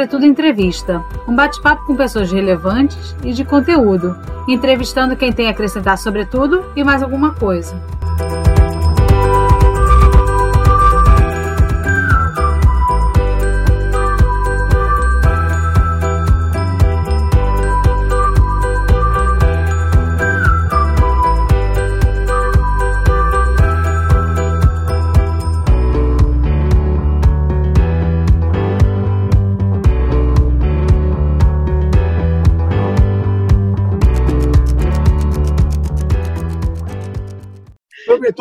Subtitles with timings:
[0.00, 4.16] Sobretudo Entrevista, um bate-papo com pessoas relevantes e de conteúdo,
[4.48, 7.78] entrevistando quem tem a acrescentar sobre tudo e mais alguma coisa.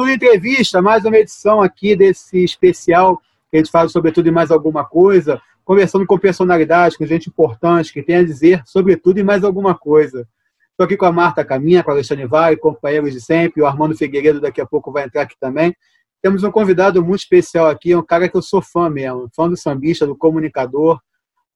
[0.09, 3.17] Sobretudo Entrevista, mais uma edição aqui desse especial
[3.52, 7.94] que a gente faz sobretudo e mais alguma coisa, conversando com personalidades, com gente importante,
[7.94, 10.27] que tem a dizer sobretudo e mais alguma coisa.
[10.72, 13.95] Estou aqui com a Marta Caminha, com a Alexandre Vai, companheiros de sempre, o Armando
[13.95, 15.76] Figueiredo daqui a pouco vai entrar aqui também.
[16.23, 19.56] Temos um convidado muito especial aqui, um cara que eu sou fã mesmo, fã do
[19.56, 21.00] sambista, do comunicador,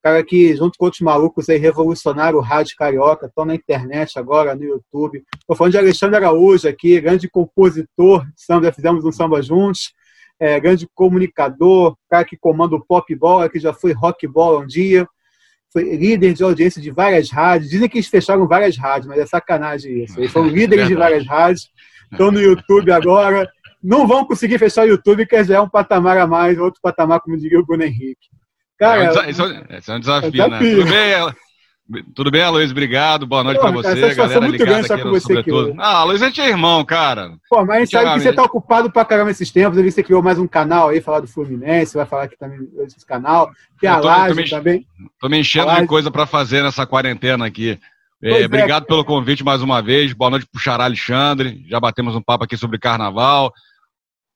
[0.03, 4.53] cara que, junto com outros malucos aí, revolucionaram o rádio carioca, estão na internet agora,
[4.53, 5.23] no YouTube.
[5.39, 9.93] Estou falando de Alexandre Araújo aqui, grande compositor samba, fizemos um samba juntos,
[10.37, 14.67] é, grande comunicador, cara que comanda o pop ball, que já foi rock ball um
[14.67, 15.07] dia,
[15.71, 17.71] foi líder de audiência de várias rádios.
[17.71, 20.19] Dizem que eles fecharam várias rádios, mas é sacanagem isso.
[20.19, 21.69] Eles foram líderes de várias rádios,
[22.11, 23.49] estão no YouTube agora.
[23.81, 27.21] Não vão conseguir fechar o YouTube, que já é um patamar a mais, outro patamar,
[27.21, 28.27] como diria o Bruno Henrique.
[28.79, 30.59] Cara, é um, esse, é, esse é um desafio, né?
[30.59, 32.71] Tudo bem, tudo bem, Aloysio?
[32.71, 33.27] Obrigado.
[33.27, 34.15] Boa noite para você.
[34.15, 35.69] Galera estar com você sobretudo.
[35.71, 35.77] aqui.
[35.79, 37.33] Ah, Aloysio, é irmão, cara.
[37.49, 39.77] Pô, mas a gente sabe que você tá ocupado pra caramba esses tempos.
[39.77, 43.05] Ali você criou mais um canal aí, falar do Fluminense, vai falar aqui também desse
[43.05, 43.51] canal.
[43.79, 44.87] Tem a Laje também.
[45.19, 47.77] Tô me enchendo de coisa para fazer nessa quarentena aqui.
[48.21, 50.13] É, é, obrigado pelo convite mais uma vez.
[50.13, 51.65] Boa noite pro Xará Alexandre.
[51.67, 53.53] Já batemos um papo aqui sobre carnaval.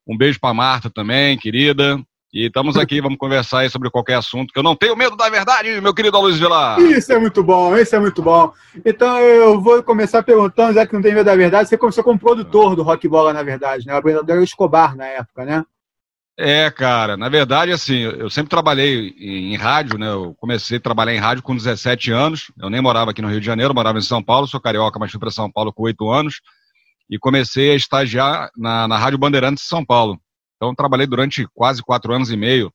[0.06, 1.98] Um beijo pra Marta também, querida.
[2.32, 5.30] E estamos aqui, vamos conversar aí sobre qualquer assunto, que eu não tenho medo da
[5.30, 6.78] verdade, meu querido Luiz Vilar.
[6.78, 8.52] Isso é muito bom, isso é muito bom.
[8.84, 12.18] Então eu vou começar perguntando, já que não tem medo da verdade, você começou como
[12.18, 13.94] produtor do Rock Bola, na verdade, né?
[13.94, 15.64] O apresentador era o Escobar na época, né?
[16.40, 20.08] É, cara, na verdade, assim, eu sempre trabalhei em, em rádio, né?
[20.08, 22.52] Eu comecei a trabalhar em rádio com 17 anos.
[22.60, 25.10] Eu nem morava aqui no Rio de Janeiro, morava em São Paulo, sou carioca, mas
[25.10, 26.42] fui para São Paulo com 8 anos.
[27.10, 30.20] E comecei a estagiar na, na Rádio Bandeirantes de São Paulo.
[30.58, 32.70] Então, trabalhei durante quase quatro anos e meio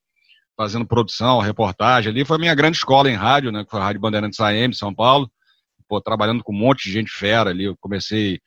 [0.56, 2.12] fazendo produção, reportagem.
[2.12, 3.64] Ali foi a minha grande escola em rádio, né?
[3.64, 5.30] Que foi a Rádio Bandeirantes AM, São Paulo.
[5.88, 7.66] Pô, trabalhando com um monte de gente fera ali.
[7.66, 8.40] Eu comecei.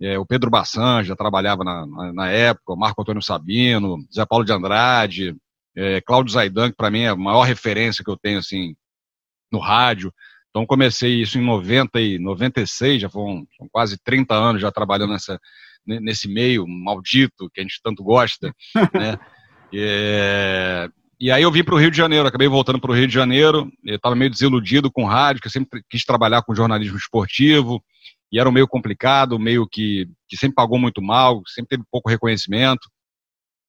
[0.00, 4.24] É, o Pedro Bassan já trabalhava na, na, na, época, o Marco Antônio Sabino, Zé
[4.24, 5.36] Paulo de Andrade,
[5.76, 8.76] é, Cláudio Zaidan, que para mim é a maior referência que eu tenho assim
[9.50, 10.12] no rádio.
[10.50, 15.12] Então comecei isso em 90 e 96, já foram, foram quase 30 anos já trabalhando
[15.12, 15.38] nessa,
[16.00, 18.54] nesse meio maldito que a gente tanto gosta,
[18.94, 19.18] né?
[19.70, 20.88] É,
[21.20, 23.12] e aí eu vim para o Rio de Janeiro, acabei voltando para o Rio de
[23.12, 27.84] Janeiro, estava meio desiludido com rádio, que eu sempre quis trabalhar com jornalismo esportivo,
[28.32, 32.08] e era um meio complicado, meio que, que sempre pagou muito mal, sempre teve pouco
[32.08, 32.88] reconhecimento,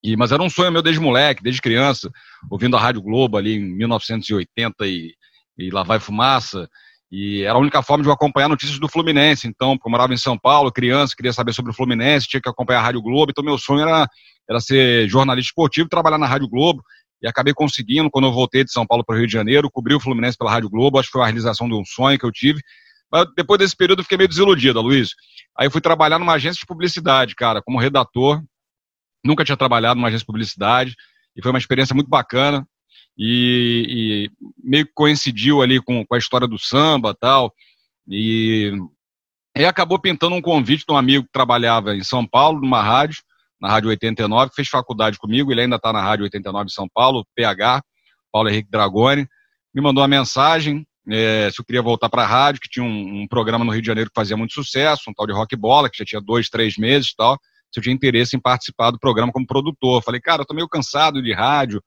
[0.02, 2.10] e, mas era um sonho meu desde moleque, desde criança,
[2.50, 5.14] ouvindo a Rádio Globo ali em 1980 e,
[5.58, 6.68] e Lá Vai Fumaça,
[7.10, 9.48] e era a única forma de eu acompanhar notícias do Fluminense.
[9.48, 12.48] Então, porque eu morava em São Paulo, criança, queria saber sobre o Fluminense, tinha que
[12.48, 13.30] acompanhar a Rádio Globo.
[13.32, 14.06] Então, meu sonho era,
[14.48, 16.82] era ser jornalista esportivo, trabalhar na Rádio Globo.
[17.20, 19.94] E acabei conseguindo, quando eu voltei de São Paulo para o Rio de Janeiro, cobrir
[19.94, 20.98] o Fluminense pela Rádio Globo.
[20.98, 22.60] Acho que foi uma realização de um sonho que eu tive.
[23.10, 25.10] Mas depois desse período eu fiquei meio desiludido, Luiz.
[25.58, 28.40] Aí eu fui trabalhar numa agência de publicidade, cara, como redator.
[29.24, 30.94] Nunca tinha trabalhado numa agência de publicidade.
[31.36, 32.64] E foi uma experiência muito bacana
[33.22, 34.30] e, e
[34.64, 37.52] meio que coincidiu ali com, com a história do samba tal.
[38.08, 38.72] E
[39.54, 43.18] aí acabou pintando um convite de um amigo que trabalhava em São Paulo, numa rádio,
[43.60, 46.88] na Rádio 89, que fez faculdade comigo, ele ainda está na Rádio 89 de São
[46.88, 47.82] Paulo, PH,
[48.32, 49.28] Paulo Henrique Dragoni,
[49.74, 53.22] me mandou uma mensagem é, se eu queria voltar para a rádio, que tinha um,
[53.22, 55.90] um, programa no Rio de Janeiro que fazia muito sucesso, um tal de rock bola,
[55.90, 57.36] que já tinha dois, três meses e tal,
[57.72, 60.02] se eu tinha interesse em participar do programa como produtor.
[60.02, 61.82] Falei, cara, eu tô meio cansado de rádio,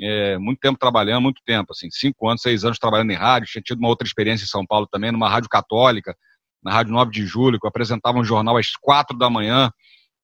[0.00, 3.62] é, muito tempo trabalhando, muito tempo, assim, cinco anos, seis anos trabalhando em rádio, tinha
[3.62, 6.16] tido uma outra experiência em São Paulo também, numa rádio católica,
[6.62, 9.70] na Rádio 9 de Julho, que eu apresentava um jornal às quatro da manhã,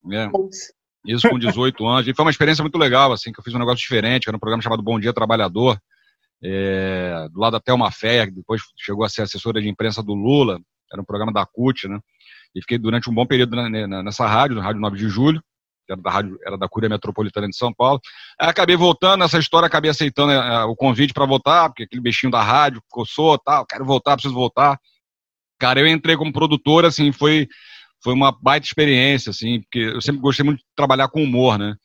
[0.04, 0.30] né?
[1.06, 2.08] Isso com 18 anos.
[2.08, 4.40] E foi uma experiência muito legal, assim, que eu fiz um negócio diferente, era um
[4.40, 5.78] programa chamado Bom Dia Trabalhador,
[6.42, 10.14] é, do lado da Thelma Fé, que depois chegou a ser assessora de imprensa do
[10.14, 10.60] Lula,
[10.92, 11.98] era um programa da CUT, né?
[12.54, 13.56] E fiquei durante um bom período
[14.04, 15.42] nessa rádio, na Rádio 9 de Julho
[15.88, 18.00] era da rádio, era da Cúria Metropolitana de São Paulo.
[18.40, 22.31] Aí acabei voltando nessa história, acabei aceitando é, o convite para voltar, porque aquele bichinho
[22.31, 24.79] da rádio coçou, tal, quero voltar, preciso voltar.
[25.58, 27.49] Cara, eu entrei como produtor, assim, foi
[28.02, 31.76] foi uma baita experiência, assim, porque eu sempre gostei muito de trabalhar com humor, né?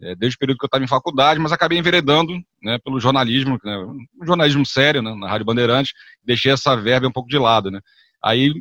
[0.00, 2.32] é, desde o período que eu estava em faculdade, mas acabei enveredando
[2.62, 5.92] né, pelo jornalismo, né, um jornalismo sério né, na Rádio Bandeirantes,
[6.22, 7.70] deixei essa verba um pouco de lado.
[7.70, 7.80] Né.
[8.22, 8.52] Aí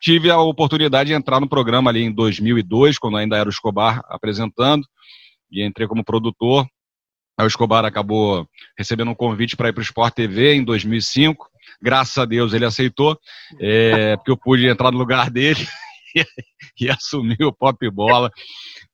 [0.00, 4.02] tive a oportunidade de entrar no programa ali em 2002, quando ainda era o Escobar
[4.08, 4.86] apresentando,
[5.50, 6.66] e entrei como produtor.
[7.38, 8.46] Aí o Escobar acabou
[8.78, 11.48] recebendo um convite para ir para o Sport TV em 2005.
[11.82, 13.18] Graças a Deus ele aceitou,
[13.60, 15.66] é, porque eu pude entrar no lugar dele
[16.80, 18.30] e, assumir o Pop Bola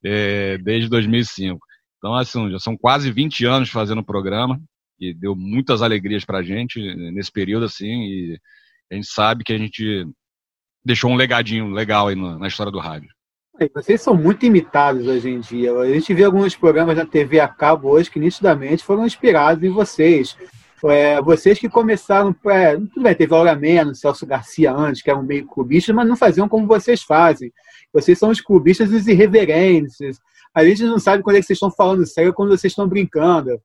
[0.04, 1.58] é, desde 2005.
[1.98, 4.58] Então, assim, já são quase 20 anos fazendo o programa
[4.98, 6.78] e deu muitas alegrias para a gente
[7.12, 8.40] nesse período, assim, e
[8.90, 10.06] a gente sabe que a gente
[10.84, 13.08] deixou um legadinho legal aí na história do rádio.
[13.74, 15.72] Vocês são muito imitados hoje em dia.
[15.76, 19.68] A gente vê alguns programas na TV a cabo hoje que nitidamente foram inspirados em
[19.68, 20.36] vocês.
[20.84, 25.22] É, vocês que começaram, é, tudo bem, teve Laura Menos, Celso Garcia antes, que eram
[25.22, 27.52] meio clubistas, mas não faziam como vocês fazem.
[27.92, 29.98] Vocês são os clubistas os irreverentes,
[30.54, 33.60] a gente não sabe quando é que vocês estão falando sério quando vocês estão brincando.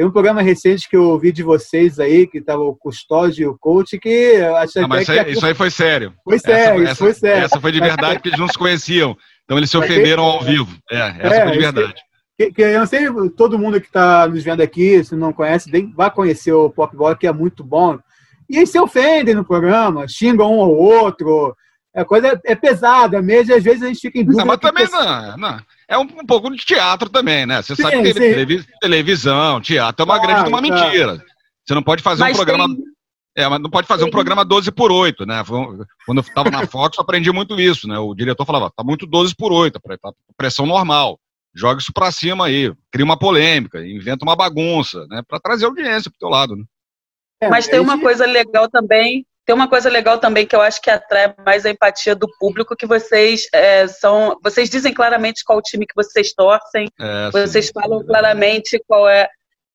[0.00, 3.46] Tem um programa recente que eu ouvi de vocês aí, que estava o Custódio e
[3.46, 6.14] o Coach, que acho mas isso aí, isso aí, foi sério.
[6.24, 7.44] Foi sério, essa, foi sério.
[7.44, 9.14] Essa foi de verdade, porque eles não se conheciam.
[9.44, 10.74] Então eles se ofenderam ao vivo.
[10.90, 11.94] É, essa é, foi de verdade.
[12.34, 16.10] Que, que, eu sei, todo mundo que está nos vendo aqui, se não conhece, vai
[16.10, 17.98] conhecer o Pop Bola, que é muito bom.
[18.48, 21.54] E eles se ofendem no programa, xingam um ou outro.
[21.94, 24.44] A coisa é, é pesada mesmo, e às vezes a gente fica em dúvida.
[24.44, 27.60] Não, mas também não, não é um, um, pouco de teatro também, né?
[27.60, 31.20] Você sim, sabe que televis, televisão, teatro é uma grande uma mentira.
[31.66, 32.68] Você não pode fazer Mas um programa.
[32.68, 32.84] Tem...
[33.36, 35.42] É, mas não pode fazer um programa 12 por 8, né?
[36.06, 37.98] Quando eu estava na Fox, eu aprendi muito isso, né?
[37.98, 41.18] O diretor falava, tá muito 12 por 8, tá pressão normal.
[41.54, 45.22] Joga isso pra cima aí, cria uma polêmica, inventa uma bagunça, né?
[45.26, 46.64] Pra trazer audiência pro teu lado, né?
[47.40, 50.80] É, mas tem uma coisa legal também tem uma coisa legal também que eu acho
[50.80, 54.38] que atrai mais a empatia do público, que vocês é, são.
[54.42, 57.72] Vocês dizem claramente qual time que vocês torcem, é, vocês sim.
[57.72, 59.28] falam claramente qual é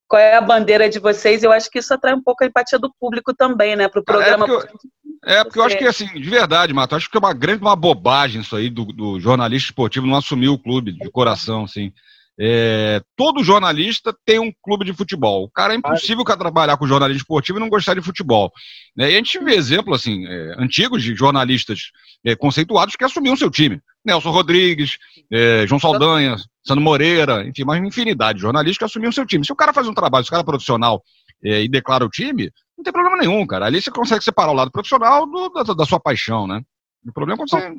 [0.08, 1.44] qual é a bandeira de vocês.
[1.44, 3.88] Eu acho que isso atrai um pouco a empatia do público também, né?
[3.88, 4.46] Para o é programa.
[4.46, 4.88] É porque,
[5.24, 7.62] eu, é porque eu acho que, assim, de verdade, Mato, acho que é uma grande
[7.62, 11.92] uma bobagem isso aí do, do jornalista esportivo não assumir o clube de coração, assim.
[12.38, 15.46] É, todo jornalista tem um clube de futebol.
[15.46, 18.52] O cara é impossível o cara trabalhar com jornalismo esportivo e não gostar de futebol.
[18.96, 19.12] Né?
[19.12, 21.92] E a gente vê exemplos assim, é, antigos de jornalistas
[22.26, 23.80] é, conceituados que assumiam seu time.
[24.04, 24.98] Nelson Rodrigues,
[25.32, 26.36] é, João Saldanha,
[26.66, 29.46] Sandro Moreira, enfim, uma infinidade de jornalistas que assumiam seu time.
[29.46, 31.02] Se o cara faz um trabalho, se o cara é profissional
[31.44, 33.66] é, e declara o time, não tem problema nenhum, cara.
[33.66, 36.62] Ali você consegue separar o lado profissional do, da, da, sua paixão, né?
[37.08, 37.76] O problema é quando você,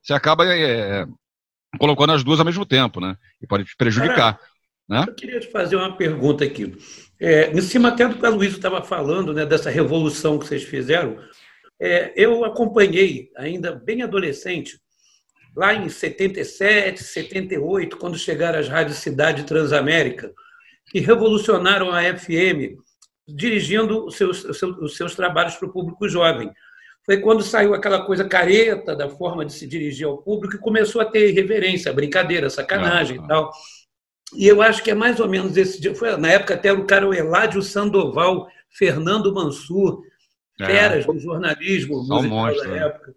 [0.00, 1.06] você acaba é,
[1.78, 3.16] colocando as duas ao mesmo tempo, né?
[3.40, 4.38] E pode te prejudicar.
[4.38, 4.40] Cara,
[4.88, 5.04] né?
[5.06, 6.74] Eu queria te fazer uma pergunta aqui.
[7.20, 10.64] É, em cima até do que a Luísa estava falando, né, dessa revolução que vocês
[10.64, 11.18] fizeram,
[11.78, 14.80] é, eu acompanhei, ainda bem adolescente,
[15.56, 20.32] lá em 77, 78, quando chegaram as rádios Cidade Transamérica,
[20.90, 22.76] que revolucionaram a FM,
[23.28, 26.50] dirigindo os seus, os seus, os seus trabalhos para o público jovem
[27.10, 31.00] foi quando saiu aquela coisa careta da forma de se dirigir ao público e começou
[31.00, 33.52] a ter irreverência, brincadeira, sacanagem ah, e tal.
[34.36, 35.92] E eu acho que é mais ou menos esse dia.
[35.92, 40.04] Foi, na época até o cara o Eládio Sandoval, Fernando Mansur,
[40.60, 40.66] é.
[40.66, 42.86] feras do jornalismo musical monstro, da né?
[42.86, 43.12] época.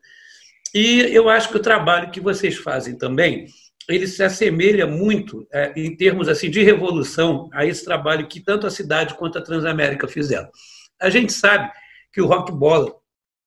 [0.74, 3.46] E eu acho que o trabalho que vocês fazem também,
[3.88, 8.66] ele se assemelha muito, é, em termos assim de revolução, a esse trabalho que tanto
[8.66, 10.50] a cidade quanto a Transamérica fizeram.
[11.00, 11.72] A gente sabe
[12.12, 13.03] que o rock bola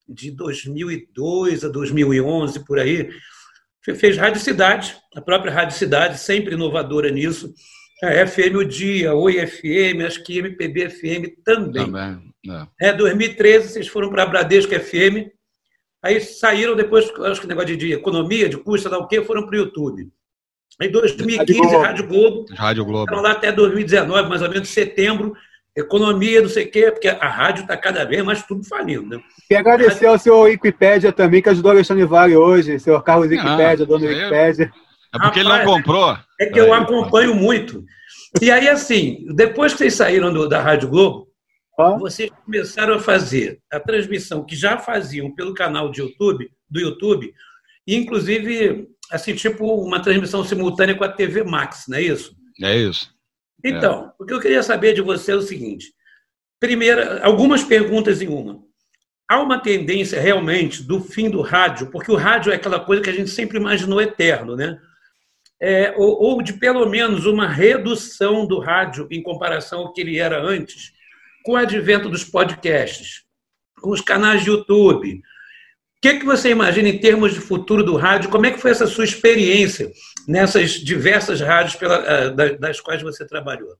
[0.09, 3.09] de 2002 a 2011, por aí,
[3.83, 7.53] fez Rádio Cidade, a própria Rádio Cidade, sempre inovadora nisso.
[8.03, 11.85] A FM O Dia, Oi FM, acho que MPB FM também.
[11.87, 12.35] Também.
[12.81, 12.89] É.
[12.89, 15.31] é 2013, vocês foram para a Bradesco FM,
[16.03, 19.57] aí saíram depois, acho que negócio de, economia, de custo, não o quê, foram para
[19.57, 20.11] o YouTube.
[20.81, 22.47] Em 2015, Rádio Globo.
[22.55, 23.05] Rádio Globo.
[23.05, 25.35] Estavam lá até 2019, mais ou menos setembro,
[25.77, 29.17] economia, não sei o quê, porque a rádio está cada vez mais tudo falindo.
[29.17, 29.23] Né?
[29.51, 33.85] E agradecer ao seu Wikipédia também, que ajudou o Alexandre Vale hoje, seu Carlos Wikipédia,
[33.85, 34.73] ah, dono do Wikipédia.
[35.15, 36.19] É porque Rapaz, ele não comprou.
[36.41, 37.85] É que eu acompanho muito.
[38.41, 41.29] E aí, assim, depois que vocês saíram do, da Rádio Globo,
[41.79, 41.97] ah?
[41.99, 47.33] vocês começaram a fazer a transmissão que já faziam pelo canal de YouTube, do YouTube,
[47.87, 52.35] e inclusive, assim, tipo uma transmissão simultânea com a TV Max, não é isso?
[52.63, 53.16] É isso.
[53.65, 54.23] Então, é.
[54.23, 55.93] o que eu queria saber de você é o seguinte:
[56.61, 58.65] primeiro, algumas perguntas em uma.
[59.29, 63.11] Há uma tendência realmente do fim do rádio, porque o rádio é aquela coisa que
[63.11, 64.79] a gente sempre imaginou eterno, né?
[65.61, 70.19] É, ou, ou, de pelo menos uma redução do rádio em comparação ao que ele
[70.19, 70.93] era antes,
[71.43, 73.25] com o advento dos podcasts,
[73.81, 75.23] com os canais de YouTube,
[76.01, 78.31] que, que você imagina em termos de futuro do rádio?
[78.31, 79.91] Como é que foi essa sua experiência
[80.29, 83.77] nessas diversas rádios pela, eh, das quais você trabalhou?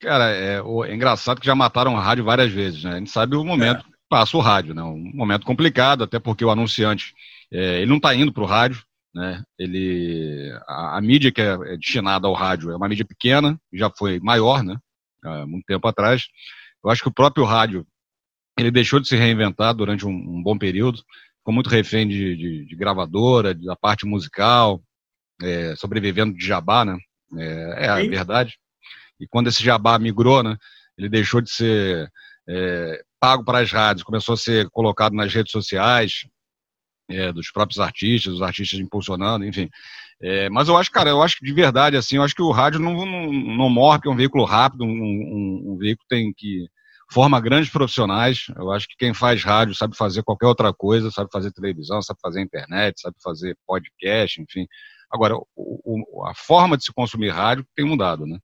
[0.00, 2.92] Cara, é, é, engraçado que já mataram o rádio várias vezes, né?
[2.92, 3.82] A gente sabe o momento é.
[3.82, 4.82] que passa o rádio, né?
[4.82, 7.14] Um momento complicado, até porque o anunciante,
[7.52, 8.82] é, ele não está indo para o rádio,
[9.14, 9.42] né?
[9.58, 13.90] Ele, a, a, mídia que é, é destinada ao rádio é uma mídia pequena, já
[13.90, 14.76] foi maior, né?
[15.22, 16.24] Há muito tempo atrás.
[16.84, 17.86] Eu acho que o próprio rádio,
[18.58, 21.02] ele deixou de se reinventar durante um, um bom período,
[21.44, 24.82] ficou muito refém de, de, de gravadora, da parte musical,
[25.42, 26.96] é, sobrevivendo de jabá, né?
[27.36, 28.56] É, é a verdade.
[29.20, 30.56] E quando esse jabá migrou, né,
[30.96, 32.10] ele deixou de ser
[32.48, 36.24] é, pago para as rádios, começou a ser colocado nas redes sociais,
[37.10, 39.68] é, dos próprios artistas, os artistas impulsionando, enfim.
[40.22, 42.52] É, mas eu acho, cara, eu acho que de verdade, assim, eu acho que o
[42.52, 46.32] rádio não, não, não morre, porque é um veículo rápido, um, um, um veículo tem
[46.34, 46.66] que
[47.12, 48.46] forma grandes profissionais.
[48.56, 52.18] Eu acho que quem faz rádio sabe fazer qualquer outra coisa, sabe fazer televisão, sabe
[52.20, 54.66] fazer internet, sabe fazer podcast, enfim.
[55.10, 58.38] Agora, o, o, a forma de se consumir rádio tem mudado, né?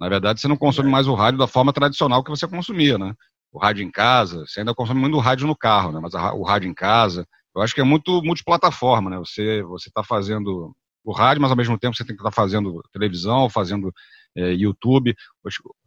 [0.00, 3.14] Na verdade, você não consome mais o rádio da forma tradicional que você consumia, né?
[3.52, 6.00] O rádio em casa, você ainda consome muito o rádio no carro, né?
[6.00, 9.18] Mas a, o rádio em casa, eu acho que é muito multiplataforma, né?
[9.18, 10.74] Você você está fazendo
[11.04, 13.92] o rádio, mas ao mesmo tempo você tem que estar tá fazendo televisão, fazendo
[14.36, 15.14] é, YouTube.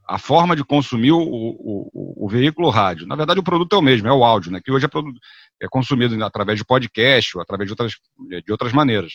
[0.08, 3.82] A forma de consumir o, o, o, veículo rádio, na verdade o produto é o
[3.82, 4.60] mesmo, é o áudio, né?
[4.64, 7.94] Que hoje é, é consumido através de podcast ou através de outras,
[8.44, 9.14] de outras maneiras.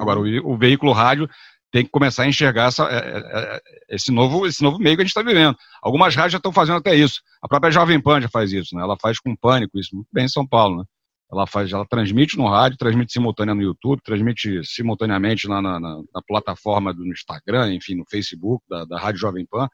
[0.00, 1.28] Agora, o, o veículo rádio
[1.70, 3.60] tem que começar a enxergar essa, é, é, é,
[3.90, 5.56] esse, novo, esse novo meio que a gente está vivendo.
[5.82, 7.20] Algumas rádios já estão fazendo até isso.
[7.42, 8.82] A própria Jovem Pan já faz isso, né?
[8.82, 10.84] Ela faz com pânico isso, muito bem em São Paulo, né?
[11.30, 15.96] Ela faz, ela transmite no rádio, transmite simultânea no YouTube, transmite simultaneamente na, na, na,
[16.14, 19.68] na plataforma do Instagram, enfim, no Facebook da, da Rádio Jovem Pan.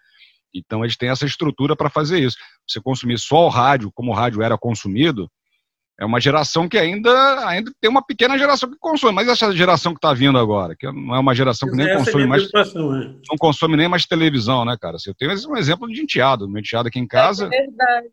[0.54, 2.37] Então eles têm essa estrutura para fazer isso.
[2.66, 5.30] Você consumir só o rádio como o rádio era consumido,
[6.00, 9.92] é uma geração que ainda, ainda tem uma pequena geração que consome, mas essa geração
[9.92, 12.42] que está vindo agora, que não é uma geração que nem essa consome é mais.
[12.42, 13.14] Né?
[13.28, 14.97] Não consome nem mais televisão, né, cara?
[15.06, 17.47] Eu tenho um exemplo de enteado, meu enteado aqui em casa.
[17.47, 18.09] É verdade.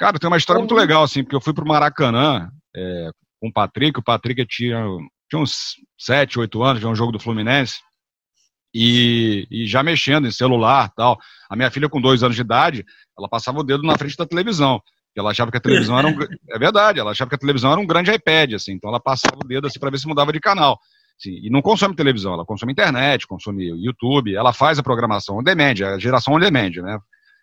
[0.00, 3.52] Cara, tem uma história muito legal, assim, porque eu fui pro Maracanã é, com o
[3.52, 4.82] Patrick, o Patrick tinha,
[5.28, 7.80] tinha uns 7, 8 anos, viu um jogo do Fluminense,
[8.74, 11.18] e, e já mexendo em celular tal.
[11.50, 12.82] A minha filha, com dois anos de idade,
[13.18, 14.80] ela passava o dedo na frente da televisão.
[15.14, 16.16] Ela achava que a televisão era um.
[16.48, 18.72] É verdade, ela achava que a televisão era um grande iPad, assim.
[18.72, 20.78] Então ela passava o dedo assim para ver se mudava de canal.
[21.18, 25.42] Assim, e não consome televisão, ela consome internet, consome YouTube, ela faz a programação on
[25.42, 26.98] demand, a geração on demand, né?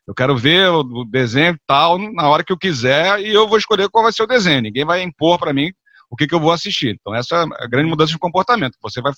[0.08, 3.90] Eu quero ver o desenho tal na hora que eu quiser e eu vou escolher
[3.90, 4.62] qual vai ser o desenho.
[4.62, 5.72] Ninguém vai impor para mim
[6.10, 6.98] o que, que, eu vou assistir.
[7.00, 8.78] Então essa é a grande mudança de comportamento.
[8.82, 9.12] Você vai,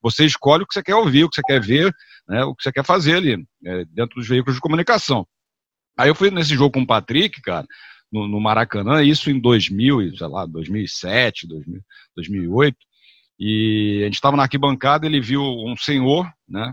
[0.00, 1.92] você escolhe o que você quer ouvir, o que você quer ver,
[2.28, 5.26] né, o que você quer fazer ali é, dentro dos veículos de comunicação.
[5.98, 7.66] Aí eu fui nesse jogo com o Patrick, cara
[8.10, 11.80] no, no Maracanã, isso em 2000, sei lá, 2007, 2000,
[12.14, 12.76] 2008,
[13.38, 16.72] e a gente estava na arquibancada, ele viu um senhor, né,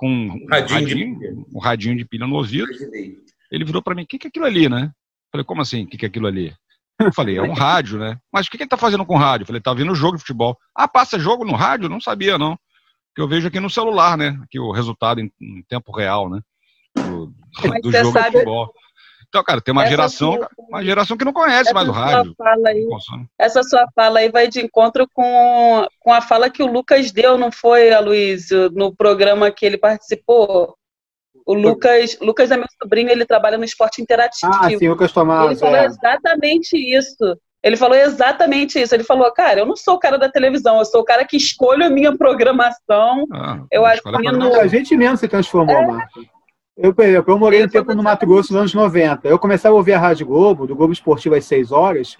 [0.00, 2.66] com um radinho, radinho um radinho de pilha no ouvido,
[3.52, 4.90] ele virou para mim, o que, que é aquilo ali, né?
[5.30, 6.54] Falei, como assim, o que, que é aquilo ali?
[6.98, 8.16] Eu falei, é um rádio, né?
[8.32, 9.42] Mas o que, que ele tá fazendo com rádio?
[9.42, 10.56] Eu falei, tá vendo jogo de futebol.
[10.74, 11.88] Ah, passa jogo no rádio?
[11.88, 12.58] Não sabia, não.
[13.14, 14.40] Que eu vejo aqui no celular, né?
[14.42, 16.40] Aqui o resultado em, em tempo real, né?
[16.96, 17.34] Do,
[17.82, 18.72] do jogo sabe, de futebol.
[19.30, 22.34] Então, cara, tem uma essa geração, sua, uma geração que não conhece mais o rádio.
[22.66, 22.84] Aí,
[23.38, 27.38] essa sua fala aí vai de encontro com, com a fala que o Lucas deu,
[27.38, 30.74] não foi, Aloysio, no programa que ele participou?
[31.46, 34.52] O Lucas, Lucas é meu sobrinho, ele trabalha no esporte interativo.
[34.52, 35.52] Ah, sim, Lucas Tomás.
[35.52, 35.86] Ele falou é.
[35.86, 37.38] exatamente isso.
[37.62, 38.94] Ele falou exatamente isso.
[38.94, 41.36] Ele falou, cara, eu não sou o cara da televisão, eu sou o cara que
[41.36, 43.26] escolho a minha programação.
[43.32, 44.60] Ah, eu acho que no...
[44.60, 46.39] A gente mesmo se transformou, é, Marcos.
[46.76, 49.28] Eu, eu morei um tempo no Mato Grosso nos anos 90.
[49.28, 52.16] Eu começava a ouvir a Rádio Globo, do Globo Esportivo às 6 horas,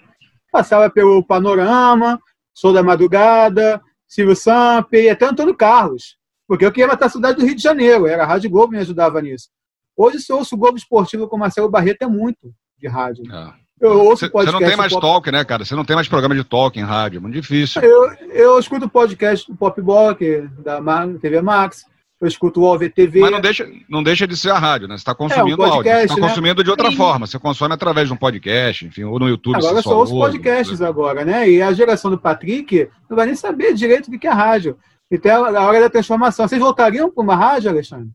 [0.51, 2.19] passava pelo Panorama,
[2.53, 6.17] Sou da Madrugada, Silvio Samp e até Antônio Carlos,
[6.47, 8.75] porque eu queria matar a cidade do Rio de Janeiro, era a Rádio Globo que
[8.75, 9.49] me ajudava nisso.
[9.95, 13.23] Hoje, se eu ouço o Globo Esportivo com Marcelo Barreto, é muito de rádio.
[13.33, 13.61] É.
[13.81, 15.01] Você não tem mais pop...
[15.01, 15.65] talk, né, cara?
[15.65, 17.81] Você não tem mais programa de talk em rádio, é muito difícil.
[17.81, 20.79] Eu, eu escuto podcast do Pop Block, da
[21.19, 21.85] TV Max,
[22.21, 23.19] eu escuto o OVTV.
[23.19, 24.95] Mas não deixa, não deixa de ser a rádio, né?
[24.95, 26.07] Você está consumindo é, um podcast, áudio.
[26.07, 26.27] Você está né?
[26.27, 26.95] consumindo de outra Sim.
[26.95, 27.25] forma.
[27.25, 29.55] Você consome através de um podcast, enfim, ou no YouTube.
[29.57, 30.87] Agora só ouço podcasts né?
[30.87, 31.49] agora, né?
[31.49, 34.77] E a geração do Patrick não vai nem saber direito o que é rádio.
[35.09, 36.47] Então, a hora da transformação.
[36.47, 38.11] Vocês voltariam para uma rádio, Alexandre?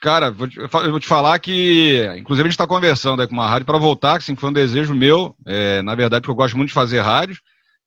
[0.00, 3.34] Cara, vou te, eu vou te falar que, inclusive, a gente está conversando aí com
[3.34, 6.36] uma rádio para voltar, que assim, foi um desejo meu, é, na verdade, porque eu
[6.36, 7.36] gosto muito de fazer rádio,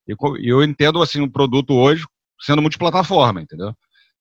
[0.08, 2.06] e eu entendo assim o produto hoje
[2.40, 3.74] sendo multiplataforma, entendeu?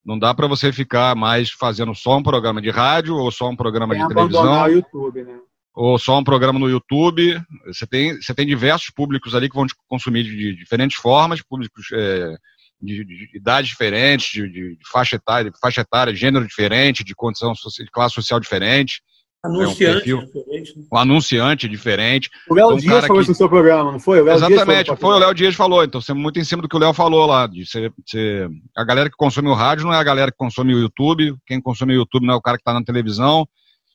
[0.06, 3.56] Não dá para você ficar mais fazendo só um programa de rádio ou só um
[3.56, 4.62] programa Tem de televisão.
[4.62, 5.38] o YouTube, né?
[5.76, 7.38] ou só um programa no YouTube.
[7.66, 11.88] Você tem, você tem diversos públicos ali que vão te consumir de, diferentes formas, públicos
[11.92, 12.34] é,
[12.80, 17.52] de, de, idades diferentes, de, de, faixa etária, de faixa etária, gênero diferente, de condição
[17.52, 19.02] de classe social diferente.
[19.46, 20.86] Anunciante é um, perfil, né?
[20.92, 22.30] um anunciante diferente.
[22.48, 23.22] O Léo então, Dias falou que...
[23.22, 24.20] isso no seu programa, não foi?
[24.20, 25.84] O Exatamente, Dias foi o Léo Dias falou.
[25.84, 27.46] Então, você muito em cima do que o Léo falou lá.
[27.46, 28.50] De ser, ser...
[28.76, 31.36] A galera que consome o rádio não é a galera que consome o YouTube.
[31.46, 33.46] Quem consome o YouTube não é o cara que está na televisão.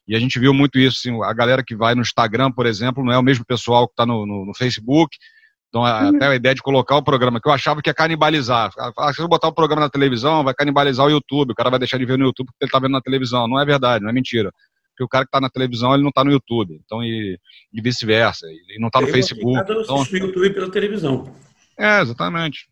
[0.07, 0.97] E a gente viu muito isso.
[0.99, 3.93] Assim, a galera que vai no Instagram, por exemplo, não é o mesmo pessoal que
[3.93, 5.15] está no, no, no, Facebook.
[5.69, 8.71] Então, até a ideia de colocar o programa, que eu achava que ia canibalizar.
[8.97, 11.51] Ah, se eu botar o programa na televisão, vai canibalizar o YouTube.
[11.51, 13.47] O cara vai deixar de ver no YouTube porque ele está vendo na televisão.
[13.47, 14.51] Não é verdade, não é mentira
[15.01, 17.39] porque o cara que está na televisão ele não está no YouTube, então e,
[17.73, 19.59] e vice-versa, ele não está no Facebook.
[19.59, 21.33] Então, o YouTube pela televisão.
[21.77, 22.67] É, exatamente.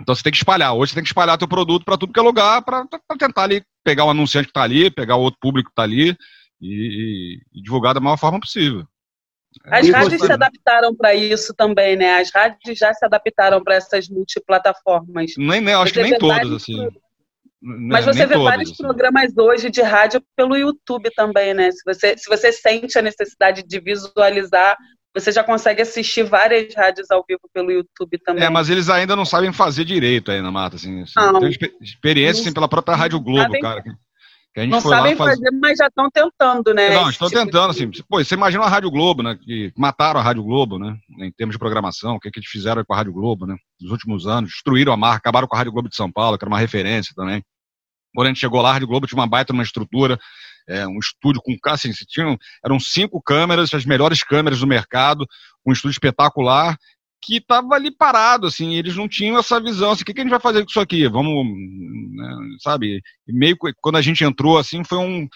[0.00, 0.74] Então você tem que espalhar.
[0.74, 2.86] Hoje você tem que espalhar teu produto para tudo que é lugar, para
[3.18, 6.16] tentar ali pegar o anunciante que está ali, pegar o outro público que está ali
[6.60, 8.84] e, e, divulgar da maior forma possível.
[9.64, 12.20] As rádios se adaptaram para isso também, né?
[12.20, 15.32] As rádios já se adaptaram para essas multiplataformas.
[15.38, 16.88] Nem, nem acho que nem todas, assim.
[17.60, 18.82] Mas você vê todos, vários assim.
[18.82, 21.70] programas hoje de rádio pelo YouTube também, né?
[21.70, 24.76] Se você, se você sente a necessidade de visualizar,
[25.14, 28.44] você já consegue assistir várias rádios ao vivo pelo YouTube também.
[28.44, 30.76] É, mas eles ainda não sabem fazer direito ainda, Mata.
[30.76, 31.14] Assim, assim.
[31.16, 31.40] Não.
[31.40, 33.82] Tem experiência assim, pela própria Rádio Globo, cara.
[34.64, 35.30] Não sabem faz...
[35.30, 36.94] fazer, mas já estão tentando, né?
[36.94, 37.84] Não, estão tipo tentando, de...
[37.84, 38.02] assim.
[38.08, 39.36] Pô, você imagina a Rádio Globo, né?
[39.36, 40.96] Que mataram a Rádio Globo, né?
[41.18, 43.56] Em termos de programação, o que, que eles fizeram com a Rádio Globo, né?
[43.80, 46.44] Nos últimos anos, destruíram a marca, acabaram com a Rádio Globo de São Paulo, que
[46.44, 47.42] era uma referência também.
[48.14, 50.18] Quando a gente chegou lá, a Rádio Globo tinha uma baita uma estrutura,
[50.66, 55.26] é, um estúdio com, assim, tinham, eram cinco câmeras, as melhores câmeras do mercado,
[55.66, 56.78] um estúdio espetacular,
[57.26, 60.22] que estava ali parado, assim, eles não tinham essa visão, assim, o que, que a
[60.22, 61.08] gente vai fazer com isso aqui?
[61.08, 65.26] Vamos, né, sabe, e meio quando a gente entrou, assim, foi um,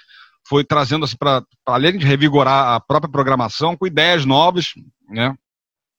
[0.48, 4.68] foi trazendo, assim, para além de revigorar a própria programação, com ideias novas,
[5.08, 5.34] né,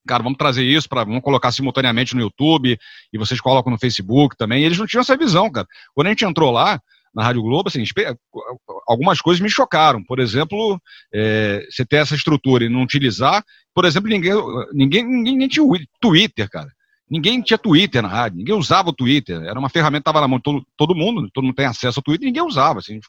[0.08, 2.80] cara, vamos trazer isso para vamos colocar simultaneamente no YouTube
[3.12, 4.62] e vocês colocam no Facebook também.
[4.64, 5.68] E eles não tinham essa visão, cara.
[5.94, 6.82] Quando a gente entrou lá
[7.14, 7.84] na Rádio Globo, assim,
[8.92, 10.04] algumas coisas me chocaram.
[10.04, 10.80] Por exemplo,
[11.14, 13.44] é, você ter essa estrutura e não utilizar.
[13.74, 14.34] Por exemplo, ninguém,
[14.74, 15.66] ninguém, ninguém tinha
[16.00, 16.70] Twitter, cara.
[17.10, 19.42] Ninguém tinha Twitter na rádio, ninguém usava o Twitter.
[19.44, 22.00] Era uma ferramenta que estava na mão de todo, todo mundo, todo mundo tem acesso
[22.00, 22.80] ao Twitter, ninguém usava.
[22.80, 23.08] Assim, a gente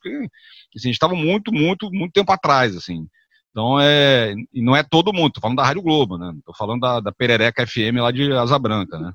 [0.76, 3.06] assim, estava muito, muito, muito tempo atrás, assim.
[3.50, 6.32] Então, é, e não é todo mundo, tô falando da Rádio Globo, né?
[6.44, 9.12] Tô falando da, da Perereca FM lá de Asa Branca, né?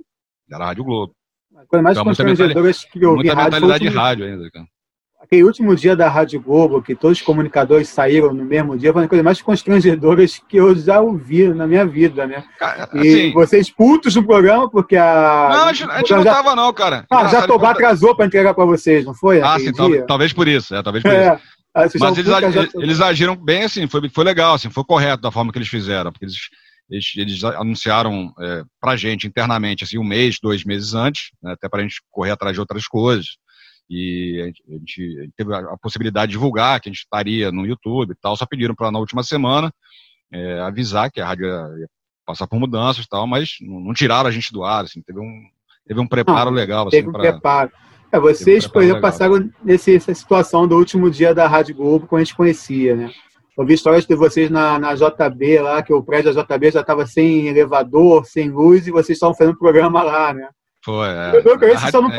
[0.49, 1.13] Era a Rádio Globo.
[1.67, 4.67] Coisa mais então, constrangedora que eu vi rádio mentalidade de rádio ainda, cara.
[5.19, 9.01] Aquele último dia da Rádio Globo, que todos os comunicadores saíram no mesmo dia, foi
[9.01, 12.43] uma coisa mais constrangedoras que eu já ouvi na minha vida, né?
[12.59, 15.49] Cara, e assim, vocês putos no programa, porque a.
[15.51, 16.35] Não, a gente, a gente não já...
[16.35, 17.05] tava, não, cara.
[17.11, 19.41] Ah, já Tobá atrasou para entregar para vocês, não foi?
[19.41, 21.33] Ah, sim, talvez, talvez por isso, é, talvez por é.
[21.33, 21.43] isso.
[21.73, 25.31] Ah, Mas eles, eles, eles, agiram bem assim, foi, foi legal, assim, foi correto da
[25.31, 26.37] forma que eles fizeram, porque eles,
[26.89, 31.67] eles, eles anunciaram é, pra gente internamente assim, um mês, dois meses antes, né, até
[31.69, 33.37] pra gente correr atrás de outras coisas.
[33.89, 37.65] E a gente, a gente teve a, possibilidade de divulgar que a gente estaria no
[37.65, 39.71] YouTube e tal, só pediram para na última semana
[40.31, 41.87] é, avisar que a rádio ia,
[42.25, 45.19] passar por mudanças e tal, mas não, não, tiraram a gente do ar, assim, teve
[45.19, 45.43] um,
[45.87, 46.87] teve um preparo não, legal.
[46.87, 47.71] Assim, teve um pra, preparo.
[48.11, 52.23] É, vocês, por exemplo, passaram nessa situação do último dia da Rádio Globo, como a
[52.23, 53.11] gente conhecia, né?
[53.57, 57.07] Ouvi histórias de vocês na, na JB lá, que o prédio da JB já estava
[57.07, 60.47] sem elevador, sem luz, e vocês estavam fazendo programa lá, né?
[60.85, 61.37] Foi, é.
[61.37, 62.15] Eu, vocês, só não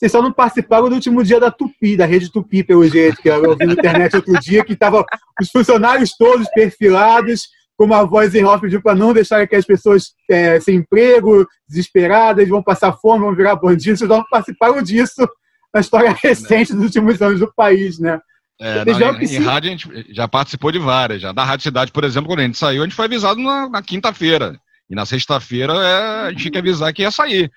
[0.00, 3.28] vocês só não participaram do último dia da Tupi, da rede Tupi, pelo jeito, que
[3.28, 5.04] eu vi na internet outro dia, que estavam
[5.38, 9.66] os funcionários todos perfilados, com uma voz em off pediu para não deixar que as
[9.66, 13.98] pessoas é, sem emprego, desesperadas, vão passar fome, vão virar bandidos.
[13.98, 15.28] Vocês não participaram disso
[15.72, 18.18] na história recente dos últimos anos do país, né?
[18.58, 21.20] É, não, em, em rádio a gente já participou de várias.
[21.20, 21.32] Já.
[21.32, 23.82] Da Rádio Cidade, por exemplo, quando a gente saiu, a gente foi avisado na, na
[23.82, 24.58] quinta-feira.
[24.88, 27.50] E na sexta-feira é, a gente tinha que avisar que ia sair.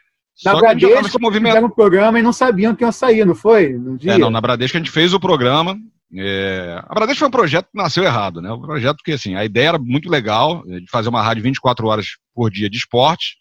[0.43, 3.73] Na Só Bradesco, fizeram um programa e não sabiam que ia sair, não foi?
[3.73, 4.13] No dia.
[4.13, 5.77] É, não, na Bradesco a gente fez o programa,
[6.15, 8.51] é, a Bradesco foi um projeto que nasceu errado, né?
[8.51, 11.87] Um projeto que, assim, a ideia era muito legal, é, de fazer uma rádio 24
[11.87, 13.35] horas por dia de esporte,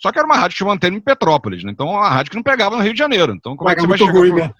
[0.00, 1.72] só que era uma rádio que tinha uma antena em Petrópolis, né?
[1.72, 3.32] Então, uma rádio que não pegava no Rio de Janeiro.
[3.34, 4.12] Então, como é que você vai chegar...
[4.12, 4.38] Ruim, pro...
[4.38, 4.52] né?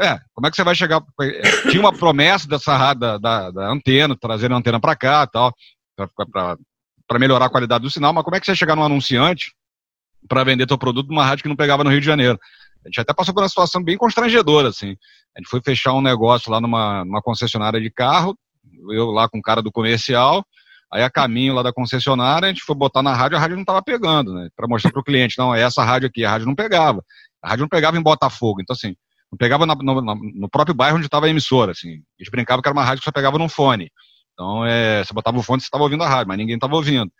[0.00, 1.02] É, como é que você vai chegar...
[1.20, 5.24] É, tinha uma promessa dessa rádio, da, da, da antena, trazer a antena para cá
[5.24, 5.52] e tal,
[7.06, 9.52] para melhorar a qualidade do sinal, mas como é que você vai chegar num anunciante
[10.26, 12.38] para vender teu produto numa rádio que não pegava no Rio de Janeiro?
[12.84, 14.96] A gente até passou por uma situação bem constrangedora, assim.
[15.36, 18.36] A gente foi fechar um negócio lá numa, numa concessionária de carro,
[18.90, 20.44] eu lá com o cara do comercial,
[20.92, 23.62] aí a caminho lá da concessionária, a gente foi botar na rádio, a rádio não
[23.62, 24.48] estava pegando, né?
[24.56, 27.04] Para mostrar para o cliente, não, é essa rádio aqui, a rádio não pegava.
[27.42, 28.96] A rádio não pegava em Botafogo, então assim,
[29.30, 31.90] não pegava na, no, no, próprio bairro onde estava a emissora, assim.
[31.90, 33.90] A gente brincava que era uma rádio que só pegava num fone.
[34.32, 37.10] Então, é, você botava o fone, você estava ouvindo a rádio, mas ninguém estava ouvindo.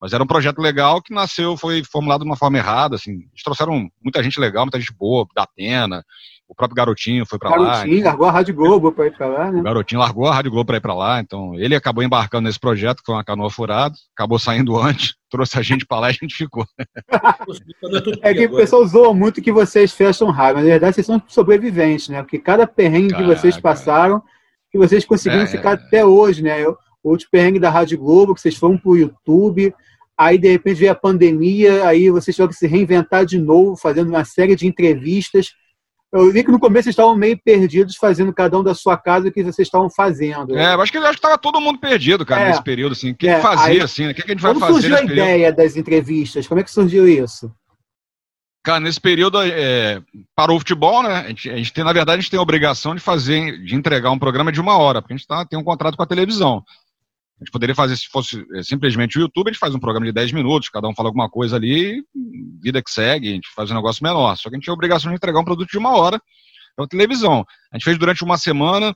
[0.00, 3.12] Mas era um projeto legal que nasceu, foi formulado de uma forma errada, assim.
[3.12, 6.04] Eles trouxeram muita gente legal, muita gente boa, da Atena,
[6.48, 7.56] o próprio Garotinho foi para lá.
[7.56, 9.60] Garotinho então, largou a Rádio Globo para ir para lá, né?
[9.60, 12.58] O Garotinho largou a Rádio Globo para ir para lá, então ele acabou embarcando nesse
[12.58, 16.10] projeto, que foi uma canoa furada, acabou saindo antes, trouxe a gente para lá e
[16.10, 16.64] a gente ficou.
[18.22, 21.22] é que o pessoal zoa muito que vocês fecham rádio, mas na verdade vocês são
[21.28, 22.22] sobreviventes, né?
[22.22, 24.22] Porque cada perrengue que vocês passaram,
[24.70, 25.74] que vocês conseguiram é, ficar é.
[25.74, 26.66] até hoje, né?
[26.66, 29.74] O último perrengue da Rádio Globo, que vocês foram pro YouTube,
[30.18, 34.08] aí de repente veio a pandemia, aí vocês tiveram que se reinventar de novo, fazendo
[34.08, 35.50] uma série de entrevistas.
[36.10, 39.28] Eu vi que no começo vocês estavam meio perdidos, fazendo cada um da sua casa
[39.28, 40.56] o que vocês estavam fazendo.
[40.56, 43.10] É, acho que acho que estava todo mundo perdido, cara, é, nesse período, assim.
[43.10, 44.06] O que, é, fazia, aí, assim?
[44.06, 44.12] Né?
[44.12, 44.88] O que, a gente vai como fazer?
[44.88, 46.48] Como surgiu a ideia das entrevistas?
[46.48, 47.52] Como é que surgiu isso?
[48.64, 50.02] Cara, nesse período é,
[50.34, 51.14] parou o futebol, né?
[51.14, 53.74] A gente, a gente, tem, na verdade, a gente tem a obrigação de fazer, de
[53.74, 56.06] entregar um programa de uma hora, porque a gente tá, tem um contrato com a
[56.06, 56.62] televisão.
[57.40, 60.06] A gente poderia fazer, se fosse é, simplesmente o YouTube, a gente faz um programa
[60.06, 62.02] de 10 minutos, cada um fala alguma coisa ali,
[62.60, 64.36] vida que segue, a gente faz um negócio menor.
[64.36, 66.20] Só que a gente tinha a obrigação de entregar um produto de uma hora
[66.74, 67.46] para televisão.
[67.72, 68.92] A gente fez durante uma semana,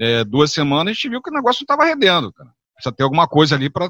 [0.00, 2.50] é, duas semanas, a gente viu que o negócio não estava rendendo, cara.
[2.74, 3.88] Precisa ter alguma coisa ali para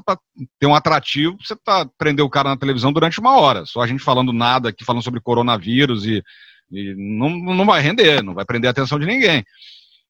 [0.59, 3.65] ter um atrativo, você tá, prender o cara na televisão durante uma hora.
[3.65, 6.21] Só a gente falando nada aqui, falando sobre coronavírus e,
[6.69, 9.43] e não, não vai render, não vai prender a atenção de ninguém.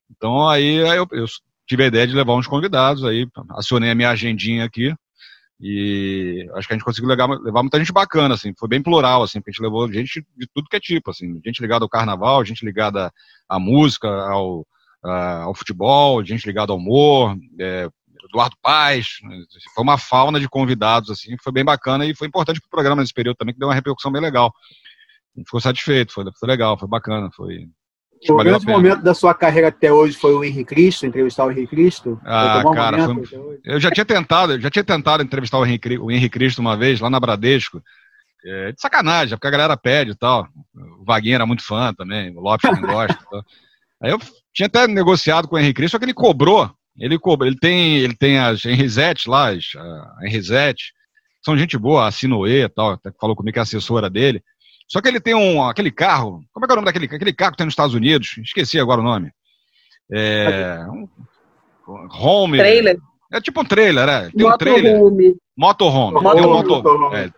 [0.09, 1.25] Então aí eu, eu
[1.67, 4.93] tive a ideia de levar uns convidados, aí acionei a minha agendinha aqui
[5.59, 9.23] e acho que a gente conseguiu levar, levar muita gente bacana, assim, foi bem plural,
[9.23, 11.89] assim, porque a gente levou gente de tudo que é tipo, assim, gente ligada ao
[11.89, 13.11] carnaval, gente ligada
[13.47, 14.67] à música, ao,
[15.01, 17.87] ao futebol, gente ligada ao humor, é,
[18.25, 19.19] Eduardo Paz,
[19.73, 23.01] foi uma fauna de convidados, assim, foi bem bacana e foi importante para o programa
[23.01, 24.53] nesse período também, que deu uma repercussão bem legal.
[25.35, 27.69] A gente ficou satisfeito, foi, foi legal, foi bacana, foi,
[28.29, 31.75] o grande momento da sua carreira até hoje foi o Henrique Cristo, entrevistar o Henrique
[31.75, 32.19] Cristo?
[32.23, 33.59] Ah, cara, foi...
[33.63, 36.75] eu já tinha tentado, eu já tinha tentado entrevistar o Henrique, o Henrique Cristo uma
[36.75, 37.81] vez, lá na Bradesco.
[38.47, 40.47] É, de sacanagem, porque a galera pede e tal.
[40.99, 43.43] O Vaguinho era muito fã também, o Lopes não gosta tal.
[44.01, 44.19] Aí eu
[44.53, 46.71] tinha até negociado com o Henrique Cristo, só que ele cobrou.
[46.97, 50.93] Ele cobrou, ele tem, ele tem as Henrizete lá, as, a Henrizete,
[51.43, 54.43] são gente boa, a Sinoe e tal, até falou comigo que é assessora dele.
[54.87, 57.33] Só que ele tem um, aquele carro, como é que é o nome daquele aquele
[57.33, 58.37] carro que tem nos Estados Unidos?
[58.39, 59.31] Esqueci agora o nome.
[60.11, 61.07] É, um,
[62.11, 62.57] home.
[62.57, 62.97] Trailer.
[63.33, 64.29] É tipo um trailer, é.
[64.29, 64.95] Tem um trailer.
[65.57, 66.21] Motorhome.
[66.21, 66.35] Motorhome.
[66.35, 67.31] Tem um motor, é,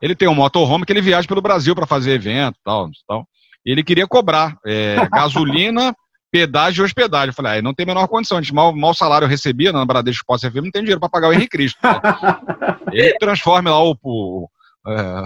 [0.00, 3.26] ele tem um motorhome que ele viaja pelo Brasil para fazer evento tal, tal.
[3.64, 5.94] E ele queria cobrar é, gasolina,
[6.30, 7.28] pedágio e hospedagem.
[7.28, 8.38] Eu falei, ah, não tem a menor condição.
[8.38, 11.08] A gente, mal, mal salário eu recebia na Bradesco Posse FM, não tem dinheiro para
[11.08, 11.78] pagar o Henrique Cristo.
[11.82, 11.92] Né?
[12.92, 14.48] ele transforma lá o, o,
[14.86, 15.22] é,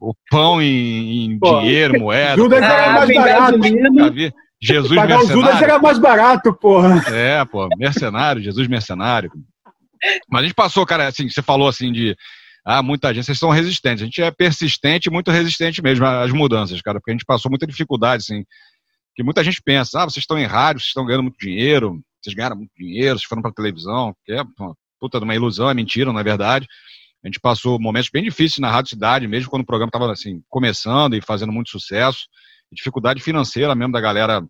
[0.00, 2.36] o pão em, em pô, dinheiro, moeda.
[2.36, 3.58] Judas era ah, mais barato.
[4.62, 5.42] Jesus Pagar mercenário.
[5.42, 7.02] Judas era mais barato, porra.
[7.14, 9.30] É, pô, mercenário, Jesus mercenário.
[10.28, 12.16] Mas a gente passou, cara, assim, você falou assim de.
[12.64, 14.02] Ah, muita gente, vocês são resistentes.
[14.02, 17.50] A gente é persistente e muito resistente mesmo às mudanças, cara, porque a gente passou
[17.50, 18.44] muita dificuldade, assim.
[19.14, 22.34] Que muita gente pensa, ah, vocês estão em rádio, vocês estão ganhando muito dinheiro, vocês
[22.34, 25.74] ganharam muito dinheiro, vocês foram pra televisão, que é uma puta de uma ilusão, é
[25.74, 26.66] mentira, na verdade.
[27.22, 30.42] A gente passou momentos bem difíceis na Rádio Cidade, mesmo quando o programa estava assim,
[30.48, 32.20] começando e fazendo muito sucesso.
[32.72, 34.42] Dificuldade financeira mesmo da galera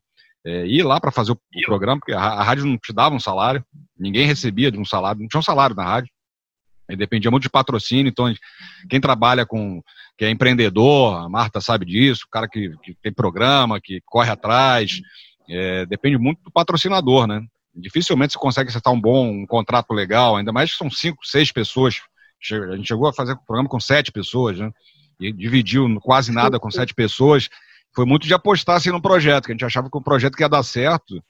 [0.45, 3.15] é, ir lá para fazer o, o, programa, porque a, a, rádio não te dava
[3.15, 3.65] um salário,
[3.99, 6.11] ninguém recebia de um salário, não tinha um salário na rádio.
[6.97, 8.33] Dependia muito de patrocínio, então
[8.89, 9.81] quem trabalha com,
[10.19, 14.29] que é empreendedor, a Marta sabe disso, o cara que, que tem programa, que corre
[14.29, 15.01] atrás,
[15.49, 17.41] é, depende muito do patrocinador, né?
[17.73, 21.53] Dificilmente você consegue acertar um bom um contrato legal, ainda mais que são cinco, seis
[21.53, 22.01] pessoas
[22.53, 24.71] a gente chegou a fazer o programa com sete pessoas, né?
[25.19, 27.49] E dividiu quase nada com sete pessoas.
[27.95, 30.49] Foi muito de apostar assim, no projeto, que a gente achava que o projeto ia
[30.49, 31.23] dar certo.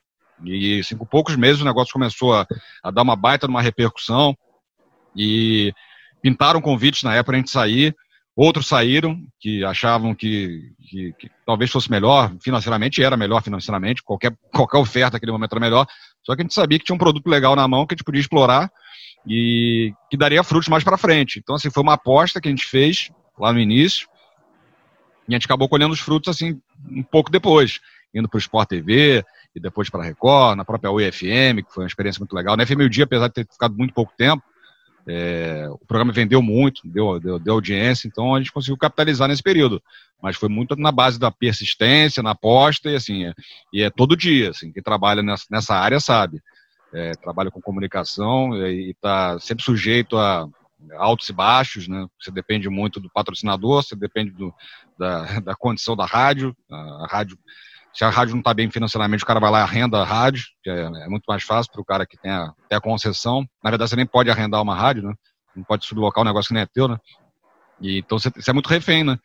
[0.44, 2.46] E assim, com poucos meses o negócio começou a,
[2.82, 4.36] a dar uma baita numa repercussão.
[5.16, 5.72] E
[6.22, 7.96] pintaram convites na época para a gente sair.
[8.36, 14.34] Outros saíram que achavam que, que, que, talvez fosse melhor financeiramente, era melhor financeiramente, qualquer,
[14.54, 15.86] qualquer oferta naquele momento era melhor.
[16.22, 18.04] Só que a gente sabia que tinha um produto legal na mão que a gente
[18.04, 18.70] podia explorar
[19.26, 21.38] e que daria frutos mais para frente.
[21.38, 24.08] Então, assim, foi uma aposta que a gente fez lá no início
[25.28, 27.80] e a gente acabou colhendo os frutos, assim, um pouco depois,
[28.14, 31.84] indo para o Sport TV e depois para a Record, na própria UFM, que foi
[31.84, 32.56] uma experiência muito legal.
[32.56, 34.42] Na FM o Dia, apesar de ter ficado muito pouco tempo,
[35.06, 39.42] é, o programa vendeu muito, deu, deu, deu, audiência, então a gente conseguiu capitalizar nesse
[39.42, 39.82] período.
[40.22, 43.32] Mas foi muito na base da persistência, na aposta, e assim, é,
[43.72, 46.42] e é todo dia, assim, quem trabalha nessa, nessa área sabe
[46.92, 50.48] é, trabalha com comunicação e está sempre sujeito a
[50.96, 52.06] altos e baixos, né?
[52.20, 54.54] Você depende muito do patrocinador, você depende do,
[54.98, 56.56] da, da condição da rádio.
[56.70, 57.38] A, rádio
[57.92, 60.44] Se a rádio não está bem financeiramente, o cara vai lá e arrenda a rádio,
[60.62, 63.46] que é, é muito mais fácil para o cara que tem a, tem a concessão.
[63.62, 65.14] Na verdade, você nem pode arrendar uma rádio, né?
[65.54, 66.96] Não pode sublocar um negócio que nem é teu, né?
[67.80, 69.18] E, então você, você é muito refém, né?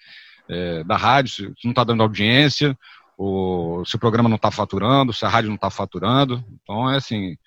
[0.47, 2.77] É, da rádio, se não está dando audiência,
[3.17, 6.43] ou se o programa não está faturando, se a rádio não está faturando.
[6.61, 7.37] Então é assim,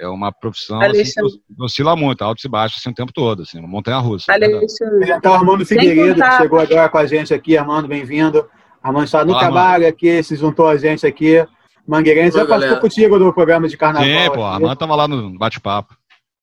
[0.00, 3.58] é uma profissão assim, que oscila muito, altos e baixos assim, o tempo todo, assim,
[3.58, 4.32] uma montanha russa.
[4.32, 5.12] Alexandre.
[5.12, 8.48] Então, Armando Figueiredo, que chegou agora com a gente aqui, Armando, bem-vindo.
[8.82, 11.46] Armando está no Olá, trabalho aqui, se juntou a gente aqui.
[11.86, 14.08] Mangueirense já passou contigo no programa de carnaval.
[14.08, 15.94] Sim, pô, Armando estava lá no bate-papo.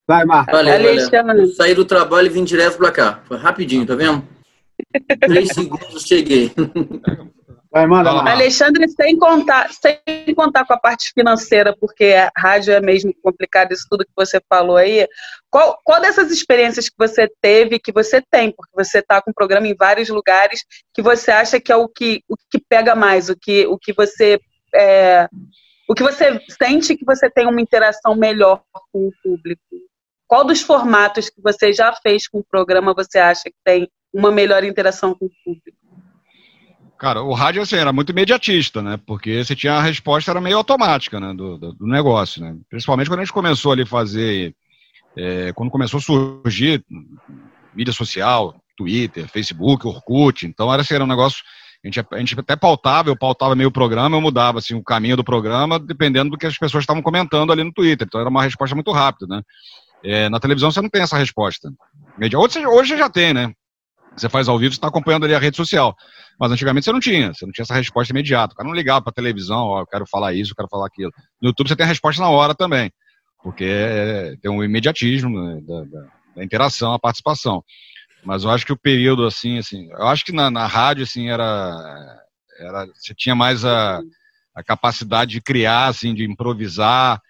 [0.06, 0.52] Vai, Marcos.
[0.52, 1.48] Valeu, valeu.
[1.48, 3.20] Saí do trabalho e vim direto para cá.
[3.26, 4.22] Foi rapidinho, tá vendo?
[5.20, 6.52] Três segundos cheguei.
[7.78, 8.32] Vai, manda, manda.
[8.32, 13.70] Alexandre, sem contar, sem contar com a parte financeira, porque a rádio é mesmo complicado,
[13.70, 15.06] isso tudo que você falou aí.
[15.48, 19.34] Qual, qual dessas experiências que você teve, que você tem, porque você está com o
[19.34, 23.28] programa em vários lugares, que você acha que é o que, o que pega mais,
[23.28, 24.40] o que, o que você.
[24.74, 25.28] É,
[25.88, 28.60] o que você sente que você tem uma interação melhor
[28.92, 29.62] com o público?
[30.26, 34.32] Qual dos formatos que você já fez com o programa você acha que tem uma
[34.32, 35.77] melhor interação com o público?
[36.98, 38.98] Cara, o rádio assim, era muito imediatista, né?
[39.06, 41.32] Porque você tinha a resposta, era meio automática, né?
[41.32, 42.56] Do, do, do negócio, né?
[42.68, 44.52] Principalmente quando a gente começou ali fazer.
[45.16, 46.84] É, quando começou a surgir
[47.74, 50.44] mídia social, Twitter, Facebook, Orkut.
[50.44, 51.42] Então era, assim, era um negócio.
[51.84, 54.82] A gente, a gente até pautava, eu pautava meio o programa, eu mudava assim, o
[54.82, 58.04] caminho do programa, dependendo do que as pessoas estavam comentando ali no Twitter.
[58.06, 59.42] Então era uma resposta muito rápida, né?
[60.02, 61.72] É, na televisão você não tem essa resposta.
[62.36, 63.52] Hoje, hoje já tem, né?
[64.18, 65.96] Você faz ao vivo, você está acompanhando ali a rede social.
[66.38, 68.52] Mas antigamente você não tinha, você não tinha essa resposta imediata.
[68.52, 71.10] O cara não ligava para televisão, ó, eu quero falar isso, eu quero falar aquilo.
[71.40, 72.92] No YouTube você tem a resposta na hora também,
[73.42, 77.64] porque tem um imediatismo né, da, da, da, interação, a participação.
[78.24, 81.28] Mas eu acho que o período, assim, assim, eu acho que na, na rádio, assim,
[81.28, 82.20] era,
[82.60, 84.00] era, você tinha mais a,
[84.54, 87.20] a capacidade de criar, assim, de improvisar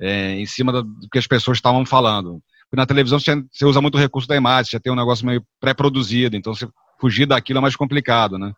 [0.00, 2.42] é, em cima do que as pessoas estavam falando.
[2.72, 5.44] Porque na televisão você, usa muito o recurso da imagem, você tem um negócio meio
[5.60, 6.66] pré-produzido, então você
[6.98, 8.50] fugir daquilo é mais complicado, né?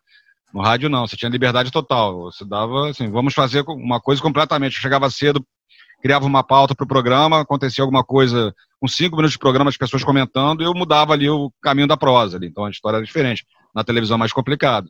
[0.53, 2.31] No rádio não, você tinha liberdade total.
[2.31, 4.77] Você dava assim, vamos fazer uma coisa completamente.
[4.77, 5.45] Eu chegava cedo,
[6.01, 9.75] criava uma pauta para o programa, acontecia alguma coisa com cinco minutos de programa, as
[9.75, 12.37] pessoas comentando, e eu mudava ali o caminho da prosa.
[12.37, 12.47] Ali.
[12.47, 13.45] Então a história era diferente.
[13.75, 14.89] Na televisão é mais complicado.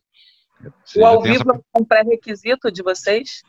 [0.83, 1.59] Você o ao vivo essa...
[1.75, 3.41] é um pré-requisito de vocês?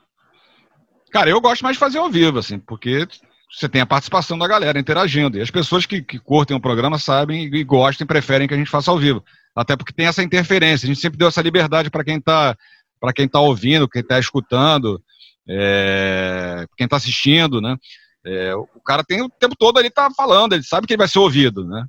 [1.11, 3.07] Cara, eu gosto mais de fazer ao vivo, assim, porque
[3.50, 5.38] você tem a participação da galera interagindo.
[5.38, 8.56] E as pessoas que, que curtem o programa sabem e gostam e preferem que a
[8.56, 9.22] gente faça ao vivo
[9.56, 10.85] até porque tem essa interferência.
[10.85, 12.54] A gente sempre deu essa liberdade para quem está
[13.00, 15.02] para quem está ouvindo, quem está escutando,
[15.46, 17.76] é, quem está assistindo, né?
[18.24, 21.09] É, o cara tem o tempo todo ali tá falando, ele sabe que ele vai
[21.09, 21.85] ser ouvido, né?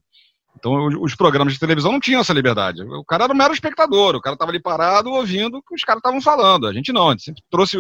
[0.58, 2.84] Então os programas de televisão não tinham essa liberdade.
[2.84, 5.82] O cara era um mero espectador, o cara estava ali parado ouvindo o que os
[5.82, 6.68] caras estavam falando.
[6.68, 7.78] A gente não, a gente sempre trouxe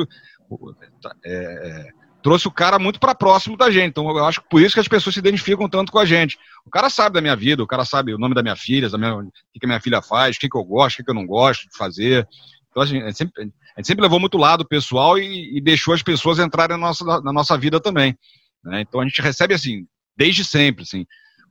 [1.25, 1.87] é,
[2.27, 3.91] trouxe o cara muito para próximo da gente.
[3.91, 6.37] Então, eu acho que por isso que as pessoas se identificam tanto com a gente.
[6.65, 8.97] O cara sabe da minha vida, o cara sabe o nome da minha filha, da
[8.97, 11.03] minha, o que, que a minha filha faz, o que, que eu gosto, o que,
[11.05, 12.27] que eu não gosto de fazer.
[12.69, 15.61] Então, a gente, a gente, sempre, a gente sempre, levou muito lado pessoal e, e,
[15.61, 18.13] deixou as pessoas entrarem na nossa, na nossa vida também.
[18.61, 18.81] Né?
[18.81, 19.87] Então, a gente recebe, assim,
[20.17, 21.05] desde sempre, assim,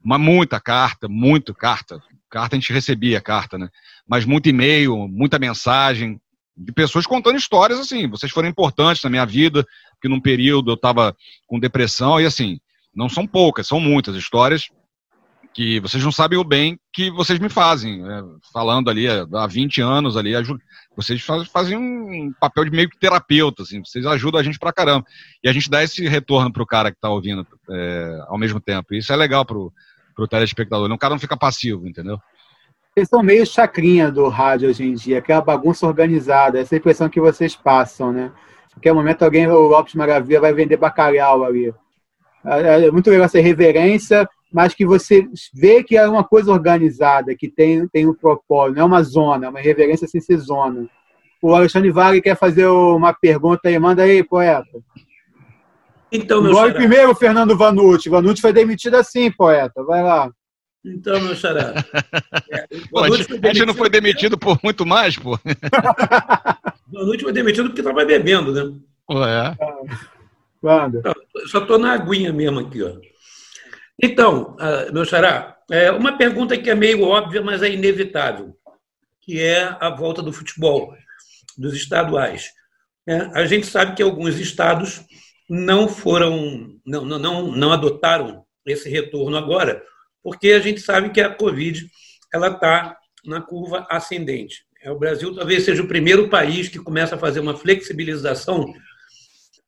[0.05, 1.99] uma muita carta, muito carta.
[2.29, 3.67] Carta a gente recebia carta, né?
[4.07, 6.21] Mas muito e-mail, muita mensagem,
[6.57, 10.75] de pessoas contando histórias assim, vocês foram importantes na minha vida, porque num período eu
[10.75, 11.15] estava
[11.45, 12.59] com depressão e assim,
[12.95, 14.69] não são poucas, são muitas histórias
[15.53, 18.23] que vocês não sabem o bem que vocês me fazem, né?
[18.53, 20.33] falando ali há 20 anos ali,
[20.95, 21.19] vocês
[21.51, 25.03] fazem um papel de meio que terapeuta, assim, vocês ajudam a gente pra caramba.
[25.43, 28.93] E a gente dá esse retorno pro cara que tá ouvindo é, ao mesmo tempo.
[28.93, 29.73] E isso é legal pro,
[30.15, 32.19] pro telespectador, o cara não fica passivo, entendeu?
[32.97, 37.07] Vocês são meio chacrinha do rádio hoje em dia, aquela bagunça organizada, essa é impressão
[37.07, 38.31] que vocês passam, né?
[38.73, 41.71] qualquer momento alguém, o Lopes Maravilha, vai vender bacalhau ali.
[42.43, 47.35] É, é muito legal essa reverência, mas que você vê que é uma coisa organizada,
[47.35, 50.89] que tem, tem um propósito, não é uma zona, é uma reverência sem ser zona.
[51.39, 54.71] O Alexandre Vale quer fazer uma pergunta aí, manda aí, poeta.
[56.11, 58.09] Então, meu Agora, primeiro, Fernando Vanucci.
[58.09, 59.83] Vanucci foi demitido assim, poeta.
[59.83, 60.31] Vai lá.
[60.93, 61.73] Então, meu xará.
[62.49, 65.37] É, pô, a, gente, a gente não foi demitido por muito mais, pô.
[66.87, 68.79] Vanucci foi demitido porque estava bebendo, né?
[69.05, 69.55] Pô, é.
[70.61, 71.01] Quando?
[71.35, 72.93] Eu só estou na aguinha mesmo aqui, ó.
[74.01, 78.55] Então, uh, meu xará, é uma pergunta que é meio óbvia, mas é inevitável,
[79.21, 80.93] que é a volta do futebol,
[81.57, 82.51] dos estaduais.
[83.07, 85.01] É, a gente sabe que alguns estados
[85.49, 89.83] não foram, não, não, não adotaram esse retorno agora,
[90.27, 91.89] porque a gente sabe que a Covid
[92.33, 94.65] ela está na curva ascendente.
[94.83, 98.73] É, o Brasil talvez seja o primeiro país que começa a fazer uma flexibilização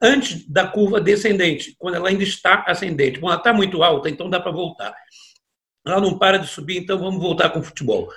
[0.01, 3.21] antes da curva descendente, quando ela ainda está ascendente.
[3.21, 4.93] Bom, ela está muito alta, então dá para voltar.
[5.87, 8.11] Ela não para de subir, então vamos voltar com o futebol.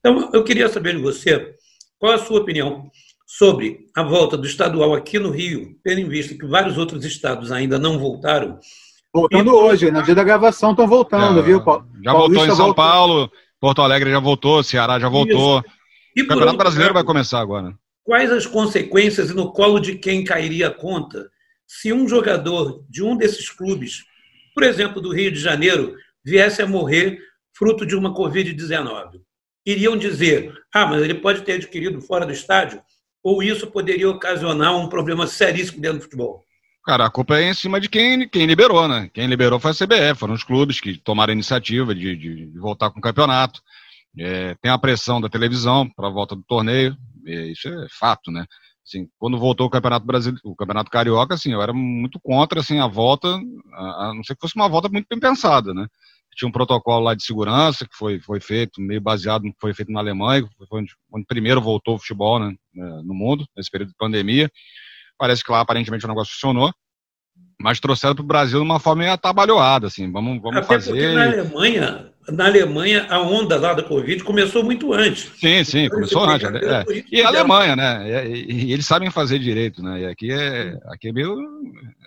[0.00, 1.54] Então, eu queria saber de você
[1.98, 2.90] qual a sua opinião
[3.26, 7.50] sobre a volta do estadual aqui no Rio, tendo em vista que vários outros estados
[7.50, 8.60] ainda não voltaram.
[9.12, 9.54] Voltando e...
[9.54, 11.62] hoje, no dia da gravação estão voltando, é, viu?
[12.04, 12.74] Já voltou em São voltou.
[12.74, 15.62] Paulo, Porto Alegre já voltou, Ceará já voltou.
[16.14, 17.74] E o Campeonato Brasileiro vai começar agora.
[18.04, 21.30] Quais as consequências e no colo de quem cairia a conta
[21.66, 24.04] se um jogador de um desses clubes,
[24.54, 25.94] por exemplo, do Rio de Janeiro,
[26.24, 27.18] viesse a morrer
[27.52, 29.20] fruto de uma Covid-19?
[29.66, 32.80] Iriam dizer, ah, mas ele pode ter adquirido fora do estádio?
[33.22, 36.44] Ou isso poderia ocasionar um problema seríssimo dentro do futebol?
[36.88, 39.10] Cara, a culpa é em cima de quem, quem liberou, né?
[39.12, 42.58] Quem liberou foi a CBF, foram os clubes que tomaram a iniciativa de, de, de
[42.58, 43.60] voltar com o campeonato.
[44.18, 46.96] É, tem a pressão da televisão para a volta do torneio,
[47.26, 48.46] isso é fato, né?
[48.82, 52.78] Assim, quando voltou o Campeonato Brasileiro, o Campeonato Carioca, assim, eu era muito contra assim
[52.78, 53.38] a volta,
[53.74, 55.86] a, a não ser que fosse uma volta muito bem pensada, né?
[56.34, 59.74] Tinha um protocolo lá de segurança que foi, foi feito, meio baseado no que foi
[59.74, 62.54] feito na Alemanha, onde, onde primeiro voltou o futebol né,
[63.04, 64.50] no mundo, nesse período de pandemia.
[65.18, 66.72] Parece que lá aparentemente o negócio funcionou
[67.60, 70.90] mas trouxeram para o Brasil de uma forma meio atabalhoada, assim, vamos, vamos Até fazer...
[70.90, 75.32] Porque na Alemanha, na Alemanha, a onda lá da Covid começou muito antes.
[75.40, 76.48] Sim, sim, então, começou antes.
[76.48, 76.84] É.
[77.10, 81.08] E a Alemanha, né, e, e, eles sabem fazer direito, né, e aqui é, aqui
[81.08, 81.36] é meio...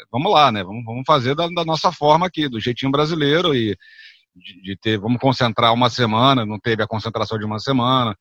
[0.10, 3.76] Vamos lá, né, vamos, vamos fazer da, da nossa forma aqui, do jeitinho brasileiro e
[4.34, 8.16] de, de ter, vamos concentrar uma semana, não teve a concentração de uma semana,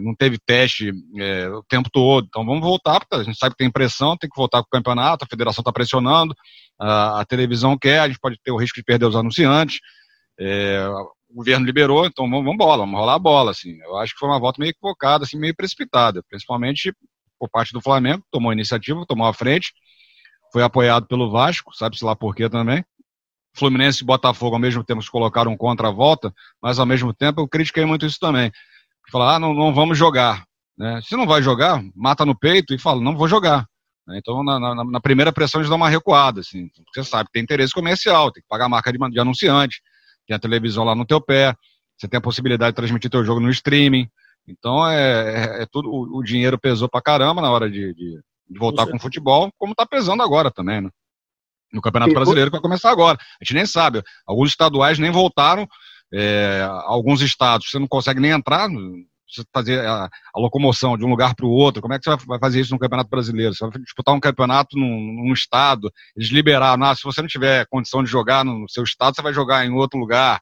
[0.00, 2.26] não teve teste é, o tempo todo.
[2.26, 4.70] Então vamos voltar, porque a gente sabe que tem pressão, tem que voltar com o
[4.70, 6.34] campeonato, a federação está pressionando,
[6.78, 9.78] a, a, televisão quer, a gente pode ter o risco de perder os anunciantes.
[10.38, 10.86] É,
[11.30, 13.50] o governo liberou, então vamos, vamos bola, vamos rolar a bola.
[13.52, 13.78] Assim.
[13.82, 16.92] Eu acho que foi uma volta meio equivocada, assim, meio precipitada, principalmente
[17.38, 19.72] por parte do Flamengo, tomou a iniciativa, tomou a frente,
[20.52, 22.84] foi apoiado pelo Vasco, sabe-se lá por quê também.
[23.56, 27.40] Fluminense e Botafogo ao mesmo tempo se colocaram contra a volta, mas ao mesmo tempo
[27.40, 28.50] eu critiquei muito isso também
[29.10, 30.44] falar, ah, não, não vamos jogar.
[30.76, 31.00] Né?
[31.02, 33.66] Se não vai jogar, mata no peito e fala, não vou jogar.
[34.06, 34.18] Né?
[34.18, 36.40] Então, na, na, na, primeira pressão, eles dão uma recuada.
[36.40, 36.68] Assim.
[36.94, 39.80] Você sabe que tem interesse comercial, tem que pagar a marca de, de anunciante,
[40.26, 41.54] tem a televisão lá no teu pé,
[41.96, 44.08] você tem a possibilidade de transmitir teu jogo no streaming.
[44.46, 48.20] Então, é, é, é tudo, o, o, dinheiro pesou pra caramba na hora de, de,
[48.50, 50.90] de voltar com o futebol, como tá pesando agora também, né?
[51.72, 53.18] No Campeonato Brasileiro, que vai começar agora.
[53.18, 54.00] A gente nem sabe.
[54.26, 55.66] Alguns estaduais nem voltaram
[56.12, 58.68] é, alguns estados você não consegue nem entrar,
[59.52, 61.82] fazer a, a locomoção de um lugar para o outro.
[61.82, 63.54] Como é que você vai fazer isso no Campeonato Brasileiro?
[63.54, 67.66] Você vai disputar um campeonato num, num estado, eles liberaram, ah, se você não tiver
[67.66, 70.40] condição de jogar no seu estado, você vai jogar em outro lugar.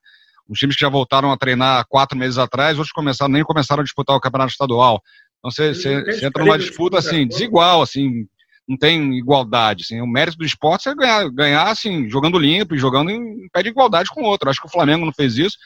[0.48, 3.84] Os times que já voltaram a treinar quatro meses atrás, outros começaram, nem começaram a
[3.84, 5.00] disputar o campeonato estadual.
[5.38, 8.26] Então você, você, você entra numa disputa assim, desigual, assim,
[8.72, 9.82] não tem igualdade.
[9.82, 13.62] Assim, o mérito do esporte é ganhar, ganhar assim, jogando limpo e jogando em pé
[13.62, 14.48] de igualdade com o outro.
[14.48, 15.56] Acho que o Flamengo não fez isso,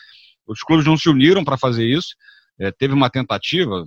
[0.46, 2.08] os clubes não se uniram para fazer isso.
[2.58, 3.84] É, teve uma tentativa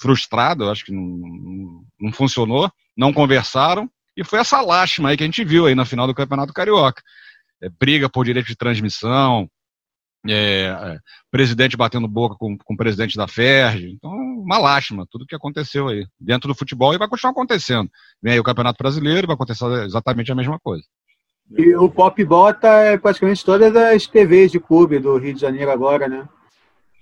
[0.00, 5.22] frustrada, acho que não, não, não, funcionou, não conversaram, e foi essa lástima aí que
[5.22, 7.02] a gente viu aí na final do Campeonato Carioca.
[7.62, 9.48] É, briga por direito de transmissão,
[10.26, 10.98] é, é,
[11.30, 13.92] presidente batendo boca com, com o presidente da FERJ.
[13.92, 17.88] Então, uma lástima, tudo que aconteceu aí dentro do futebol e vai continuar acontecendo.
[18.22, 20.84] Vem aí o Campeonato Brasileiro vai acontecer exatamente a mesma coisa.
[21.56, 25.70] E o Pop bota é praticamente todas as TVs de clube do Rio de Janeiro
[25.70, 26.28] agora, né?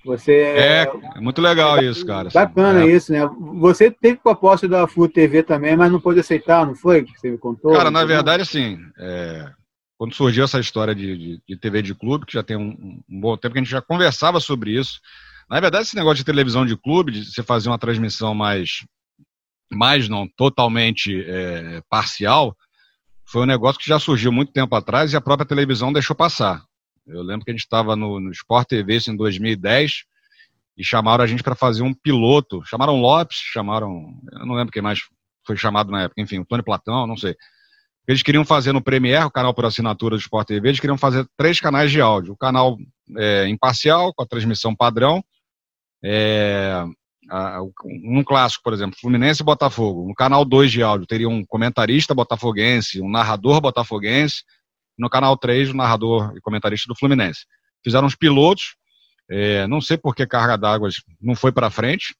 [0.04, 2.28] Você é, é muito legal é, isso, cara.
[2.32, 2.86] Bacana é.
[2.86, 3.28] isso, né?
[3.58, 7.02] Você teve proposta da Flu TV também, mas não pôde aceitar, não foi?
[7.02, 7.72] Que você me contou?
[7.72, 9.50] Cara, na verdade, assim, é,
[9.98, 13.20] quando surgiu essa história de, de, de, TV de clube, que já tem um, um,
[13.20, 15.00] bom tempo que a gente já conversava sobre isso.
[15.48, 18.84] Na verdade, esse negócio de televisão de clube, de você fazer uma transmissão mais,
[19.70, 22.56] mais não totalmente é, parcial,
[23.24, 26.62] foi um negócio que já surgiu muito tempo atrás e a própria televisão deixou passar.
[27.06, 30.04] Eu lembro que a gente estava no, no Sport TV isso em 2010
[30.76, 32.62] e chamaram a gente para fazer um piloto.
[32.64, 34.14] Chamaram Lopes, chamaram.
[34.32, 35.00] Eu não lembro quem mais
[35.46, 37.36] foi chamado na época, enfim, o Tony Platão, não sei
[38.06, 41.26] eles queriam fazer no Premiere, o canal por assinatura do Sport TV, eles queriam fazer
[41.36, 42.34] três canais de áudio.
[42.34, 42.78] O canal
[43.16, 45.24] é, imparcial, com a transmissão padrão,
[46.04, 46.84] é,
[47.28, 50.06] a, um clássico, por exemplo, Fluminense e Botafogo.
[50.06, 54.44] No canal 2 de áudio teria um comentarista botafoguense, um narrador botafoguense.
[54.96, 57.40] No canal 3, o narrador e comentarista do Fluminense.
[57.84, 58.76] Fizeram os pilotos,
[59.28, 60.88] é, não sei por que carga d'água
[61.20, 62.14] não foi para frente,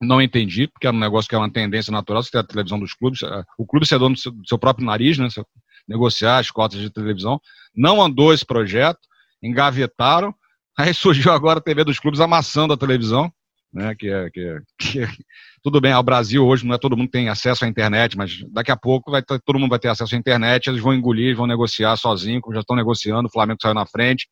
[0.00, 2.78] não entendi, porque era um negócio que é uma tendência natural, você tem a televisão
[2.78, 5.28] dos clubes, é, o clube ser dono do seu, do seu próprio nariz, né,
[5.88, 7.40] negociar as cotas de televisão.
[7.74, 9.00] Não andou esse projeto,
[9.42, 10.34] engavetaram,
[10.78, 13.32] aí surgiu agora a TV dos clubes amassando a televisão,
[13.72, 13.94] né?
[13.94, 15.08] Que é, que é, que é,
[15.62, 18.70] tudo bem, ao Brasil hoje não é todo mundo tem acesso à internet, mas daqui
[18.70, 21.46] a pouco vai ter, todo mundo vai ter acesso à internet, eles vão engolir, vão
[21.46, 24.28] negociar sozinho, já estão negociando, o Flamengo saiu na frente.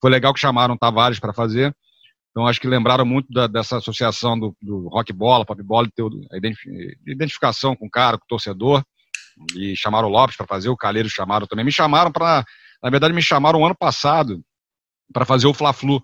[0.00, 1.74] Foi legal que chamaram Tavares para fazer.
[2.38, 5.88] Então acho que lembraram muito da, dessa associação do, do rock bola, pop bola,
[6.30, 8.84] a identificação com o cara, com o torcedor.
[9.56, 11.64] E chamaram o Lopes para fazer, o Calheiro chamaram também.
[11.64, 12.44] Me chamaram para,
[12.80, 14.40] na verdade, me chamaram ano passado
[15.12, 16.00] para fazer o Fla-Flu.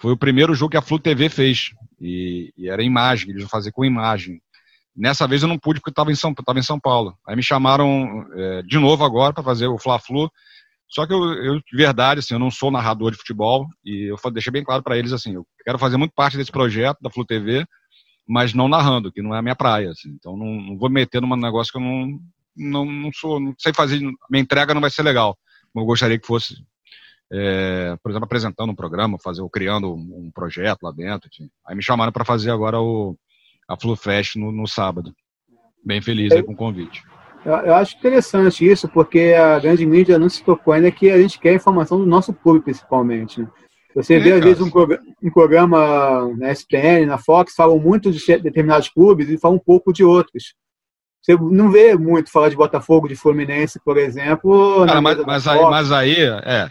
[0.00, 1.70] Foi o primeiro jogo que a Flu TV fez.
[2.00, 4.40] E, e era imagem, eles iam fazer com imagem.
[4.96, 7.16] Nessa vez eu não pude porque estava em, São, em São Paulo.
[7.24, 10.28] Aí me chamaram é, de novo agora para fazer o Fla-Flu.
[10.88, 14.30] Só que eu, eu, de verdade, assim, eu não sou narrador de futebol e eu
[14.30, 17.24] deixei bem claro para eles assim, eu quero fazer muito parte desse projeto da Flu
[17.24, 17.66] TV,
[18.26, 19.90] mas não narrando, que não é a minha praia.
[19.90, 20.10] Assim.
[20.10, 22.18] Então não, não vou me meter num negócio que eu não,
[22.56, 25.36] não, não sou, não sei fazer, minha entrega não vai ser legal.
[25.72, 26.54] Como eu gostaria que fosse
[27.32, 31.28] é, por exemplo, apresentando um programa, fazer, ou criando um, um projeto lá dentro.
[31.32, 31.50] Enfim.
[31.66, 33.16] Aí me chamaram para fazer agora o,
[33.68, 35.14] a FluFest no, no sábado.
[35.84, 37.02] Bem feliz é, com o convite.
[37.46, 41.20] Eu, eu, acho interessante isso, porque a grande mídia não se tocou ainda que a
[41.20, 43.40] gente quer informação do nosso público, principalmente.
[43.40, 43.48] Né?
[43.94, 44.70] Você vê, às vezes, um,
[45.22, 49.92] um, programa na SPN, na Fox, falam muito de determinados clubes e falam um pouco
[49.92, 50.54] de outros.
[51.22, 54.84] Você não vê muito falar de Botafogo, de Fluminense, por exemplo.
[54.84, 56.68] Cara, mas, mas aí, mas aí, é,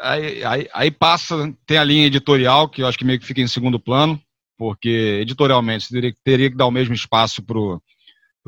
[0.00, 3.40] Aí, aí, aí, passa, tem a linha editorial, que eu acho que meio que fica
[3.40, 4.20] em segundo plano,
[4.58, 7.58] porque editorialmente você teria, teria que dar o mesmo espaço para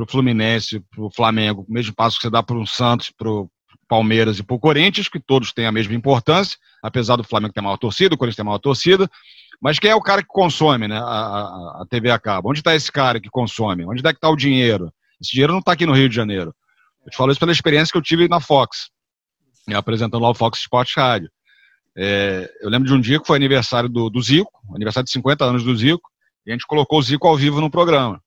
[0.05, 3.30] o Fluminense, para o Flamengo, o mesmo espaço que você dá para o Santos, para
[3.30, 3.51] o
[3.88, 7.61] Palmeiras e para o Corinthians, que todos têm a mesma importância, apesar do Flamengo ter
[7.61, 9.09] maior torcida, o Corinthians ter maior torcida.
[9.61, 12.51] Mas quem é o cara que consome né, a, a, TV a cabo?
[12.51, 13.86] Onde está esse cara que consome?
[13.86, 14.92] Onde é que está o dinheiro?
[15.20, 16.55] Esse dinheiro não está aqui no Rio de Janeiro.
[17.05, 18.90] Eu te falo isso pela experiência que eu tive na Fox,
[19.72, 21.30] apresentando lá o Fox Sports Rádio.
[21.97, 25.44] É, eu lembro de um dia que foi aniversário do, do Zico, aniversário de 50
[25.44, 26.11] anos do Zico,
[26.44, 28.20] e a gente colocou o Zico ao vivo no programa.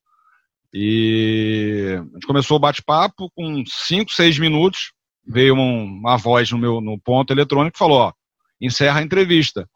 [0.73, 4.91] E a gente começou o bate-papo com 5, 6 minutos,
[5.25, 8.13] veio uma, uma, voz no meu no ponto eletrônico e falou, ó,
[8.61, 9.67] encerra a entrevista.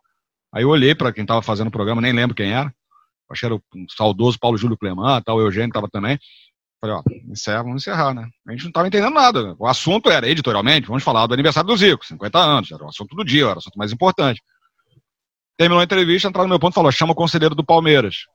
[0.54, 2.74] Aí eu olhei para quem estava fazendo o programa, nem lembro quem era,
[3.30, 3.62] acho que era o
[3.96, 6.20] saudoso Paulo Júlio Clemã, tal, o Eugênio estava também.
[6.80, 8.28] Falei, ó, encerra, vamos encerrar, né?
[8.48, 9.56] A gente não estava entendendo nada.
[9.58, 13.16] O assunto era, editorialmente, vamos falar do aniversário do Zico, 50 anos, era o assunto
[13.16, 14.42] do dia, era o assunto mais importante.
[15.58, 18.26] Terminou a entrevista, entraram no meu ponto e falou, chama o conselheiro do Palmeiras.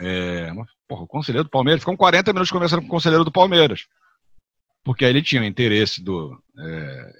[0.00, 0.50] É,
[0.88, 3.86] porra, o conselheiro do Palmeiras, ficou 40 minutos conversando com o conselheiro do Palmeiras.
[4.84, 6.36] Porque aí ele tinha o interesse do.
[6.58, 7.12] É,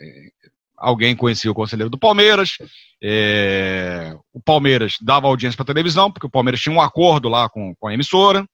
[0.77, 2.57] alguém conhecia o conselheiro do Palmeiras,
[3.01, 7.75] é, o Palmeiras dava audiência para televisão, porque o Palmeiras tinha um acordo lá com,
[7.77, 8.45] com a emissora.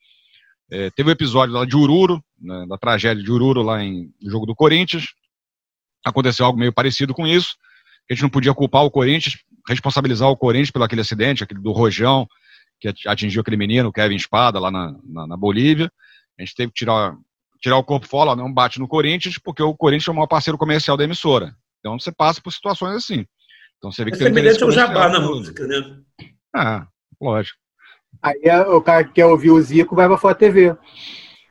[0.70, 4.12] É, teve o um episódio lá de Ururo, né, da tragédia de Ururo lá em,
[4.20, 5.06] no jogo do Corinthians.
[6.04, 7.56] Aconteceu algo meio parecido com isso.
[8.08, 11.72] A gente não podia culpar o Corinthians, responsabilizar o Corinthians pelo aquele acidente, aquele do
[11.72, 12.26] Rojão,
[12.80, 15.90] que atingiu aquele menino, Kevin Espada, lá na, na, na Bolívia.
[16.38, 17.16] A gente teve que tirar,
[17.60, 20.58] tirar o corpo fora, não bate no Corinthians, porque o Corinthians é o maior parceiro
[20.58, 21.54] comercial da emissora.
[21.80, 23.26] Então você passa por situações assim.
[23.78, 25.98] Então você vê que é tem semelhante ao jabá na música, né?
[26.54, 26.86] Ah,
[27.20, 27.58] lógico.
[28.22, 30.76] Aí é, o cara que quer ouvir o Zico vai para a TV.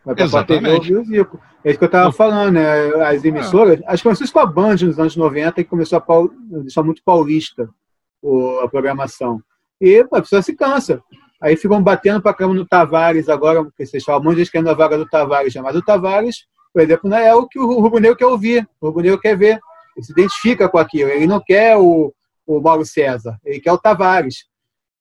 [0.06, 1.42] Vai para a TV ouvir o Zico.
[1.64, 2.90] É isso que eu estava falando, né?
[3.06, 6.84] As emissoras, acho que começou com a Band nos anos 90, que começou a deixar
[6.84, 7.70] muito paulista
[8.64, 9.42] a programação.
[9.80, 11.02] E a pessoa se cansa.
[11.42, 14.74] Aí ficam batendo para cama no Tavares agora, porque vocês falam, monte de querendo a
[14.74, 18.18] vaga do Tavares, mas o Tavares, por exemplo, não é o que o Rubro Negro
[18.18, 19.60] quer ouvir, o Rubro Negro quer ver.
[19.96, 21.10] Ele se identifica com aquilo.
[21.10, 22.14] Ele não quer o,
[22.46, 24.46] o Mauro César, ele quer o Tavares.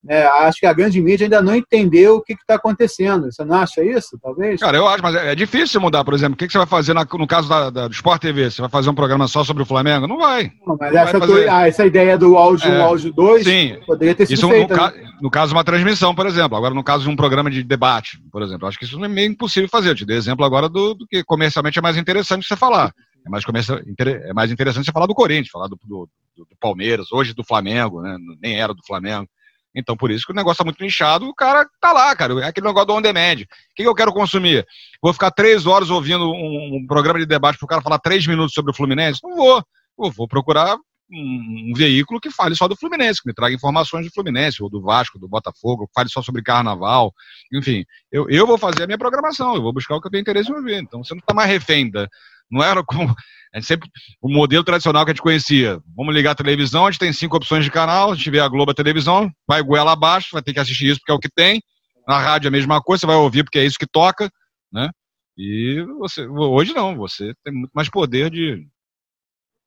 [0.08, 3.30] É, acho que a grande mídia ainda não entendeu o que está acontecendo.
[3.30, 4.60] Você não acha isso, talvez?
[4.60, 6.34] Cara, eu acho, mas é, é difícil mudar, por exemplo.
[6.34, 8.50] O que, que você vai fazer na, no caso da, da, do Sport TV?
[8.50, 10.06] Você vai fazer um programa só sobre o Flamengo?
[10.06, 10.52] Não vai.
[10.66, 13.78] Não, mas não essa, vai ah, essa ideia do áudio 1, é, áudio 2 sim.
[13.86, 14.76] poderia ter sido isso feita.
[14.76, 15.10] No, né?
[15.20, 16.56] no caso de uma transmissão, por exemplo.
[16.56, 18.68] Agora, no caso de um programa de debate, por exemplo.
[18.68, 19.90] Acho que isso não é meio impossível fazer.
[19.90, 22.92] Eu te dei exemplo agora do, do que comercialmente é mais interessante você falar.
[23.26, 27.34] É mais, é mais interessante você falar do Corinthians, falar do, do, do Palmeiras, hoje
[27.34, 28.16] do Flamengo, né?
[28.40, 29.28] nem era do Flamengo.
[29.76, 32.32] Então, por isso que o negócio tá muito inchado, o cara tá lá, cara.
[32.40, 33.42] É aquele negócio do on demand.
[33.42, 33.46] O
[33.76, 34.66] que, eu quero consumir?
[35.02, 38.26] Vou ficar três horas ouvindo um, um programa de debate para o cara falar três
[38.26, 39.20] minutos sobre o Fluminense?
[39.22, 39.62] Não vou.
[39.98, 40.76] Eu vou procurar
[41.10, 44.70] um, um, veículo que fale só do Fluminense, que me traga informações do Fluminense, ou
[44.70, 47.12] do Vasco, do Botafogo, fale só sobre carnaval.
[47.52, 50.22] Enfim, eu, eu vou fazer a minha programação, eu vou buscar o que eu tenho
[50.22, 50.82] interesse em ouvir.
[50.82, 52.08] Então, você não está mais refém da,
[52.50, 53.14] não era como.
[53.62, 53.88] Sempre.
[54.20, 55.80] O modelo tradicional que a gente conhecia.
[55.96, 58.48] Vamos ligar a televisão, a gente tem cinco opções de canal, a gente vê a
[58.48, 61.30] Globo a televisão, vai goela abaixo, vai ter que assistir isso porque é o que
[61.34, 61.62] tem.
[62.06, 64.30] Na rádio é a mesma coisa, você vai ouvir porque é isso que toca,
[64.70, 64.90] né?
[65.38, 68.66] E você, hoje não, você tem muito mais poder de,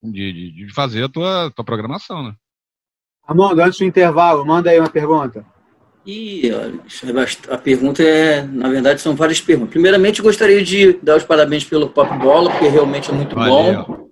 [0.03, 2.33] de, de fazer a tua, tua programação, né?
[3.27, 5.45] Amanda, antes do intervalo, manda aí uma pergunta.
[6.05, 6.49] E
[7.49, 9.71] a pergunta é, na verdade, são várias perguntas.
[9.71, 13.83] Primeiramente, gostaria de dar os parabéns pelo Pop Bola, porque realmente é muito Valeu.
[13.83, 14.09] bom.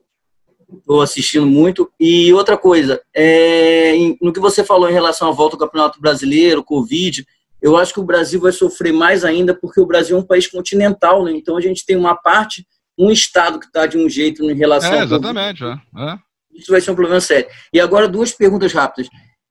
[0.78, 1.90] Estou assistindo muito.
[2.00, 6.64] E outra coisa, é, no que você falou em relação à volta ao Campeonato Brasileiro,
[6.64, 7.26] Covid,
[7.62, 10.46] eu acho que o Brasil vai sofrer mais ainda, porque o Brasil é um país
[10.46, 11.32] continental, né?
[11.32, 12.68] Então a gente tem uma parte,
[12.98, 14.94] um estado que está de um jeito em relação.
[14.94, 15.64] É, exatamente.
[15.64, 15.78] É.
[15.98, 16.18] É.
[16.54, 17.50] Isso vai ser um problema sério.
[17.72, 19.10] E agora duas perguntas rápidas.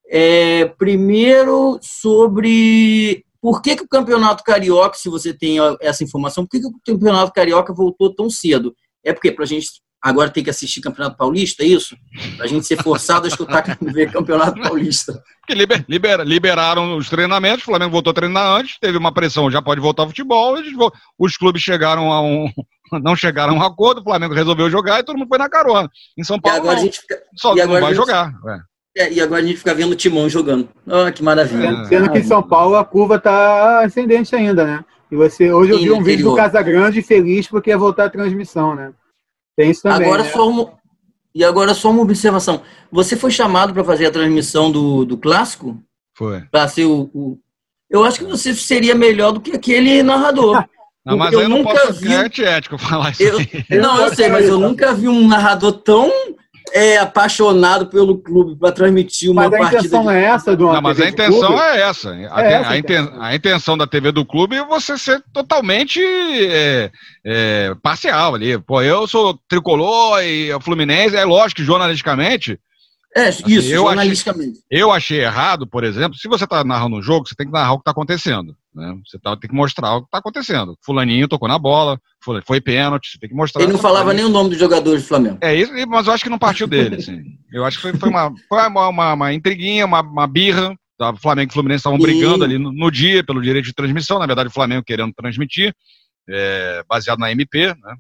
[0.09, 6.51] É, primeiro, sobre por que, que o Campeonato Carioca, se você tem essa informação, por
[6.51, 8.75] que, que o Campeonato Carioca voltou tão cedo?
[9.05, 9.69] É porque para a gente
[10.03, 11.97] agora tem que assistir Campeonato Paulista, é isso?
[12.37, 15.21] Para a gente ser forçado a escutar ver Campeonato Paulista.
[15.47, 19.51] Que liber, liber, liberaram os treinamentos, o Flamengo voltou a treinar antes, teve uma pressão,
[19.51, 20.57] já pode voltar ao futebol,
[21.19, 22.51] os clubes chegaram a um.
[23.03, 25.91] Não chegaram a um acordo, o Flamengo resolveu jogar e todo mundo foi na carona.
[26.17, 26.93] Em São Paulo, não.
[26.93, 28.33] Fica, só não vai gente, jogar.
[28.49, 28.59] É,
[28.97, 30.69] e agora a gente fica vendo o Timão jogando.
[30.87, 31.69] Oh, que maravilha.
[31.69, 31.85] É.
[31.85, 34.85] Sendo que em São Paulo a curva está ascendente ainda, né?
[35.11, 38.75] E você, hoje eu vi um vídeo do Casagrande feliz porque ia voltar a transmissão,
[38.75, 38.93] né?
[39.57, 40.07] Tem isso também.
[40.07, 40.31] Agora né?
[40.31, 40.73] só uma,
[41.35, 42.63] e agora só uma observação.
[42.91, 45.79] Você foi chamado para fazer a transmissão do, do clássico?
[46.17, 46.41] Foi.
[46.51, 47.39] Para ser o, o,
[47.91, 50.65] Eu acho que você seria melhor do que aquele narrador.
[51.05, 52.13] Não, mas eu, eu nunca vi.
[52.13, 53.23] É antiético falar isso.
[53.23, 53.81] Eu...
[53.81, 56.11] Não, eu sei, mas eu nunca vi um narrador tão
[56.73, 59.77] é apaixonado pelo clube para transmitir uma mas partida.
[59.77, 60.09] A intenção de...
[60.11, 62.11] é essa, do Não, mas a intenção é essa.
[62.11, 63.11] A, é essa a, inten...
[63.19, 66.91] a, intenção da TV do clube é você ser totalmente é,
[67.25, 68.59] é, parcial ali.
[68.59, 72.59] Pô, eu sou tricolor e o Fluminense, é lógico que jornalisticamente
[73.17, 74.59] é, assim, isso, eu jornalisticamente.
[74.59, 77.53] Achei, eu achei errado, por exemplo, se você está narrando um jogo, você tem que
[77.53, 78.55] narrar o que está acontecendo.
[78.77, 78.95] Né?
[79.07, 80.77] Você tá, tem que mostrar o que está acontecendo.
[80.85, 81.99] Fulaninho tocou na bola,
[82.45, 83.63] foi pênalti, você tem que mostrar.
[83.63, 85.39] Ele não falava nem o nome do jogador do Flamengo.
[85.41, 86.97] É isso, mas eu acho que não partiu dele.
[86.97, 87.23] Assim.
[87.51, 90.77] Eu acho que foi, foi, uma, foi uma, uma, uma intriguinha, uma, uma birra.
[90.99, 91.11] Tá?
[91.11, 94.19] O Flamengo e o Fluminense estavam brigando ali no, no, dia pelo direito de transmissão.
[94.19, 95.75] Na verdade, o Flamengo querendo transmitir,
[96.29, 97.97] é, baseado na MP, né?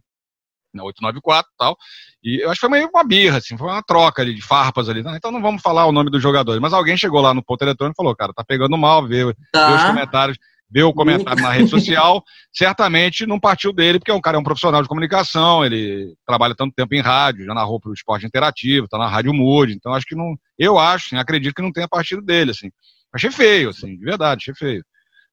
[0.74, 1.76] na 894 e tal.
[2.22, 4.88] E eu acho que foi meio uma birra, assim, foi uma troca ali de farpas
[4.88, 5.00] ali.
[5.00, 6.60] Então não vamos falar o nome dos jogadores.
[6.60, 9.68] Mas alguém chegou lá no ponto eletrônico e falou, cara, tá pegando mal, vê, tá.
[9.68, 10.38] vê os comentários,
[10.70, 12.22] vê o comentário na rede social.
[12.52, 16.54] Certamente não partiu dele, porque o é cara é um profissional de comunicação, ele trabalha
[16.54, 19.72] tanto tempo em rádio, já narrou pro esporte interativo, tá na Rádio Mood.
[19.72, 20.36] Então acho que não.
[20.58, 22.70] Eu acho, assim, acredito que não tenha partido dele, assim.
[23.12, 24.84] Achei feio, assim, de verdade, achei feio.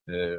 [0.08, 0.38] É,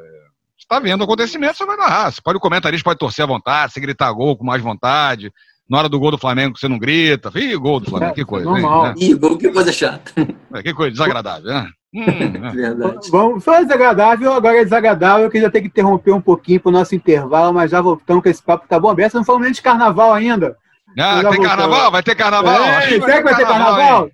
[0.57, 2.11] está vendo o acontecimento, você vai narrar.
[2.11, 5.31] Você pode, o comentarista pode torcer à vontade, você gritar gol com mais vontade.
[5.67, 7.31] Na hora do gol do Flamengo, você não grita.
[7.35, 8.45] Ih, gol do Flamengo, que coisa.
[8.45, 8.87] Normal.
[8.87, 9.05] Hein, né?
[9.05, 10.11] Ih, gol, que coisa chata.
[10.53, 11.67] É, que coisa desagradável, né?
[11.95, 12.51] Hum, né?
[12.53, 13.09] Verdade.
[13.09, 16.73] Vamos, foi desagradável, agora é desagradável, que já tem que interromper um pouquinho para o
[16.73, 19.13] nosso intervalo, mas já voltamos com esse papo, tá bom aberto.
[19.13, 20.57] Não falamos nem de carnaval ainda.
[20.99, 21.47] Ah, tem voltamos.
[21.47, 21.91] carnaval?
[21.91, 22.61] Vai ter carnaval?
[22.63, 23.77] É, será que vai, vai ter carnaval?
[23.77, 24.11] carnaval?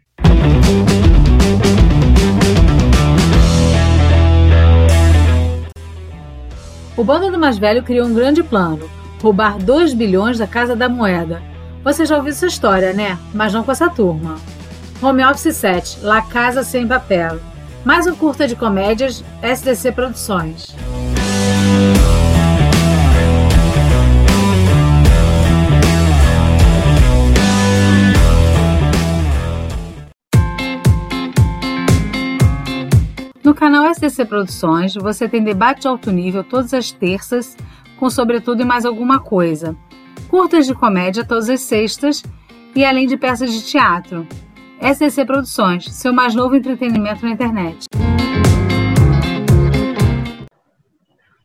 [6.95, 8.87] O bando do mais velho criou um grande plano:
[9.21, 11.41] roubar 2 bilhões da Casa da Moeda.
[11.83, 13.17] Você já ouviu essa história, né?
[13.33, 14.35] Mas não com essa turma.
[15.01, 17.39] Home Office 7, La Casa Sem Papel.
[17.83, 20.75] Mais um curta de comédias, SDC Produções.
[33.43, 37.57] No canal SDC Produções, você tem debate de alto nível todas as terças,
[37.97, 39.75] com sobretudo e mais alguma coisa.
[40.29, 42.23] Curtas de comédia todas as sextas
[42.75, 44.27] e além de peças de teatro.
[44.81, 47.85] SDC Produções, seu mais novo entretenimento na internet.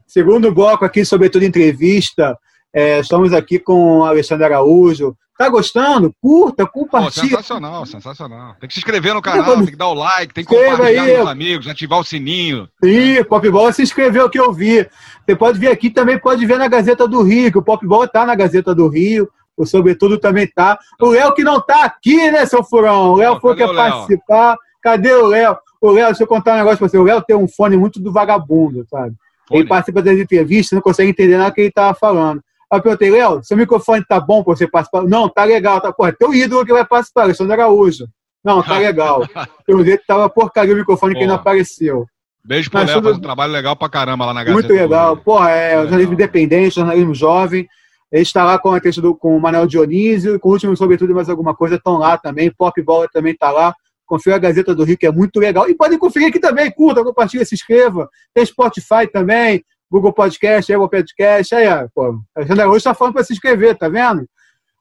[0.06, 2.38] Segundo bloco aqui, sobretudo entrevista,
[2.72, 6.14] é, estamos aqui com o Alexandre Araújo, Tá gostando?
[6.18, 7.22] Curta, compartilha.
[7.24, 8.56] Pô, sensacional, sensacional.
[8.58, 11.16] Tem que se inscrever no canal, tem que dar o like, tem que compartilhar aí.
[11.16, 12.66] com os amigos, ativar o sininho.
[12.82, 14.88] Sim, Popball se inscreveu que eu vi.
[15.26, 18.24] Você pode ver aqui também, pode ver na Gazeta do Rio, que o Popball tá
[18.24, 20.78] na Gazeta do Rio, o Sobretudo também tá.
[21.00, 23.12] O Léo que não tá aqui, né, seu furão?
[23.12, 24.56] O Léo foi que participar.
[24.82, 25.56] Cadê o Léo?
[25.80, 26.98] O Léo, deixa eu contar um negócio pra você.
[26.98, 29.14] O Léo tem um fone muito do vagabundo, sabe?
[29.48, 29.60] Fone.
[29.60, 32.42] Ele participa das entrevistas, não consegue entender nada que ele tava falando.
[32.70, 35.02] Aí eu perguntei, Léo, seu microfone tá bom para você participar?
[35.02, 35.80] Não, tá legal.
[35.80, 38.06] Tá, porra, é teu ídolo que vai participar, Alexandre Araújo.
[38.44, 39.22] Não, tá legal.
[39.66, 41.24] Eu vi que tava porcaria o microfone Porra.
[41.24, 42.06] que não apareceu.
[42.44, 43.04] Beijo pro Léo, tudo...
[43.04, 44.68] faz um trabalho legal pra caramba lá na Gazeta.
[44.68, 45.16] Muito legal.
[45.16, 47.66] Porra, é, é jornalismo independente, jornalismo jovem.
[48.10, 51.14] Ele está lá com a questão do, com o Manuel Dionísio, com o último Sobretudo
[51.14, 52.50] mais alguma coisa, estão lá também.
[52.50, 53.74] Pop Bola também está lá.
[54.06, 55.68] Confira a Gazeta do Rio, que é muito legal.
[55.68, 58.08] E podem conferir aqui também, curta, compartilha, se inscreva.
[58.32, 61.54] Tem Spotify também, Google Podcast, Apple Podcast.
[61.54, 64.24] Aí, pô, Alexandre hoje está falando para se inscrever, tá vendo?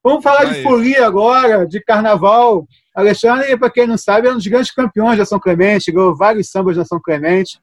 [0.04, 0.54] Vamos falar aí.
[0.54, 2.68] de folia agora, de carnaval.
[2.96, 6.52] Alexandre, para quem não sabe, é um dos grandes campeões da São Clemente, ganhou vários
[6.52, 7.60] sambas da São Clemente.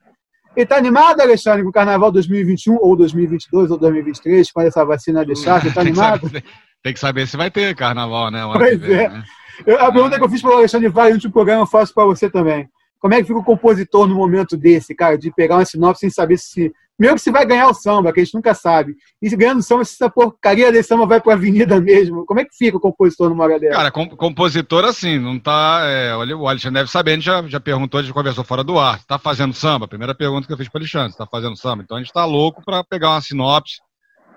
[0.56, 5.24] E tá animado, Alexandre, com o Carnaval 2021 ou 2022 ou 2023, quando essa vacina
[5.24, 5.62] deixar?
[5.62, 6.30] Você tá animado?
[6.82, 8.42] Tem que saber se vai ter Carnaval, né?
[8.52, 9.08] Pois é.
[9.08, 9.22] Né?
[9.64, 11.94] Eu, a pergunta que eu fiz para o Alexandre Vale no último programa eu faço
[11.94, 12.68] para você também.
[13.02, 16.10] Como é que fica o compositor no momento desse, cara, de pegar uma sinopse sem
[16.10, 16.72] saber se.
[16.96, 18.94] Mesmo que se vai ganhar o samba, que a gente nunca sabe.
[19.20, 22.24] E se ganhando o samba, se essa porcaria desse samba vai para a avenida mesmo.
[22.24, 23.74] Como é que fica o compositor numa hora dessa?
[23.74, 25.80] Cara, com, compositor assim, não tá.
[25.84, 28.62] É, olha, o Alexandre deve saber, a gente já, já perguntou, a gente conversou fora
[28.62, 29.02] do ar.
[29.04, 29.88] Tá fazendo samba?
[29.88, 31.82] Primeira pergunta que eu fiz para o Alexandre, tá fazendo samba?
[31.82, 33.80] Então a gente tá louco para pegar uma sinopse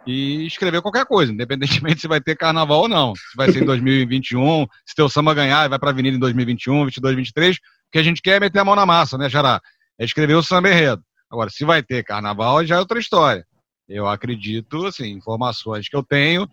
[0.07, 3.13] e escrever qualquer coisa, independentemente se vai ter carnaval ou não.
[3.13, 6.85] Se vai ser em 2021, se teu samba ganhar, vai para a avenida em 2021,
[6.85, 7.59] 22, 23
[7.91, 9.61] que a gente quer é meter a mão na massa, né, Jará?
[9.99, 11.03] É escrever o samba enredo.
[11.31, 13.45] Agora, se vai ter carnaval, já é outra história.
[13.87, 16.47] Eu acredito, assim, informações que eu tenho,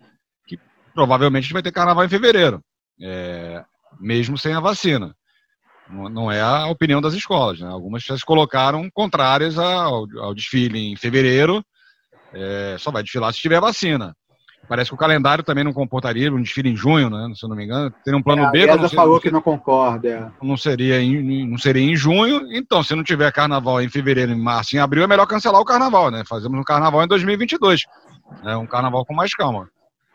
[0.47, 0.59] que
[0.93, 2.61] provavelmente vai ter carnaval em fevereiro,
[3.01, 3.63] é,
[3.99, 5.15] mesmo sem a vacina.
[5.89, 7.67] Não é a opinião das escolas, né?
[7.67, 11.63] Algumas já se colocaram contrárias ao, ao desfile em fevereiro,
[12.33, 14.15] é, só vai desfilar se tiver vacina.
[14.67, 17.33] Parece que o calendário também não comportaria um desfile em junho, né?
[17.35, 17.91] Se eu não me engano.
[18.03, 18.69] Teria um plano é, B.
[18.69, 20.07] A não falou que não concorda.
[20.07, 20.45] É.
[20.45, 22.47] Não seria, em, não seria em junho.
[22.51, 25.65] Então, se não tiver carnaval em fevereiro, em março, em abril, é melhor cancelar o
[25.65, 26.23] carnaval, né?
[26.27, 27.81] Fazemos um carnaval em 2022.
[28.41, 28.55] Né?
[28.55, 29.69] Um carnaval com mais calma.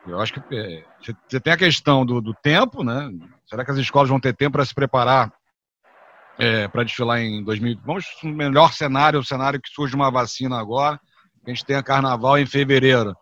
[0.06, 0.82] Eu acho que é,
[1.28, 3.10] você tem a questão do, do, tempo, né?
[3.46, 5.30] Será que as escolas vão ter tempo para se preparar
[6.38, 7.80] é, para desfilar em 2000?
[7.84, 10.98] Vamos no melhor cenário, o cenário que surge uma vacina agora.
[11.46, 13.14] A gente tenha carnaval em fevereiro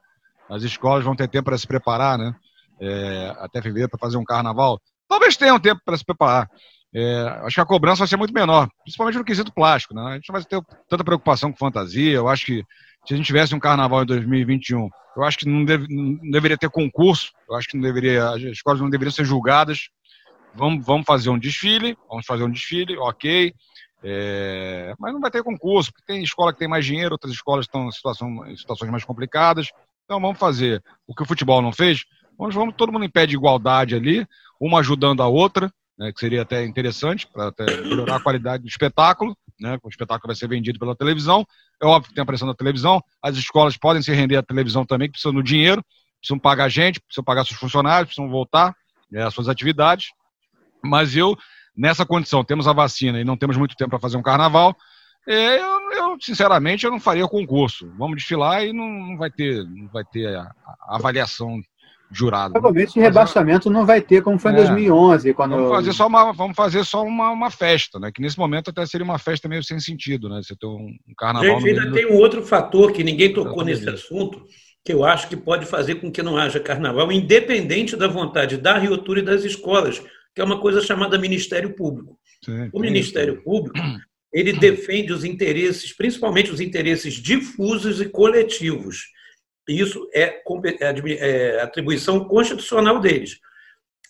[0.50, 2.34] as escolas vão ter tempo para se preparar, né?
[2.80, 4.80] É, até fevereiro para fazer um carnaval.
[5.08, 6.48] Talvez tenham tempo para se preparar.
[6.94, 9.94] É, acho que a cobrança vai ser muito menor, principalmente no quesito plástico.
[9.94, 10.02] Né?
[10.02, 12.12] A gente não vai ter tanta preocupação com fantasia.
[12.12, 12.64] Eu acho que
[13.06, 16.58] se a gente tivesse um carnaval em 2021, eu acho que não, deve, não deveria
[16.58, 17.32] ter concurso.
[17.48, 19.88] Eu acho que não deveria, as escolas não deveriam ser julgadas.
[20.54, 23.52] Vamos, vamos fazer um desfile, vamos fazer um desfile, ok.
[24.02, 27.66] É, mas não vai ter concurso, porque tem escola que tem mais dinheiro, outras escolas
[27.66, 29.68] estão em, situação, em situações mais complicadas.
[30.06, 32.04] Então vamos fazer o que o futebol não fez.
[32.38, 34.24] Vamos, vamos todo mundo em pé de igualdade ali,
[34.60, 37.52] uma ajudando a outra, né, que seria até interessante para
[37.82, 39.36] melhorar a qualidade do espetáculo.
[39.60, 41.44] Né, o espetáculo vai ser vendido pela televisão.
[41.82, 43.02] É óbvio que tem a pressão da televisão.
[43.20, 45.84] As escolas podem se render à televisão também, que precisam do dinheiro,
[46.20, 48.76] precisam pagar gente, precisam pagar seus funcionários, precisam voltar
[49.10, 50.10] né, às suas atividades.
[50.84, 51.36] Mas eu,
[51.76, 54.76] nessa condição, temos a vacina e não temos muito tempo para fazer um carnaval,
[55.26, 57.90] eu, eu, sinceramente, eu não faria concurso.
[57.98, 60.50] Vamos desfilar e não, não vai ter, não vai ter a,
[60.88, 61.60] a avaliação
[62.10, 62.52] jurada.
[62.52, 65.34] Provavelmente rebaixamento não vai ter como foi em é, 2011.
[65.34, 65.56] Quando...
[65.56, 68.10] Vamos fazer só uma, vamos fazer só uma, uma festa, né?
[68.12, 70.40] Que nesse momento até seria uma festa meio sem sentido, né?
[70.42, 71.60] Você ter um, um carnaval.
[71.60, 74.44] Gente, ainda tem um outro fator que ninguém tocou nesse assunto,
[74.84, 78.78] que eu acho que pode fazer com que não haja carnaval, independente da vontade da
[78.78, 80.00] Rio Tour e das escolas,
[80.34, 82.16] que é uma coisa chamada Ministério Público.
[82.44, 83.78] Sim, o Ministério Público
[84.36, 89.10] ele defende os interesses, principalmente os interesses difusos e coletivos.
[89.66, 90.42] Isso é,
[90.78, 93.40] é, é atribuição constitucional deles.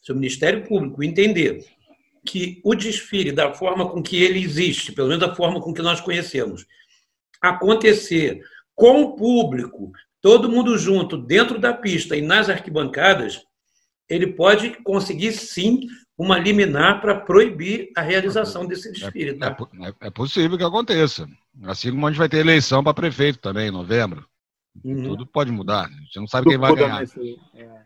[0.02, 1.64] Se o Ministério Público entender
[2.26, 5.80] que o desfile, da forma com que ele existe, pelo menos da forma com que
[5.80, 6.66] nós conhecemos,
[7.40, 8.40] acontecer
[8.74, 13.42] com o público, todo mundo junto, dentro da pista e nas arquibancadas,
[14.08, 15.86] ele pode conseguir sim
[16.18, 19.34] uma liminar para proibir a realização desse desfile.
[19.34, 19.56] Tá?
[19.80, 21.28] É, é, é, possível que aconteça.
[21.64, 24.24] Assim como a gente vai ter eleição para prefeito também em novembro.
[24.84, 25.02] Uhum.
[25.02, 25.86] Tudo pode mudar.
[25.86, 27.04] A gente não sabe Tudo quem vai ganhar.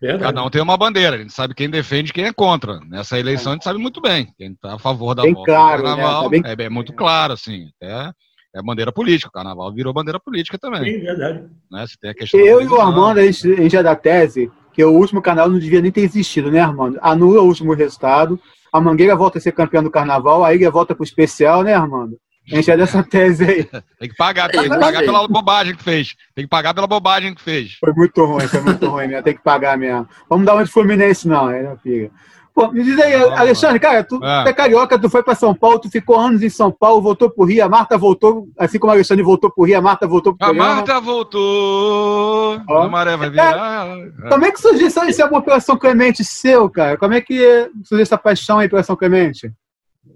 [0.03, 0.19] É.
[0.19, 2.81] Cada um tem uma bandeira, a gente sabe quem defende e quem é contra.
[2.81, 4.33] Nessa eleição a gente sabe muito bem.
[4.37, 6.43] Quem está a favor da bem volta claro, carnaval né?
[6.43, 6.67] tá bem...
[6.67, 7.69] é, muito claro, assim.
[7.81, 8.11] É,
[8.55, 9.29] é bandeira política.
[9.29, 10.85] O carnaval virou bandeira política também.
[10.85, 11.45] Sim, verdade.
[11.71, 11.87] Né?
[11.87, 14.51] Você tem a questão Eu e o Armando, a gente, a gente é da tese
[14.81, 16.99] que o último canal não devia nem ter existido, né, Armando?
[17.03, 18.41] Anula o último resultado,
[18.73, 22.17] a Mangueira volta a ser campeã do carnaval, a Ilha volta pro especial, né, Armando?
[22.51, 23.65] A gente é dessa tese aí.
[24.01, 26.17] Tem que pagar, tem que pagar pela bobagem que fez.
[26.35, 27.77] Tem que pagar pela bobagem que fez.
[27.79, 29.23] Foi muito ruim, foi muito ruim mesmo.
[29.23, 30.09] Tem que pagar mesmo.
[30.29, 32.11] Vamos dar uma de Fluminense, não, aí não fica.
[32.55, 34.49] Pô, me diz aí, Alexandre, cara, tu é.
[34.49, 37.45] é carioca, tu foi para São Paulo, tu ficou anos em São Paulo, voltou pro
[37.45, 40.45] Rio, a Marta voltou, assim como a Alexandre voltou pro Rio, a Marta voltou pro
[40.45, 40.75] A programa.
[40.77, 42.83] Marta voltou, Ó.
[42.83, 43.87] a maré vai virar.
[43.87, 46.97] É, como é que surgiu isso, é uma operação Clemente seu, cara?
[46.97, 49.53] Como é que surgiu essa paixão aí pela São Clemente?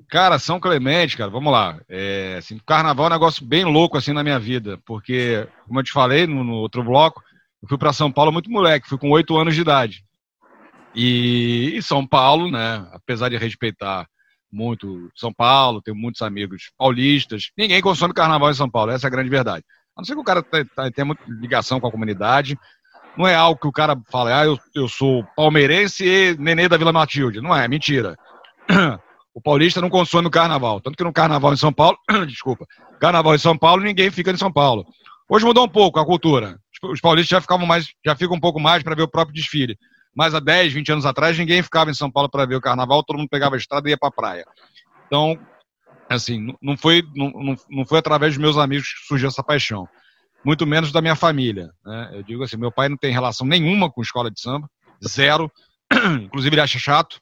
[0.09, 1.79] Cara, São Clemente, cara, vamos lá.
[1.89, 5.85] É, assim, carnaval é um negócio bem louco assim na minha vida, porque, como eu
[5.85, 7.23] te falei no, no outro bloco,
[7.63, 10.05] eu fui para São Paulo muito moleque, fui com oito anos de idade.
[10.95, 14.07] E, e, São Paulo, né, apesar de respeitar
[14.51, 19.09] muito São Paulo, tenho muitos amigos paulistas, ninguém consome carnaval em São Paulo, essa é
[19.09, 19.65] a grande verdade.
[19.97, 22.57] A não ser que o cara tenha muita ligação com a comunidade,
[23.17, 26.77] não é algo que o cara fala, ah, eu, eu sou palmeirense e nenê da
[26.77, 27.41] Vila Matilde.
[27.41, 28.17] Não é, é mentira.
[29.33, 30.81] o paulista não consome o carnaval.
[30.81, 32.67] Tanto que no carnaval em São Paulo, desculpa,
[33.01, 34.85] carnaval em São Paulo, ninguém fica em São Paulo.
[35.29, 36.59] Hoje mudou um pouco a cultura.
[36.83, 39.79] Os paulistas já ficavam mais, já ficam um pouco mais para ver o próprio desfile.
[40.15, 43.03] Mas há 10, 20 anos atrás, ninguém ficava em São Paulo para ver o carnaval,
[43.03, 44.45] todo mundo pegava a estrada e ia para a praia.
[45.07, 45.39] Então,
[46.09, 49.89] assim, não foi, não, não foi através dos meus amigos que surgiu essa paixão.
[50.45, 51.71] Muito menos da minha família.
[51.85, 52.11] Né?
[52.15, 54.69] Eu digo assim, meu pai não tem relação nenhuma com escola de samba,
[55.07, 55.51] zero.
[56.23, 57.19] Inclusive ele acha chato,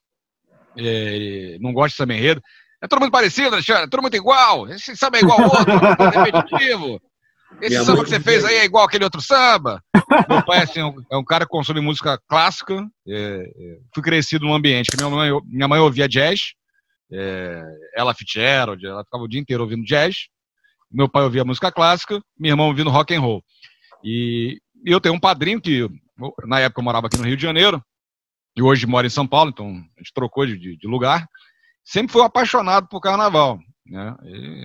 [0.77, 2.43] é, não gosta de samba enredo.
[2.83, 4.69] É todo mundo parecido, Alexandre, é todo mundo igual.
[4.69, 7.01] Esse samba é igual ao outro, é repetitivo.
[7.61, 9.83] Esse Minha samba que você fez aí é igual aquele outro samba.
[10.29, 10.81] Meu pai assim,
[11.11, 12.87] é um cara que consome música clássica.
[13.07, 16.55] É, é, fui crescido num ambiente que minha mãe, minha mãe ouvia jazz.
[17.13, 17.63] É,
[17.95, 20.29] ela Fitzgerald, ela ficava o dia inteiro ouvindo jazz.
[20.91, 23.43] Meu pai ouvia música clássica, minha irmã ouvindo rock and roll.
[24.05, 25.89] E, eu tenho um padrinho que,
[26.45, 27.83] na época eu morava aqui no Rio de Janeiro,
[28.57, 31.27] e hoje mora em São Paulo, então a gente trocou de, de, de lugar.
[31.85, 33.59] Sempre foi apaixonado por carnaval.
[33.85, 34.15] Né?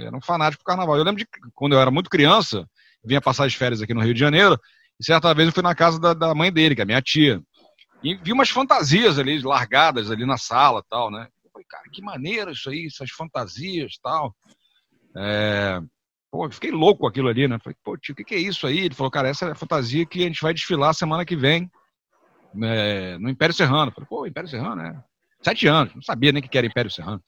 [0.06, 0.98] era um fanático por carnaval.
[0.98, 2.68] Eu lembro de quando eu era muito criança,
[3.08, 4.60] vinha passar as férias aqui no Rio de Janeiro,
[5.00, 7.42] e certa vez eu fui na casa da, da mãe dele, que é minha tia,
[8.04, 11.28] e vi umas fantasias ali, largadas ali na sala tal, né?
[11.44, 14.36] Eu falei, cara, que maneiro isso aí, essas fantasias tal.
[15.16, 15.80] É...
[16.30, 17.58] Pô, fiquei louco com aquilo ali, né?
[17.64, 18.80] Falei, pô, tio, o que, que é isso aí?
[18.80, 21.72] Ele falou, cara, essa é a fantasia que a gente vai desfilar semana que vem
[22.62, 23.92] é, no Império Serrano.
[23.92, 25.04] Falei, pô, Império Serrano, né?
[25.42, 27.24] Sete anos, não sabia nem o que era Império Serrano.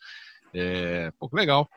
[0.53, 1.67] É, pô, que legal.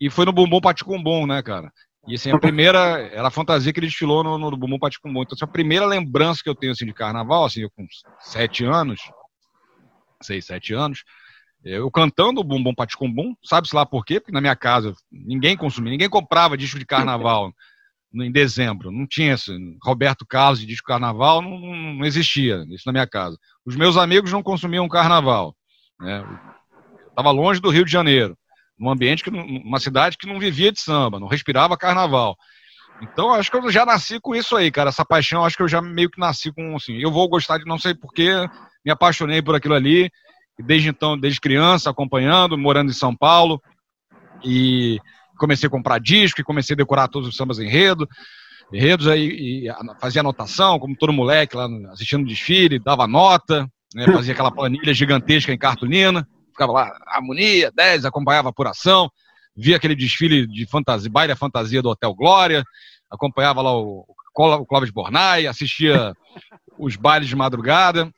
[0.00, 1.72] E foi no Bumbum Paticumbum, né, cara?
[2.06, 2.78] E assim, a primeira,
[3.12, 5.22] era a fantasia que ele desfilou no, no Bumbum Paticumbum.
[5.22, 7.86] Então, assim, a primeira lembrança que eu tenho assim, de carnaval, assim, eu com
[8.20, 9.00] sete anos,
[10.22, 11.02] seis, sete anos,
[11.64, 14.20] eu cantando o Bumbum Paticumbum, sabe-se lá por quê?
[14.20, 17.50] Porque na minha casa ninguém consumia, ninguém comprava disco de carnaval
[18.14, 18.92] em dezembro.
[18.92, 19.50] Não tinha esse
[19.82, 23.38] Roberto Carlos de disco carnaval, não, não, existia isso na minha casa.
[23.64, 25.56] Os meus amigos não consumiam carnaval.
[25.98, 26.22] Né?
[27.08, 28.36] Estava longe do Rio de Janeiro
[28.78, 32.36] num ambiente, que, numa cidade que não vivia de samba, não respirava carnaval.
[33.02, 34.88] Então, acho que eu já nasci com isso aí, cara.
[34.88, 37.64] Essa paixão, acho que eu já meio que nasci com, assim, eu vou gostar de
[37.64, 38.30] não sei porquê,
[38.84, 40.10] me apaixonei por aquilo ali,
[40.58, 43.60] desde então, desde criança, acompanhando, morando em São Paulo,
[44.44, 44.98] e
[45.38, 48.08] comecei a comprar disco, e comecei a decorar todos os sambas enredo,
[48.72, 49.66] enredos aí,
[50.00, 55.52] fazia anotação, como todo moleque lá assistindo desfile, dava nota, né, fazia aquela planilha gigantesca
[55.52, 59.10] em cartolina, ficava lá, harmonia, 10, acompanhava a apuração,
[59.56, 62.64] via aquele desfile de fantasia, baile fantasia do Hotel Glória,
[63.10, 66.14] acompanhava lá o, o Clóvis Bornai, assistia
[66.78, 68.10] os bailes de madrugada,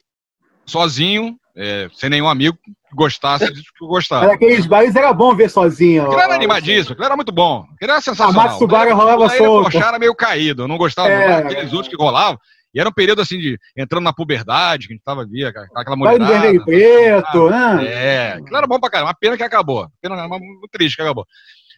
[0.64, 4.32] sozinho, é, sem nenhum amigo que gostasse disso que eu gostava.
[4.32, 6.04] Aqueles bailes era bom ver sozinho.
[6.04, 7.64] Aquilo era animadíssimo, aquilo era muito bom.
[7.74, 8.46] Aquilo era sensacional.
[8.46, 9.76] A Matsubara rolava solto.
[9.76, 12.38] era meio caído, eu não gostava é, aqueles outros que rolavam.
[12.76, 15.96] E era um período assim de entrando na puberdade, que a gente tava via aquela
[15.96, 16.18] mulher.
[16.18, 17.86] Vai preto, né?
[17.86, 19.88] É, aquilo era bom pra caramba, uma pena que acabou.
[19.98, 21.26] Pena, muito triste que acabou.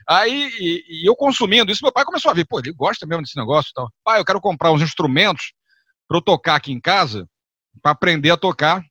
[0.09, 3.23] Aí, e, e, eu consumindo isso, meu pai começou a ver, pô, ele gosta mesmo
[3.23, 3.89] desse negócio e tal.
[4.03, 5.53] Pai, eu quero comprar uns instrumentos
[6.09, 7.29] para eu tocar aqui em casa,
[7.81, 8.83] para aprender a tocar.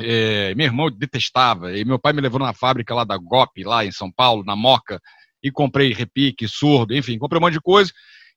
[0.00, 3.84] É, meu irmão detestava, e meu pai me levou na fábrica lá da GOP, lá
[3.84, 5.00] em São Paulo, na Moca,
[5.42, 7.90] e comprei repique, surdo, enfim, comprei um monte de coisa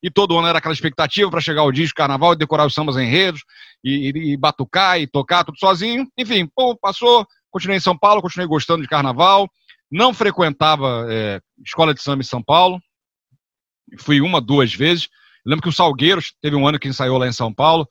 [0.05, 2.95] e todo ano era aquela expectativa para chegar o disco carnaval e decorar os sambas
[2.95, 3.41] enredos,
[3.83, 6.07] e, e, e, batucar e tocar tudo sozinho.
[6.15, 9.49] Enfim, pô, passou, continuei em São Paulo, continuei gostando de carnaval,
[9.91, 12.79] não frequentava é, escola de samba em São Paulo,
[13.97, 15.09] fui uma, duas vezes.
[15.43, 17.87] Lembro que o Salgueiros teve um ano que ensaiou lá em São Paulo,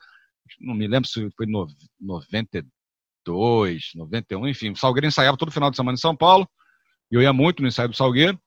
[0.60, 1.66] não me lembro se foi no
[2.00, 6.48] 92, 91, enfim, o Salgueiro ensaiava todo final de semana em São Paulo,
[7.10, 8.38] e eu ia muito no ensaio do Salgueiro.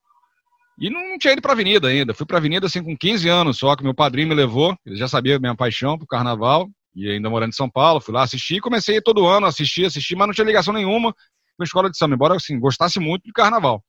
[0.80, 2.14] E não tinha ido para a avenida ainda.
[2.14, 4.76] Fui para a avenida assim com 15 anos só, que meu padrinho me levou.
[4.86, 6.70] Ele já sabia minha paixão pro carnaval.
[6.94, 8.56] E ainda morando em São Paulo, fui lá assistir.
[8.56, 11.90] E comecei todo ano a assistir, assistir, mas não tinha ligação nenhuma com a escola
[11.90, 13.82] de samba, embora assim, gostasse muito de carnaval.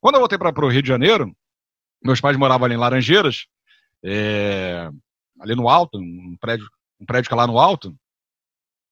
[0.00, 1.34] Quando eu voltei para o Rio de Janeiro,
[2.02, 3.46] meus pais moravam ali em Laranjeiras,
[4.04, 4.90] é,
[5.40, 6.68] ali no alto, um prédio,
[7.00, 7.94] um prédio que é lá no alto.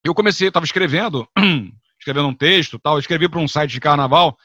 [0.03, 1.27] Eu comecei, estava escrevendo,
[1.99, 2.95] escrevendo um texto tal.
[2.95, 4.35] Eu escrevi para um site de carnaval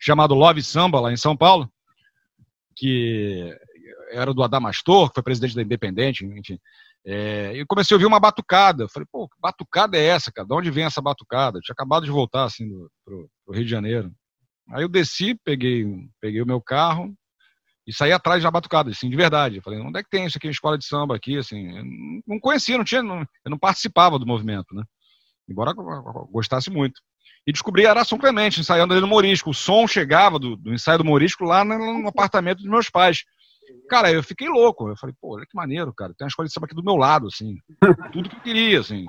[0.00, 1.70] chamado Love Samba, lá em São Paulo
[2.74, 3.56] que
[4.10, 6.58] era do Adamastor, que foi presidente da Independente, enfim.
[7.06, 8.88] É, e comecei a ouvir uma batucada.
[8.88, 10.48] Falei, pô, que batucada é essa, cara?
[10.48, 11.58] De onde vem essa batucada?
[11.58, 14.10] Eu tinha acabado de voltar, assim, do, pro, pro Rio de Janeiro.
[14.70, 15.86] Aí eu desci, peguei,
[16.20, 17.14] peguei o meu carro
[17.86, 19.56] e saí atrás da batucada, assim, de verdade.
[19.56, 21.76] Eu falei, onde é que tem isso aqui, uma escola de samba aqui, assim?
[21.76, 21.84] Eu
[22.26, 24.82] não conhecia, não tinha, não, eu não participava do movimento, né?
[25.46, 27.00] Embora eu gostasse muito.
[27.46, 29.50] E descobri era São Clemente, ensaiando ali no Morisco.
[29.50, 33.24] O som chegava do, do ensaio do Morisco lá no, no, apartamento dos meus pais.
[33.88, 34.88] Cara, eu fiquei louco.
[34.88, 36.14] Eu falei, pô, olha que maneiro, cara.
[36.16, 37.56] Tem uma escola de samba aqui do meu lado, assim.
[38.12, 39.04] Tudo que eu queria, assim.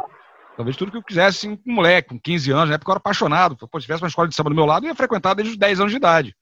[0.56, 2.94] Talvez tudo que eu quisesse, assim, com um moleque, com 15 anos, na época eu
[2.94, 3.58] era apaixonado.
[3.58, 5.60] Pô, se tivesse uma escola de samba do meu lado, eu ia frequentar desde os
[5.60, 6.34] 10 anos de idade.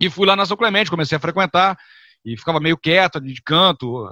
[0.00, 1.76] E fui lá na São Clemente, comecei a frequentar,
[2.24, 4.08] e ficava meio quieto, de canto,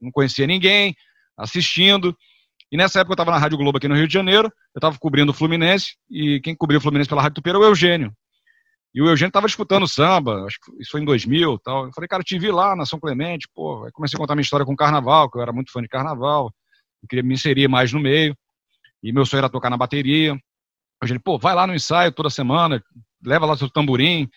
[0.00, 0.96] não conhecia ninguém,
[1.36, 2.16] assistindo.
[2.70, 4.98] E nessa época eu estava na Rádio Globo aqui no Rio de Janeiro, eu estava
[4.98, 8.12] cobrindo o Fluminense, e quem cobriu o Fluminense pela Rádio Tupi era o Eugênio.
[8.94, 11.84] E o Eugênio estava disputando samba, acho que isso foi em 2000 tal.
[11.84, 13.84] Eu falei, cara, te vi lá na São Clemente, pô.
[13.84, 15.88] Aí comecei a contar minha história com o carnaval, que eu era muito fã de
[15.88, 16.50] carnaval,
[17.02, 18.34] eu queria me inserir mais no meio.
[19.02, 20.34] E meu sonho era tocar na bateria.
[20.34, 20.38] O
[21.04, 22.82] Eugênio, pô, vai lá no ensaio toda semana,
[23.24, 24.28] leva lá seu tamborim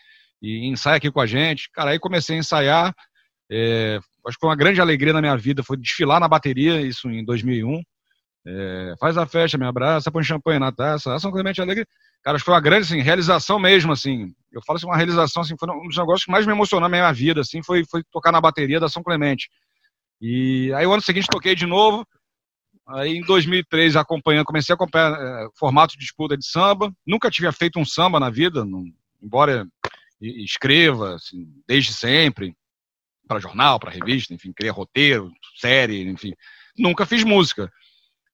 [0.42, 1.70] e ensaia aqui com a gente.
[1.72, 2.94] Cara, aí comecei a ensaiar.
[3.50, 7.10] É, acho que foi uma grande alegria na minha vida, foi desfilar na bateria, isso
[7.10, 7.82] em 2001.
[8.46, 11.86] É, faz a festa, me abraça, põe champanhe na taça, a São Clemente Alegre.
[12.24, 14.34] Cara, acho que foi uma grande assim, realização mesmo, assim.
[14.52, 16.90] Eu falo assim, uma realização, assim, foi um dos negócios que mais me emocionou na
[16.90, 19.50] minha vida, assim, foi, foi tocar na bateria da São Clemente.
[20.22, 22.06] E aí o ano seguinte toquei de novo.
[22.88, 26.92] Aí em 2003 acompanhando, comecei a acompanhar é, formato de disputa de samba.
[27.06, 28.86] Nunca tinha feito um samba na vida, não,
[29.22, 29.68] embora
[30.22, 32.54] escreva assim, desde sempre
[33.28, 36.34] para jornal, para revista, enfim, cria roteiro, série, enfim.
[36.76, 37.72] Nunca fiz música.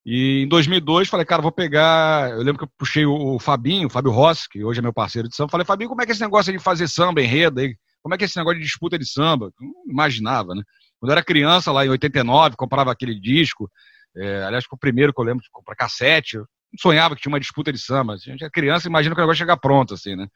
[0.08, 2.30] E em 2002 falei, cara, vou pegar.
[2.30, 5.28] Eu lembro que eu puxei o Fabinho, o Fábio Rossi, que hoje é meu parceiro
[5.28, 5.50] de samba.
[5.50, 7.76] Falei, Fabinho, como é que é esse negócio de fazer samba, enredo aí?
[8.04, 9.46] Como é que é esse negócio de disputa de samba?
[9.46, 10.62] Eu não imaginava, né?
[11.00, 13.68] Quando eu era criança, lá em 89, comprava aquele disco.
[14.16, 16.36] É, aliás, foi o primeiro que eu lembro de comprar cassete.
[16.36, 16.46] Eu
[16.78, 18.14] sonhava que tinha uma disputa de samba.
[18.14, 20.28] A gente é criança, imagina que o negócio chegar pronto, assim, né?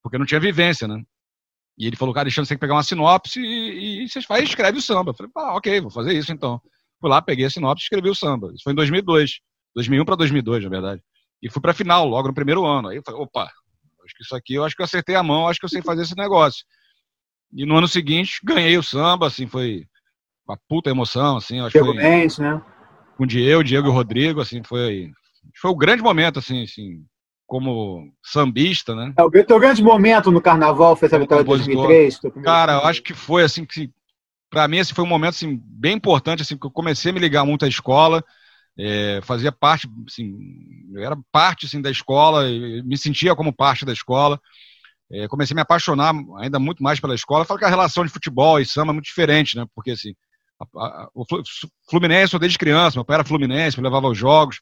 [0.00, 1.02] Porque não tinha vivência, né?
[1.76, 4.44] E ele falou, cara, deixando você tem que pegar uma sinopse e, e você faz,
[4.44, 5.10] escreve o samba.
[5.10, 6.62] Eu falei, ah, ok, vou fazer isso então.
[7.02, 8.52] Fui lá, peguei a sinopse e escrevi o samba.
[8.54, 9.40] Isso foi em 2002.
[9.74, 11.02] 2001 para 2002, na verdade.
[11.42, 12.88] E fui para a final, logo no primeiro ano.
[12.88, 13.42] Aí eu falei, opa,
[14.04, 15.82] acho que isso aqui, eu acho que eu acertei a mão, acho que eu sei
[15.82, 16.64] fazer esse negócio.
[17.52, 19.84] E no ano seguinte, ganhei o samba, assim, foi
[20.48, 21.58] uma puta emoção, assim.
[21.58, 22.62] Acho Diego foi, Mendes, né?
[23.16, 25.10] Com o Diego, Diego e o Rodrigo, assim, foi...
[25.60, 27.04] Foi o um grande momento, assim, assim,
[27.48, 29.12] como sambista, né?
[29.18, 32.20] É, o teu grande momento no carnaval foi essa vitória de 2003?
[32.44, 33.90] Cara, eu acho que foi, assim, que
[34.52, 37.18] para mim esse foi um momento assim, bem importante, assim, que eu comecei a me
[37.18, 38.22] ligar muito à escola,
[38.78, 40.36] é, fazia parte, assim,
[40.92, 42.44] eu era parte assim, da escola,
[42.84, 44.38] me sentia como parte da escola.
[45.10, 47.46] É, comecei a me apaixonar ainda muito mais pela escola.
[47.46, 49.64] Falo que a relação de futebol e samba é muito diferente, né?
[49.74, 50.14] Porque assim,
[50.60, 51.24] a, a, o
[51.88, 54.60] Fluminense, eu desde criança, meu pai era Fluminense, me levava aos jogos.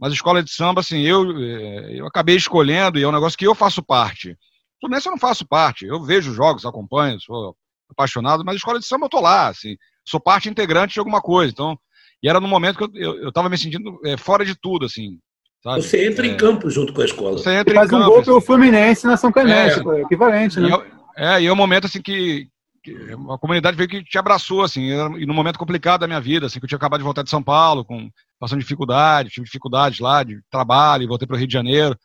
[0.00, 3.38] Mas a escola de samba, assim, eu, é, eu acabei escolhendo e é um negócio
[3.38, 4.36] que eu faço parte.
[4.80, 5.86] Fluminense eu não faço parte.
[5.86, 7.56] Eu vejo jogos, acompanho, sou
[7.90, 9.76] apaixonado, mas escola de samba eu tô lá, assim,
[10.06, 11.52] sou parte integrante de alguma coisa.
[11.52, 11.78] Então,
[12.22, 14.86] e era no momento que eu, eu, eu tava me sentindo é, fora de tudo,
[14.86, 15.18] assim.
[15.62, 15.82] Sabe?
[15.82, 17.38] Você entra é, em campo junto com a escola.
[17.38, 18.46] Você entra e faz em campo, um gol pelo assim.
[18.46, 20.68] Fluminense na São Clemente, é, equivalente, né?
[20.68, 22.46] E é, e é um momento assim que,
[22.82, 22.94] que
[23.28, 26.60] a comunidade veio que te abraçou, assim, e num momento complicado da minha vida, assim,
[26.60, 28.08] que eu tinha acabado de voltar de São Paulo, com
[28.38, 31.98] passando dificuldade, tive dificuldades lá de trabalho, voltei para o Rio de Janeiro,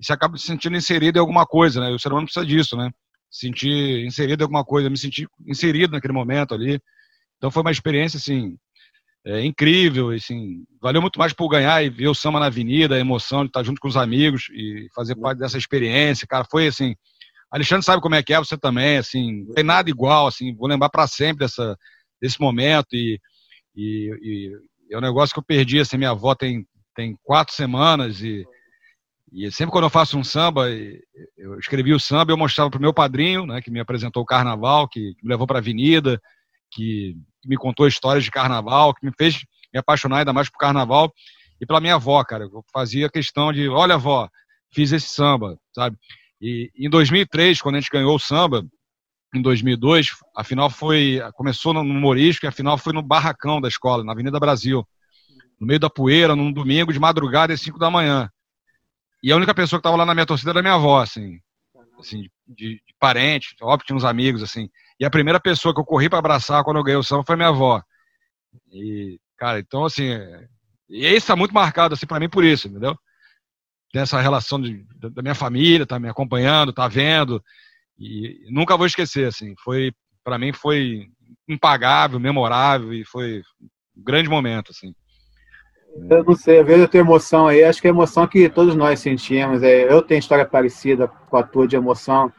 [0.00, 1.92] e você acaba se sentindo inserido em alguma coisa, né?
[1.92, 2.90] E o ser humano precisa disso, né?
[3.30, 6.80] Sentir inserido em alguma coisa, me senti inserido naquele momento ali.
[7.36, 8.56] Então foi uma experiência assim
[9.26, 13.00] é, incrível, assim, valeu muito mais por ganhar e ver o samba na avenida, a
[13.00, 16.94] emoção de estar junto com os amigos e fazer parte dessa experiência, cara, foi assim.
[17.50, 20.68] Alexandre sabe como é que é, você também, assim, não tem nada igual, assim, vou
[20.68, 21.76] lembrar para sempre dessa,
[22.22, 23.20] desse momento e,
[23.74, 26.64] e, e, é um negócio que eu perdi, assim, minha avó tem,
[26.94, 28.46] tem quatro semanas e
[29.36, 30.70] e sempre quando eu faço um samba,
[31.36, 34.26] eu escrevi o samba, eu mostrava para o meu padrinho, né, que me apresentou o
[34.26, 36.18] carnaval, que, me levou para a avenida,
[36.70, 40.56] que, que, me contou histórias de carnaval, que me fez me apaixonar ainda mais por
[40.56, 41.12] carnaval,
[41.60, 42.44] e pela minha avó, cara.
[42.44, 44.26] Eu fazia questão de, olha, avó,
[44.72, 45.98] fiz esse samba, sabe?
[46.40, 48.64] E em 2003, quando a gente ganhou o samba,
[49.34, 53.68] em 2002, a final foi, começou no humorístico e a final foi no barracão da
[53.68, 54.86] escola, na Avenida Brasil,
[55.60, 58.30] no meio da poeira, num domingo de madrugada às 5 da manhã.
[59.22, 61.40] E a única pessoa que estava lá na minha torcida era minha avó, assim,
[61.98, 64.68] assim de, de parente, óbvio tinha uns amigos, assim.
[65.00, 67.36] E a primeira pessoa que eu corri para abraçar quando eu ganhei o samba foi
[67.36, 67.82] minha avó.
[68.72, 70.10] E, cara, então, assim,
[70.88, 72.96] e isso está muito marcado, assim, para mim por isso, entendeu?
[73.92, 77.42] Tem essa relação de, da minha família, tá me acompanhando, tá vendo,
[77.98, 79.92] e nunca vou esquecer, assim, foi,
[80.22, 81.08] para mim foi
[81.48, 83.42] impagável, memorável, e foi
[83.96, 84.94] um grande momento, assim.
[86.08, 89.00] Eu não sei, vezes eu tenho emoção aí, acho que é emoção que todos nós
[89.00, 89.62] sentimos.
[89.62, 92.32] É, eu tenho história parecida com a tua de emoção,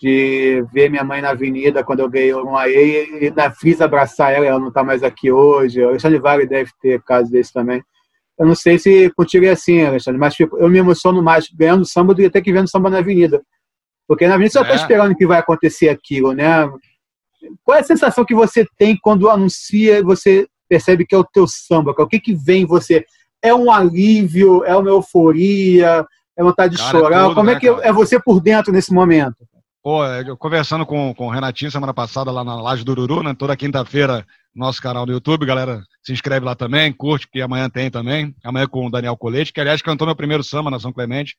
[0.00, 4.32] de ver minha mãe na avenida quando eu ganhei um aí e na fiz abraçar
[4.32, 5.80] ela, ela não está mais aqui hoje.
[5.80, 7.82] O Alexandre Vale deve ter casos desse também.
[8.38, 11.84] Eu não sei se contigo é assim, Alexandre, mas tipo, eu me emociono mais ganhando
[11.84, 13.40] samba do que ter que vendo samba na avenida.
[14.08, 14.76] Porque na avenida você está é.
[14.76, 16.68] esperando que vai acontecer aquilo, né?
[17.62, 21.46] Qual é a sensação que você tem quando anuncia você percebe que é o teu
[21.46, 21.94] samba?
[21.96, 23.04] O que que vem em você?
[23.42, 26.06] é um alívio, é uma euforia,
[26.36, 27.18] é vontade de Cara, chorar?
[27.18, 27.88] É tudo, Como é né, que cara?
[27.88, 29.36] é você por dentro nesse momento?
[29.82, 33.34] Pô, eu conversando com, com o Renatinho semana passada lá na Laje do Ururu, né?
[33.36, 37.90] Toda quinta-feira, nosso canal do YouTube, galera, se inscreve lá também, curte, que amanhã tem
[37.90, 38.32] também.
[38.44, 41.36] Amanhã com o Daniel Colete, que aliás cantou meu primeiro samba na São Clemente.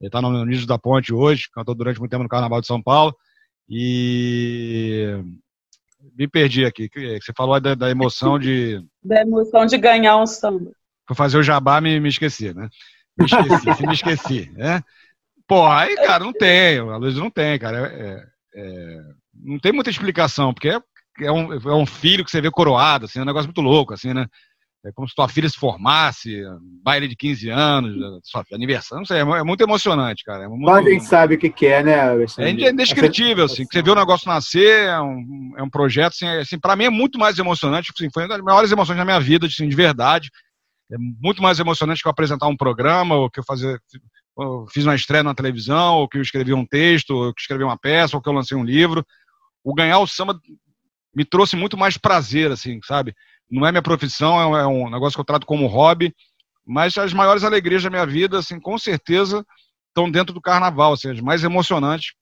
[0.00, 2.82] Ele tá no Nido da Ponte hoje, cantou durante muito tempo no Carnaval de São
[2.82, 3.14] Paulo.
[3.68, 5.22] E
[6.16, 6.88] me perdi aqui.
[7.20, 8.84] Você falou da, da emoção de.
[9.02, 10.72] Da emoção de ganhar um samba.
[11.06, 12.68] Fui fazer o jabá, me, me esqueci, né?
[13.18, 14.82] Me esqueci, me esqueci, né?
[15.46, 17.88] Pô, aí, cara, não tem, a Luiz não tem, cara.
[17.88, 18.24] É, é,
[18.54, 19.00] é,
[19.34, 20.80] não tem muita explicação, porque é,
[21.20, 23.92] é, um, é um filho que você vê coroado, assim, é um negócio muito louco,
[23.92, 24.26] assim, né?
[24.84, 26.42] É como se tua filha se formasse,
[26.82, 28.20] baile de 15 anos,
[28.52, 30.44] aniversário, não sei, é, é muito emocionante, cara.
[30.44, 32.64] É muito, Mas a gente sabe o que, que é, né, Alexandre?
[32.64, 36.26] É indescritível, assim, que você vê o negócio nascer, é um, é um projeto, assim,
[36.26, 39.20] assim para mim é muito mais emocionante, assim, foi uma das maiores emoções da minha
[39.20, 40.28] vida, assim, de verdade.
[40.90, 43.80] É muito mais emocionante que eu apresentar um programa, ou que eu fazer,
[44.36, 47.42] eu fiz uma estreia na televisão, ou que eu escrevi um texto, ou que eu
[47.42, 49.06] escrevi uma peça, ou que eu lancei um livro.
[49.62, 50.38] O ganhar o samba
[51.14, 53.14] me trouxe muito mais prazer, assim, sabe?
[53.50, 56.14] Não é minha profissão, é um negócio que eu trato como hobby,
[56.66, 59.44] mas as maiores alegrias da minha vida, assim, com certeza
[59.88, 62.14] estão dentro do carnaval, assim, as mais emocionantes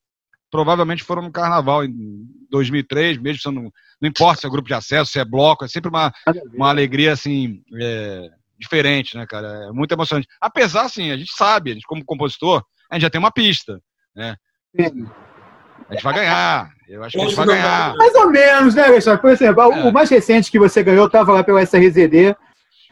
[0.51, 5.09] provavelmente foram no carnaval em 2003, mesmo sendo, não importa se é grupo de acesso,
[5.09, 6.13] se é bloco, é sempre uma,
[6.53, 9.47] uma alegria, assim, é, diferente, né, cara?
[9.69, 10.27] É muito emocionante.
[10.41, 13.81] Apesar, assim, a gente sabe, a gente como compositor, a gente já tem uma pista,
[14.13, 14.35] né?
[14.77, 15.05] Sim.
[15.91, 16.71] A gente vai ganhar.
[16.87, 17.95] Eu acho que a gente vai ganhar.
[17.97, 19.21] Mais ou menos, né, Alexandre?
[19.21, 19.67] Por exemplo, é.
[19.67, 22.33] o mais recente que você ganhou estava lá pelo SRZD.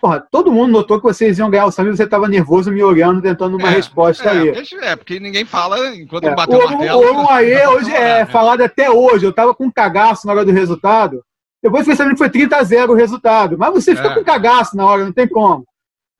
[0.01, 2.83] Porra, todo mundo notou que vocês iam ganhar o samba e você estava nervoso, me
[2.83, 4.53] olhando, tentando uma é, resposta é, aí.
[4.81, 6.35] É, porque ninguém fala enquanto é.
[6.35, 7.23] bateu o martelo.
[7.23, 10.51] O aí, hoje, é, falado até hoje, eu tava com um cagaço na hora do
[10.51, 11.23] resultado.
[11.63, 13.57] Depois fiquei sabendo que foi 30 a 0 o resultado.
[13.57, 14.15] Mas você fica é.
[14.15, 15.65] com cagaço na hora, não tem como.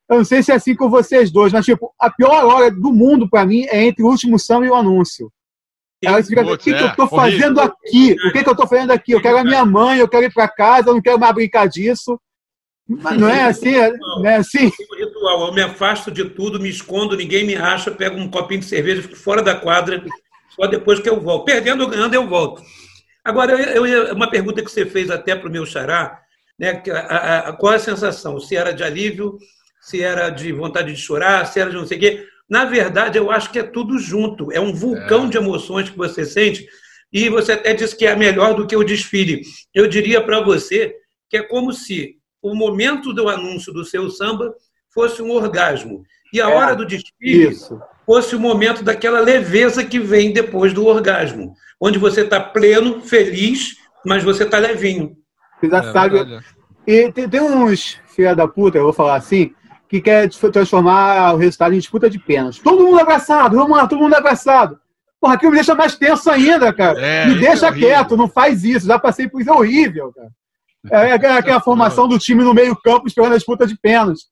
[0.08, 2.90] Eu não sei se é assim com vocês dois, mas tipo, a pior hora do
[2.90, 5.30] mundo para mim é entre o último samba e o anúncio.
[6.02, 8.12] Ela fica, o que, é, que eu estou fazendo aqui?
[8.12, 9.12] O que, que eu estou fazendo aqui?
[9.12, 11.68] Eu quero a minha mãe, eu quero ir para casa, eu não quero mais brincar
[11.68, 12.18] disso.
[12.88, 13.76] Mas não é assim?
[13.76, 14.72] É, não é assim?
[14.98, 15.46] ritual.
[15.46, 19.02] Eu me afasto de tudo, me escondo, ninguém me acha, pego um copinho de cerveja,
[19.02, 20.02] fico fora da quadra,
[20.56, 21.44] só depois que eu volto.
[21.44, 22.62] Perdendo ou ganhando, eu volto.
[23.22, 26.18] Agora, eu, eu, uma pergunta que você fez até para o meu xará,
[26.58, 28.40] né, a, a, qual é a sensação?
[28.40, 29.38] Se era de alívio,
[29.80, 32.26] se era de vontade de chorar, se era de não sei o quê.
[32.50, 34.50] Na verdade, eu acho que é tudo junto.
[34.50, 35.28] É um vulcão é.
[35.28, 36.66] de emoções que você sente.
[37.12, 39.42] E você até disse que é melhor do que o desfile.
[39.72, 40.94] Eu diria para você
[41.28, 44.52] que é como se o momento do anúncio do seu samba
[44.92, 46.02] fosse um orgasmo.
[46.32, 46.54] E a é.
[46.54, 47.80] hora do desfile Isso.
[48.04, 51.54] fosse o momento daquela leveza que vem depois do orgasmo.
[51.80, 55.16] Onde você está pleno, feliz, mas você está levinho.
[55.60, 56.40] Você já é, sabe.
[56.86, 59.54] E tem, tem uns filha da puta, eu vou falar assim,
[59.90, 62.62] que quer transformar o resultado em disputa de pênalti.
[62.62, 64.78] Todo mundo abraçado, vamos lá, todo mundo abraçado.
[65.20, 66.98] Porra, aquilo me deixa mais tenso ainda, cara.
[67.00, 68.86] É, me deixa é quieto, não faz isso.
[68.86, 70.30] Já passei por isso, é horrível, cara.
[70.92, 74.22] É, é aquela formação do time no meio-campo esperando a disputa de pênalti.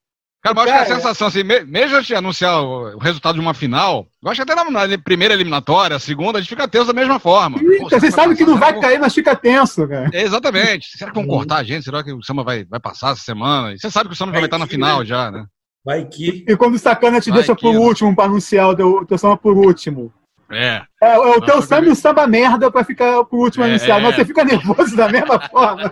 [0.41, 3.53] Cara, mas acho que a sensação, assim, mesmo a gente anunciar o resultado de uma
[3.53, 6.93] final, eu acho que até na primeira eliminatória, a segunda, a gente fica tenso da
[6.93, 7.59] mesma forma.
[7.59, 10.09] Pô, você sabe que não vai cair, mas fica tenso, cara.
[10.13, 10.97] É, exatamente.
[10.97, 11.83] Será que vão cortar a gente?
[11.83, 13.73] Será que o Samba vai, vai passar essa semana?
[13.73, 15.05] E você sabe que o Samba vai, vai estar na final né?
[15.05, 15.45] já, né?
[15.83, 16.45] Vai que.
[16.47, 17.79] E quando o sacana te vai deixa que, por né?
[17.79, 20.13] último para anunciar o teu, teu samba por último.
[20.51, 20.81] É.
[21.01, 24.01] É, é o teu samba e o samba merda para ficar por último é, anunciado.
[24.03, 25.91] Mas você fica nervoso da mesma forma.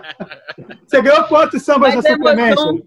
[0.86, 2.82] Você ganhou quantos sambas na suplemento?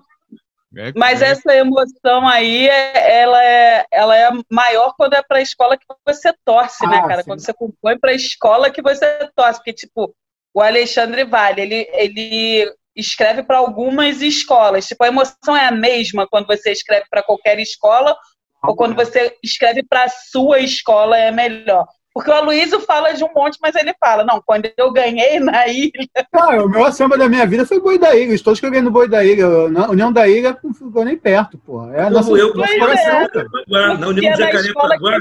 [0.78, 1.32] É, Mas é.
[1.32, 6.34] essa emoção aí, ela é, ela é maior quando é para a escola que você
[6.45, 7.24] torce, né, ah, né, cara?
[7.24, 7.30] Sim.
[7.30, 9.59] Quando você compõe para a escola que você torce.
[9.59, 10.15] Porque, tipo,
[10.53, 14.88] o Alexandre Vale, ele, ele escreve para algumas escolas.
[14.88, 18.15] Tipo, a emoção é a mesma quando você escreve para qualquer escola
[18.61, 19.05] ah, ou quando é.
[19.05, 21.86] você escreve para a sua escola é melhor.
[22.14, 25.66] Porque o Aloysio fala de um monte, mas ele fala, não, quando eu ganhei na
[25.68, 25.91] ilha.
[26.32, 28.34] Cara, o maior samba da minha vida foi o Boi da Ilha.
[28.34, 29.70] Estou escrevendo no Boi da Ilha.
[29.70, 31.89] Na União da Ilha não ficou nem perto, pô.
[31.89, 35.12] É a nossa eu, pois coração, é, Na União do Jacarepaguá.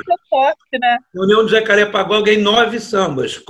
[0.73, 0.99] Né?
[1.15, 3.41] Na União do Jacarepaguá, eu ganhei nove sambas.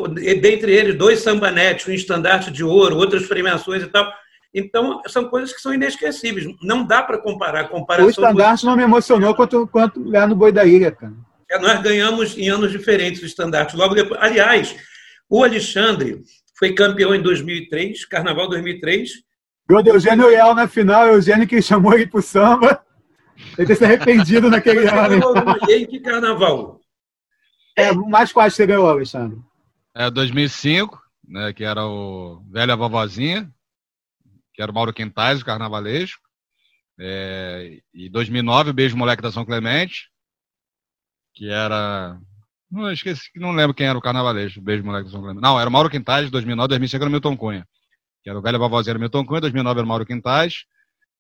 [0.43, 4.07] Dentre eles, dois sambanetes, um estandarte de ouro, outras premiações e tal.
[4.53, 6.47] Então, são coisas que são inesquecíveis.
[6.62, 7.68] Não dá para comparar.
[7.68, 11.14] Comparação o estandarte não me emocionou quanto, quanto lá no Boi da Ilha, cara.
[11.51, 13.76] É, nós ganhamos em anos diferentes o estandarte.
[13.76, 14.76] Logo depois, aliás,
[15.28, 16.22] o Alexandre
[16.57, 19.11] foi campeão em 2003, Carnaval 2003.
[19.68, 22.84] Gol de Eugênio Real na final, Eugênio que chamou ele pro samba.
[23.59, 25.16] Ele ter se arrependido naquele ano.
[25.68, 26.80] Em que carnaval?
[27.76, 29.38] É, mais quais você ganhou, Alexandre?
[29.94, 33.51] É 2005, né, que era o Velha Vovozinha,
[34.55, 36.22] que era o Mauro Quintais, o carnavalesco.
[36.98, 40.11] É, e 2009, o Beijo Moleque da São Clemente,
[41.34, 42.18] que era.
[42.70, 45.42] Não, esqueci, não lembro quem era o carnavalejo, o Beijo Moleque da São Clemente.
[45.42, 47.66] Não, era o Mauro Quintais, 2009, 2005 era o Milton Cunha.
[48.22, 50.64] Que era o velho vovozinho era o Milton Cunha, 2009 era o Mauro Quintais,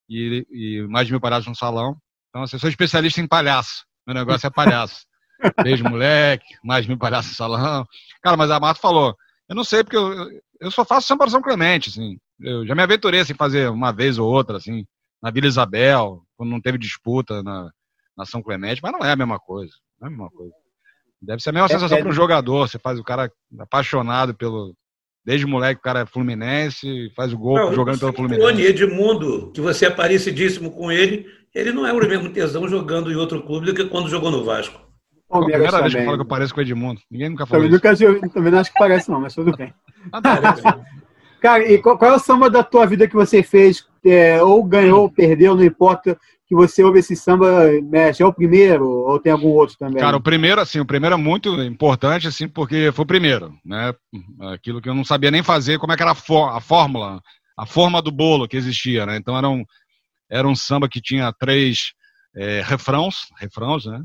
[0.08, 1.96] e, e mais de mil palhaços no salão.
[2.28, 3.84] Então, assim, eu sou especialista em palhaço.
[4.06, 5.04] Meu negócio é palhaço.
[5.64, 7.86] Beijo moleque, mais mil palhaços no salão.
[8.22, 9.16] Cara, mas a Marta falou,
[9.48, 10.30] eu não sei, porque eu,
[10.60, 12.18] eu só faço São São Clemente, assim.
[12.38, 14.86] Eu já me aventurei assim, fazer uma vez ou outra, assim,
[15.22, 17.70] na Vila Isabel, quando não teve disputa na,
[18.16, 19.72] na São Clemente, mas não é a mesma coisa.
[20.00, 20.52] Não é a mesma coisa.
[21.20, 22.68] Deve ser a mesma é, sensação é, para um jogador.
[22.68, 24.74] Você faz o cara apaixonado pelo.
[25.22, 28.42] Desde moleque o cara é Fluminense, faz o gol não, jogando pelo Fluminense.
[28.42, 33.12] O Edmundo, que você é parecidíssimo com ele, ele não é o mesmo tesão jogando
[33.12, 34.80] em outro clube do que quando jogou no Vasco.
[35.28, 35.82] Palmeiras a primeira também.
[35.82, 37.00] vez que fala que eu pareço com o Edmundo.
[37.10, 38.04] Ninguém nunca falou também isso.
[38.04, 39.72] Nunca, também não acho que parece não, mas tudo bem.
[40.10, 40.80] Tá,
[41.40, 44.62] Cara, e qual, qual, é o samba da tua vida que você fez, é, ou
[44.62, 46.18] ganhou, ou perdeu, não importa,
[46.50, 50.02] que você ouve esse samba, mexe, é o primeiro, ou tem algum outro também?
[50.02, 53.94] Cara, o primeiro, assim, o primeiro é muito importante, assim, porque foi o primeiro, né?
[54.52, 57.22] Aquilo que eu não sabia nem fazer, como é que era a, a fórmula,
[57.56, 59.16] a forma do bolo que existia, né?
[59.16, 59.64] Então era um,
[60.28, 61.92] era um samba que tinha três
[62.34, 64.02] é, refrãos, refrãos, né?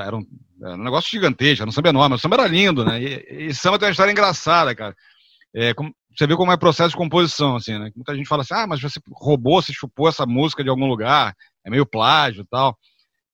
[0.00, 0.24] Era um,
[0.62, 3.02] era um negócio gigantesco, era um samba enorme, o samba era lindo, né?
[3.02, 4.96] E, e samba tem uma história engraçada, cara.
[5.54, 5.74] É,
[6.18, 7.92] você vê como é o processo de composição, assim, né?
[7.94, 11.32] Muita gente fala assim, ah, mas você roubou, você chupou essa música de algum lugar,
[11.64, 12.76] é meio plágio e tal.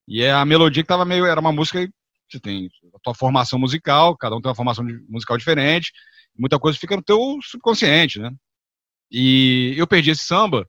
[0.06, 1.92] E é a melodia que tava meio, era uma música que
[2.30, 5.92] você tem a tua formação musical, cada um tem uma formação musical diferente,
[6.38, 8.30] muita coisa fica no teu subconsciente, né?
[9.10, 10.68] E eu perdi esse samba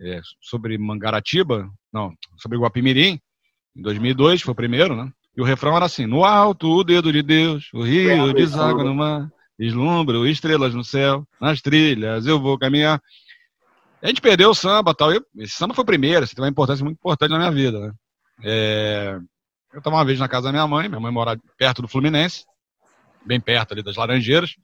[0.00, 3.20] é, sobre Mangaratiba, não, sobre Guapimirim,
[3.76, 5.12] em 2002, foi o primeiro, né?
[5.36, 8.94] E o refrão era assim: No alto o dedo de Deus, o rio deságua no
[8.94, 13.00] mar, vislumbra estrelas no céu, nas trilhas eu vou caminhar.
[14.02, 15.10] A gente perdeu o samba tal.
[15.12, 17.92] Esse samba foi o primeiro, assim, tem uma importância muito importante na minha vida, né?
[18.44, 19.18] É,
[19.72, 22.44] eu estava uma vez na casa da minha mãe, minha mãe mora perto do Fluminense,
[23.24, 24.54] bem perto ali das Laranjeiras,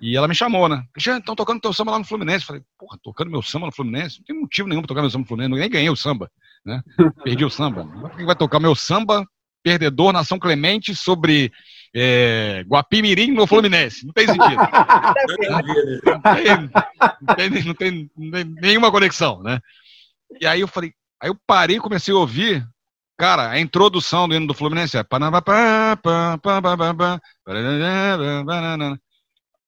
[0.00, 0.84] e ela me chamou, né?
[0.92, 2.42] Cristiano, estão tocando teu samba lá no Fluminense.
[2.42, 4.18] Eu falei, porra, tocando meu samba no Fluminense?
[4.18, 6.30] Não tem motivo nenhum para tocar meu samba no Fluminense, nem ganhei o samba,
[6.64, 6.82] né?
[7.22, 7.86] Perdi o samba.
[7.86, 9.26] Por que vai tocar meu samba
[9.62, 11.50] perdedor na São Clemente sobre
[11.94, 14.04] é, Guapimirim no Fluminense.
[14.04, 14.56] Não tem sentido.
[16.04, 19.60] não, tem, não, tem, não, tem, nenhuma conexão, né?
[20.40, 20.92] E aí eu falei,
[21.22, 22.66] aí eu parei e comecei a ouvir,
[23.16, 25.04] cara, a introdução do hino do Fluminense é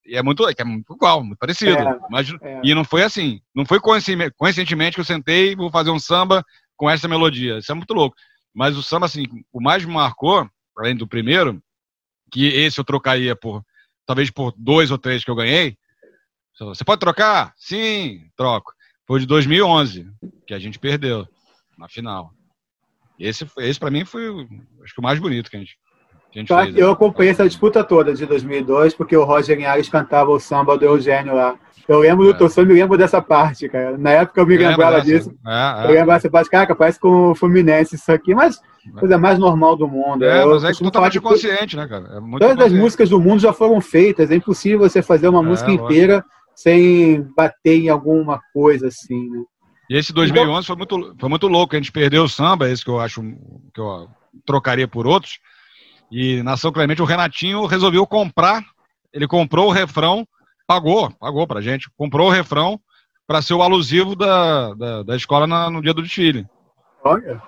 [0.05, 1.79] e é muito, é muito igual, muito parecido.
[1.79, 2.61] É, mas, é.
[2.63, 6.45] E não foi assim, não foi coincidentemente que eu sentei e vou fazer um samba
[6.77, 7.59] com essa melodia.
[7.59, 8.17] Isso é muito louco.
[8.55, 10.49] Mas o samba, assim, o mais me marcou,
[10.79, 11.61] além do primeiro,
[12.31, 13.65] que esse eu trocaria por
[14.05, 15.77] talvez por dois ou três que eu ganhei.
[16.59, 17.53] Você pode trocar?
[17.57, 18.73] Sim, troco.
[19.07, 20.09] Foi de 2011
[20.47, 21.29] que a gente perdeu
[21.77, 22.33] na final.
[23.19, 24.29] Esse, esse para mim foi,
[24.83, 25.79] acho que o mais bonito que a gente,
[26.45, 26.77] tá, fez.
[26.77, 30.85] Eu acompanhei essa disputa toda de 2002 porque o Roger Linhares cantava o samba do
[30.85, 31.55] Eugênio lá.
[31.89, 32.35] Eu lembro do é.
[32.35, 33.97] torcedor, eu me lembro dessa parte, cara.
[33.97, 35.33] Na época eu me lembrava disso.
[35.47, 35.85] É, é.
[35.87, 38.61] Eu lembro dessa parte, cara, parece com o Fluminense isso aqui, mas
[38.99, 40.25] coisa mais normal do mundo.
[40.25, 42.19] É, eu mas é totalmente consciente, né, cara?
[42.19, 45.47] É todas as músicas do mundo já foram feitas, é impossível você fazer uma é,
[45.47, 46.25] música inteira
[46.55, 49.43] sem bater em alguma coisa assim, né?
[49.89, 52.85] E esse 2011 então, foi, muito, foi muito louco, a gente perdeu o samba, esse
[52.85, 53.23] que eu acho
[53.73, 54.09] que eu
[54.45, 55.39] trocaria por outros.
[56.11, 58.65] E na São Clemente o Renatinho resolveu comprar,
[59.13, 60.27] ele comprou o refrão
[60.67, 61.89] Pagou, pagou pra gente.
[61.97, 62.81] Comprou o refrão
[63.27, 66.45] para ser o alusivo da, da, da escola na, no dia do desfile.
[67.05, 67.41] Olha.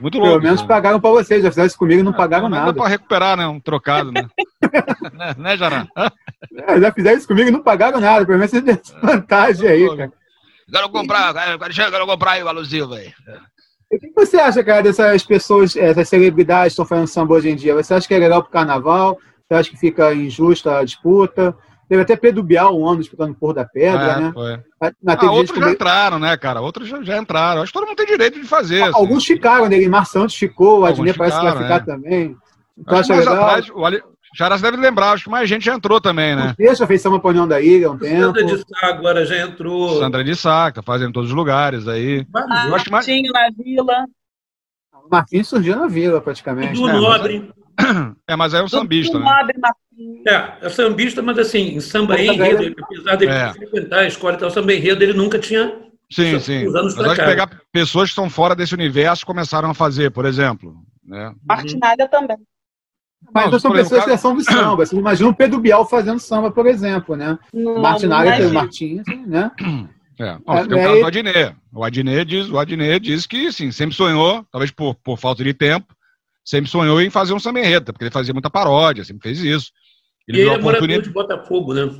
[0.00, 0.32] Muito louco.
[0.32, 0.66] Pelo menos né?
[0.66, 2.72] pagaram para vocês, já fizeram isso comigo e não é, pagaram nada.
[2.72, 3.46] Dá para recuperar, né?
[3.46, 4.28] Um trocado, né?
[5.14, 5.86] né, né, Jará?
[6.66, 8.26] É, já fizeram isso comigo e não pagaram nada.
[8.26, 10.12] Pelo menos vocês têm essa vantagem aí, cara.
[10.68, 13.12] Quero comprar, quero, quero comprar aí o alusivo aí.
[13.94, 17.56] O que você acha, cara, dessas pessoas, essas celebridades que estão fazendo samba hoje em
[17.56, 17.74] dia?
[17.74, 19.18] Você acha que é legal pro carnaval?
[19.46, 21.56] Você acha que fica injusta a disputa?
[21.88, 24.32] Teve até Pedro Bial um ano disputando Porra da Pedra, é, né?
[24.32, 24.58] Foi.
[25.02, 26.60] Na, ah, outros já entraram, né, cara?
[26.60, 27.62] Outros já, já, entraram.
[27.62, 28.82] Acho que todo mundo tem direito de fazer.
[28.82, 28.98] Ah, assim.
[28.98, 29.86] Alguns ficaram, né?
[29.86, 31.80] Mar Santos ficou, o Adnet parece que vai ficar é.
[31.80, 32.36] também.
[32.76, 33.44] Então, acho acha legal.
[33.44, 33.84] Atrás, o
[34.34, 36.54] Jarás deve lembrar, acho que mais gente já entrou também, né?
[36.58, 38.20] Deixa fez Samba Panhão da Ilha há um tempo.
[38.20, 39.98] Sandra de Sá agora já entrou.
[40.00, 42.26] Sandra de Sá, que tá fazendo em todos os lugares aí.
[42.34, 43.56] Ah, Martinho mais...
[43.56, 44.06] na Vila.
[45.04, 46.74] O Marquinhos surgiu na Vila, praticamente.
[46.74, 46.94] Do né?
[46.94, 47.52] Nobre.
[48.26, 49.26] É, mas aí é um sambista, né?
[50.26, 53.52] É, é sambista, mas assim, em samba enredo, apesar dele é.
[53.52, 55.72] frequentar a escola e tal, samba enredo, ele nunca tinha.
[56.10, 56.68] Sim, sim.
[56.68, 60.74] Mas acho que pegar pessoas que estão fora desse universo começaram a fazer, por exemplo.
[61.04, 61.32] Né?
[61.46, 62.36] Martinalha também.
[63.32, 64.84] Mas não, são pessoas que são do samba.
[64.84, 67.38] Você imagina o Pedro Bial fazendo samba, por exemplo, né?
[67.80, 69.50] Martinalha tem o Martins, né?
[70.18, 71.56] É, não, é, tem o caso do Adnet.
[71.72, 75.52] O Adnet diz, o Adnet diz que sim, sempre sonhou, talvez por, por falta de
[75.52, 75.94] tempo,
[76.44, 79.72] sempre sonhou em fazer um samba porque ele fazia muita paródia, sempre fez isso.
[80.28, 81.08] Ele e ele é oportunidade...
[81.08, 81.90] morador de Botafogo, né?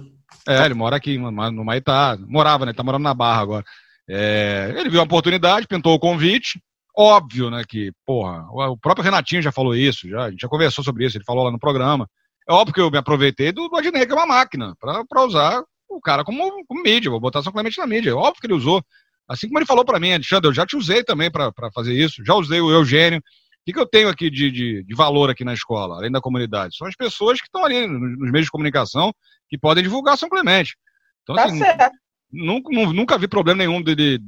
[0.46, 2.18] É, ele mora aqui, no Maitá.
[2.26, 2.70] Morava, né?
[2.70, 3.64] Ele tá morando na Barra agora.
[4.08, 6.60] É, ele viu a oportunidade, pintou o convite.
[6.96, 10.84] Óbvio, né, que, porra, o próprio Renatinho já falou isso, já, a gente já conversou
[10.84, 12.08] sobre isso, ele falou lá no programa.
[12.48, 15.62] É óbvio que eu me aproveitei do, do Adnet, que é uma máquina, para usar
[15.88, 18.10] o cara como, como mídia, vou botar São Clemente na mídia.
[18.10, 18.82] É óbvio que ele usou.
[19.28, 22.24] Assim como ele falou para mim, Alexandre, eu já te usei também para fazer isso,
[22.24, 23.18] já usei o Eugênio.
[23.18, 23.22] O
[23.64, 26.76] que, que eu tenho aqui de, de, de, valor aqui na escola, além da comunidade?
[26.76, 29.10] São as pessoas que estão ali nos, nos meios de comunicação
[29.48, 30.76] que podem divulgar São Clemente.
[31.22, 31.90] Então, tá assim, certo.
[32.30, 34.20] Nunca, nunca vi problema nenhum dele,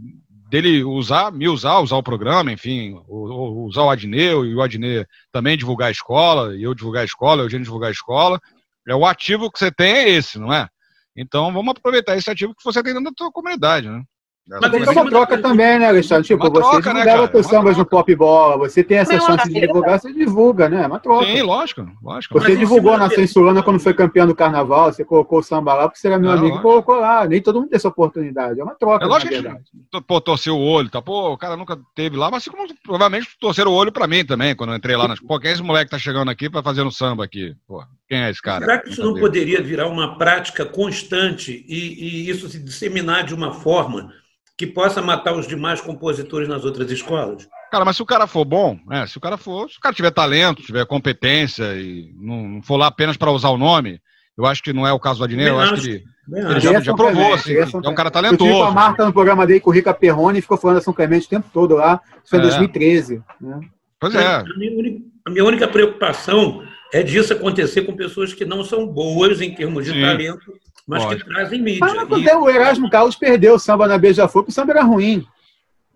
[0.49, 5.57] dele usar, me usar, usar o programa, enfim, usar o Adneu e o Adneu também
[5.57, 8.41] divulgar a escola, e eu divulgar a escola, o Eugênio divulgar a escola.
[8.87, 10.69] É o ativo que você tem é esse, não é?
[11.17, 14.03] Então vamos aproveitar esse ativo que você tem dentro da sua comunidade, né?
[14.49, 16.25] Mas tem uma troca também, né, Alexandre?
[16.25, 19.49] Tipo, uma você troca, divulgava né, teus sambas no pop bola, você tem essa chance
[19.49, 20.85] de divulgar, você divulga, né?
[20.85, 21.27] É uma troca.
[21.27, 22.39] Sim, lógico, lógico.
[22.39, 25.99] Você divulgou na Censurana quando foi campeão do carnaval, você colocou o samba lá, porque
[25.99, 27.27] você era meu é, amigo e colocou lá.
[27.27, 28.61] Nem todo mundo tem essa oportunidade.
[28.61, 29.05] É uma troca.
[29.05, 31.03] É lógico que gente, pô, torceu o olho, tá?
[31.03, 34.25] Pô, o cara nunca teve lá, mas assim como provavelmente torceram o olho pra mim
[34.25, 35.09] também, quando eu entrei lá.
[35.09, 35.19] Nas...
[35.19, 37.53] Pô, quem é esse moleque que tá chegando aqui pra fazer no samba aqui?
[37.67, 38.65] Pô, quem é esse cara?
[38.65, 43.35] Será que isso não poderia virar uma prática constante e, e isso se disseminar de
[43.35, 44.13] uma forma
[44.57, 47.47] que possa matar os demais compositores nas outras escolas?
[47.71, 49.95] Cara, mas se o cara for bom, né, se o cara for, se o cara
[49.95, 54.01] tiver talento, tiver competência e não, for lá apenas para usar o nome,
[54.37, 56.61] eu acho que não é o caso do Adnet, eu acho, acho que ele, ele
[56.61, 58.51] já, já provou, assim, é um cara talentoso.
[58.51, 60.83] Eu tive a Marta no programa dele com o Rica Perrone e ficou falando da
[60.83, 62.47] São Clemente o tempo todo lá, isso foi em é.
[62.47, 63.23] 2013.
[63.41, 63.61] Né?
[64.01, 64.27] Pois é.
[64.27, 66.63] A minha, única, a minha única preocupação
[66.93, 70.01] é disso acontecer com pessoas que não são boas em termos de Sim.
[70.01, 70.53] talento
[70.87, 71.25] mas Pode.
[71.25, 71.81] que trazem mídia.
[71.81, 72.37] Mas, e...
[72.37, 75.27] o Erasmo Carlos perdeu o samba na Beija-Flor, porque o samba era ruim.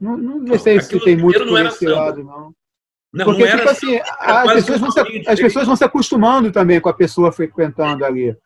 [0.01, 1.97] Não, não sei se tem muito por esse samba.
[1.97, 2.55] lado, não.
[3.13, 6.81] Não, porque, não tipo assim, as pessoas, vão se, as pessoas vão se acostumando também
[6.81, 8.37] com a pessoa frequentando ali.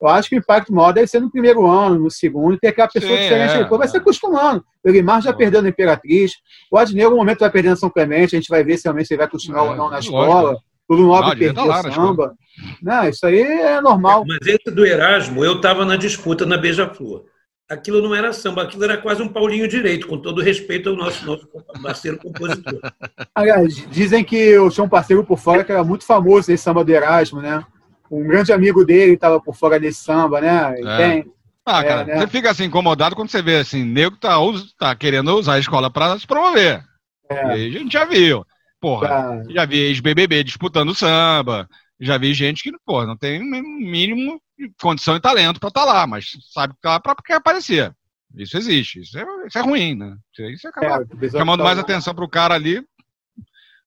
[0.00, 2.88] Eu acho que o impacto maior deve ser no primeiro ano, no segundo, ter aquela
[2.88, 3.54] pessoa Sim, diferente.
[3.54, 4.64] É, vai se acostumando.
[4.84, 6.32] O Elimar já perdeu na Imperatriz.
[6.70, 8.34] O Adnei, em algum momento, vai perdendo São Clemente.
[8.34, 10.50] A gente vai ver se realmente ele vai continuar é, ou não na escola.
[10.50, 10.73] Lógico.
[10.88, 12.34] Tudo nobre perdia tá samba.
[12.82, 14.24] Não, isso aí é normal.
[14.26, 17.24] Mas esse do Erasmo, eu estava na disputa na Beija-Flor.
[17.68, 21.24] Aquilo não era samba, aquilo era quase um Paulinho Direito, com todo respeito ao nosso,
[21.24, 21.48] nosso
[21.82, 22.78] parceiro compositor.
[23.34, 26.84] Aliás, dizem que eu tinha um parceiro por fora que era muito famoso esse samba
[26.84, 27.64] do Erasmo, né?
[28.10, 30.74] Um grande amigo dele estava por fora desse samba, né?
[30.78, 30.96] É.
[30.98, 31.32] Tem,
[31.66, 32.18] ah, é, cara, né?
[32.18, 34.36] você fica assim incomodado quando você vê assim, nego tá,
[34.78, 36.84] tá querendo usar a escola para se promover.
[37.30, 37.58] É.
[37.58, 38.44] E a gente já viu.
[38.84, 39.42] Porra, tá.
[39.48, 41.66] já vi ex-BBB disputando samba,
[41.98, 44.38] já vi gente que, pô, não tem mínimo
[44.78, 47.96] condição e talento para estar tá lá, mas sabe que tá lá para porque aparecer.
[48.36, 50.14] Isso existe, isso é, isso é ruim, né?
[50.50, 52.84] Isso acaba é, chamando tá mais atenção para o cara ali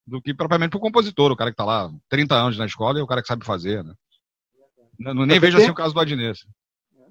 [0.03, 2.97] do que propriamente para o compositor, o cara que está lá 30 anos na escola
[2.97, 3.93] e o cara que sabe fazer, né?
[4.97, 6.29] Não, nem vejo assim o caso do Adnê.
[6.29, 6.47] Assim.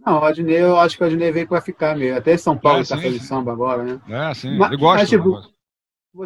[0.04, 2.18] Não, o Adnê, eu acho que o Adnê veio para ficar mesmo.
[2.18, 4.00] Até São Paulo está é, fazendo samba agora, né?
[4.08, 4.58] É, sim.
[4.58, 4.98] Mas, ele gosta.
[5.02, 5.55] Mas, tipo,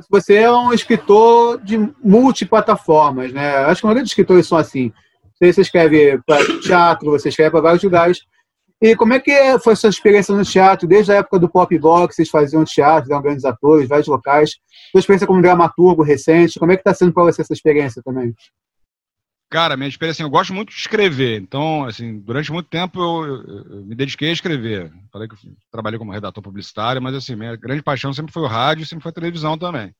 [0.08, 3.56] você é um escritor de multiplataformas, né?
[3.64, 4.92] Acho que a maioria dos escritores são assim.
[5.40, 8.20] Você escreve para teatro, você escreve para vários lugares.
[8.80, 10.88] E como é que foi a sua experiência no teatro?
[10.88, 14.56] Desde a época do pop box, vocês faziam teatro, eram grandes atores, vários locais.
[14.92, 18.34] Sua experiência como dramaturgo recente, como é que está sendo para você essa experiência também?
[19.50, 21.40] Cara, minha experiência, assim, eu gosto muito de escrever.
[21.40, 24.92] Então, assim, durante muito tempo eu, eu, eu me dediquei a escrever.
[25.12, 25.34] Falei que
[25.72, 29.10] trabalhei como redator publicitário, mas assim, minha grande paixão sempre foi o rádio, sempre foi
[29.10, 29.92] a televisão também.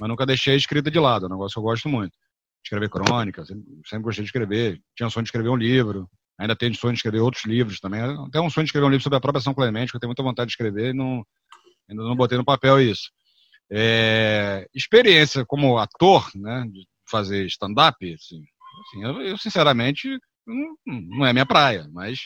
[0.00, 2.16] Mas nunca deixei a escrita de lado, é um negócio que eu gosto muito.
[2.62, 4.80] Escrever crônica, sempre, sempre gostei de escrever.
[4.96, 6.08] Tinha sonho de escrever um livro,
[6.38, 8.00] ainda tenho sonho de escrever outros livros também.
[8.00, 10.10] Até um sonho de escrever um livro sobre a própria São Clemente, que eu tenho
[10.10, 11.26] muita vontade de escrever e não,
[11.90, 13.10] ainda não botei no papel isso.
[13.68, 18.44] É, experiência como ator, né, de fazer stand-up, assim,
[18.86, 20.08] Assim, eu, eu, sinceramente,
[20.46, 22.20] não, não, é minha praia, mas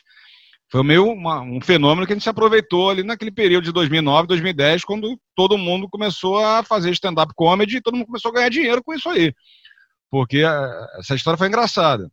[0.71, 4.29] foi meio uma, um fenômeno que a gente se aproveitou ali naquele período de 2009,
[4.29, 8.49] 2010, quando todo mundo começou a fazer stand-up comedy e todo mundo começou a ganhar
[8.51, 9.33] dinheiro com isso aí.
[10.11, 12.11] Porque a, essa história foi engraçada.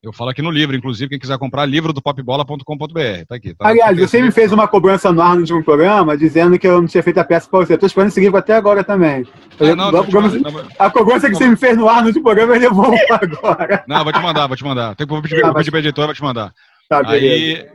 [0.00, 3.24] Eu falo aqui no livro, inclusive, quem quiser comprar, livro do popbola.com.br.
[3.28, 3.52] Tá aqui.
[3.52, 6.80] Tá Aliás, você me fez uma cobrança no ar no último programa, dizendo que eu
[6.80, 7.74] não tinha feito a peça para você.
[7.74, 9.26] Estou esperando esse livro até agora também.
[9.58, 10.28] Ah, não, não, programa...
[10.38, 13.84] não, a cobrança que você me fez no ar no último programa, eu levou agora.
[13.88, 14.94] Não, vou te mandar, vou te mandar.
[14.94, 16.52] Tem que pedir, ah, pedir para editora, vou te mandar.
[16.88, 17.68] Tá, aí,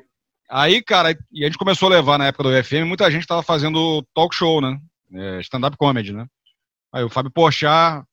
[0.49, 3.43] aí, cara, e a gente começou a levar na época do UFM, muita gente estava
[3.43, 4.77] fazendo talk show, né?
[5.13, 6.25] É, stand-up comedy, né?
[6.93, 8.05] Aí o Fábio Porchat,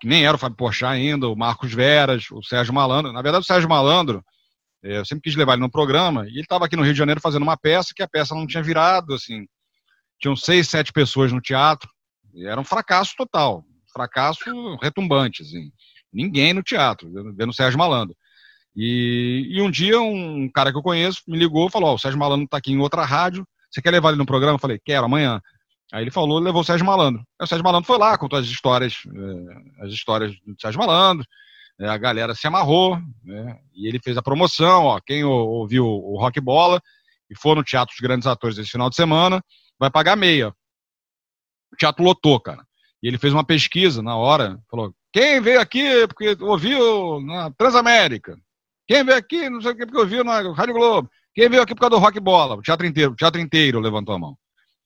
[0.00, 3.12] que nem era o Fábio Porchat ainda, o Marcos Veras, o Sérgio Malandro.
[3.12, 4.22] Na verdade, o Sérgio Malandro,
[4.84, 6.98] É, eu sempre quis levar ele no programa, e ele estava aqui no Rio de
[6.98, 9.46] Janeiro fazendo uma peça, que a peça não tinha virado, assim,
[10.20, 11.88] tinham seis, sete pessoas no teatro,
[12.34, 14.44] e era um fracasso total, fracasso
[14.82, 15.70] retumbante, assim,
[16.12, 18.14] ninguém no teatro, vendo o Sérgio Malandro.
[18.76, 21.98] E, e, um dia um cara que eu conheço me ligou e falou, oh, o
[21.98, 24.56] Sérgio Malandro está aqui em outra rádio, você quer levar ele no programa?
[24.56, 25.40] Eu falei, quero, amanhã.
[25.94, 27.20] Aí ele falou, levou o Sérgio Malandro.
[27.38, 31.24] Aí o Sérgio Malandro foi lá, contou as histórias, eh, as histórias do Sérgio Malandro,
[31.80, 36.18] eh, a galera se amarrou, né, e ele fez a promoção, ó, quem ouviu o
[36.18, 36.82] Rock Bola
[37.30, 39.40] e for no Teatro dos Grandes Atores esse final de semana,
[39.78, 40.48] vai pagar meia.
[41.72, 42.66] O teatro lotou, cara.
[43.00, 48.36] E ele fez uma pesquisa na hora, falou, quem veio aqui porque ouviu na Transamérica?
[48.88, 51.08] Quem veio aqui, não sei o que, porque ouviu na Rádio Globo?
[51.32, 52.56] Quem veio aqui por causa do Rock Bola?
[52.56, 54.36] O teatro inteiro, o teatro inteiro levantou a mão.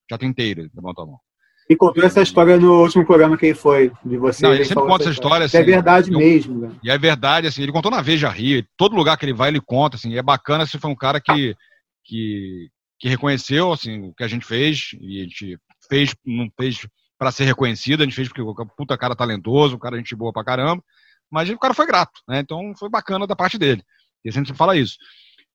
[0.09, 1.21] O teatro inteiro levantou a mão.
[1.69, 4.43] E contou essa história no último programa que ele foi, de você.
[4.43, 5.45] Não, ele sempre conta essa história.
[5.45, 6.61] Assim, é verdade eu, mesmo.
[6.61, 6.75] Né?
[6.83, 9.61] E é verdade, assim, ele contou na Veja Rio, todo lugar que ele vai, ele
[9.61, 11.55] conta, assim, e é bacana se foi um cara que,
[12.03, 15.59] que, que reconheceu, assim, o que a gente fez, e a gente
[15.91, 16.87] fez, não fez
[17.19, 20.33] para ser reconhecido, a gente fez porque o puta cara talentoso, o cara gente boa
[20.33, 20.83] pra caramba,
[21.31, 23.83] mas o cara foi grato, né, então foi bacana da parte dele,
[24.25, 24.97] e a gente fala isso.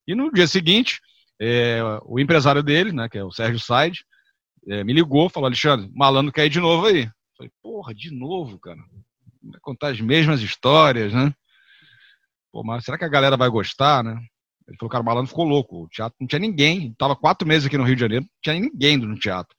[0.08, 1.00] E no dia seguinte,
[1.42, 4.04] é, o empresário dele, né, que é o Sérgio Said,
[4.68, 7.10] é, me ligou, falou, Alexandre, malandro quer ir de novo aí.
[7.38, 8.80] Falei, porra, de novo, cara.
[9.42, 11.34] Vai contar as mesmas histórias, né?
[12.52, 14.20] Pô, mas será que a galera vai gostar, né?
[14.68, 15.84] Ele falou, cara, o malandro ficou louco.
[15.84, 16.94] O teatro não tinha ninguém.
[16.98, 19.56] Tava quatro meses aqui no Rio de Janeiro, não tinha ninguém no teatro.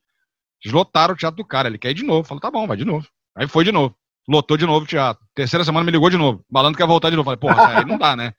[0.62, 1.68] Deslotaram o teatro do cara.
[1.68, 2.26] Ele quer ir de novo.
[2.26, 3.06] Falou, tá bom, vai de novo.
[3.36, 3.94] Aí foi de novo.
[4.26, 5.22] Lotou de novo o teatro.
[5.34, 6.42] Terceira semana me ligou de novo.
[6.50, 7.24] Malandro quer voltar de novo.
[7.24, 8.32] Falei, porra, aí não dá, né?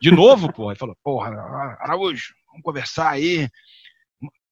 [0.00, 0.72] De novo, porra.
[0.72, 1.28] Ele falou, porra,
[1.80, 3.48] Araújo, vamos conversar aí.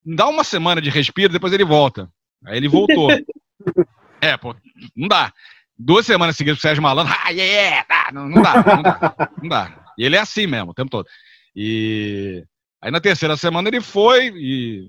[0.05, 2.09] Dá uma semana de respiro, depois ele volta.
[2.45, 3.09] Aí ele voltou.
[4.21, 4.55] é, pô,
[4.95, 5.33] não dá.
[5.77, 9.49] Duas semanas seguidas o Sérgio Malandro, ah, yeah, tá, não, não, dá, não dá, não
[9.49, 9.85] dá.
[9.97, 11.05] E ele é assim mesmo, o tempo todo.
[11.53, 12.45] E
[12.81, 14.87] aí na terceira semana ele foi e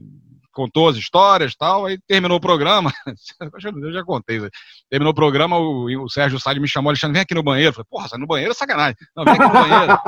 [0.53, 2.91] contou as histórias e tal, aí terminou o programa,
[3.83, 4.41] eu já contei,
[4.89, 7.75] terminou o programa, o, o Sérgio Salles me chamou, Alexandre, vem aqui no banheiro, eu
[7.75, 9.99] falei, porra, sai no banheiro é sacanagem, não, vem aqui no banheiro,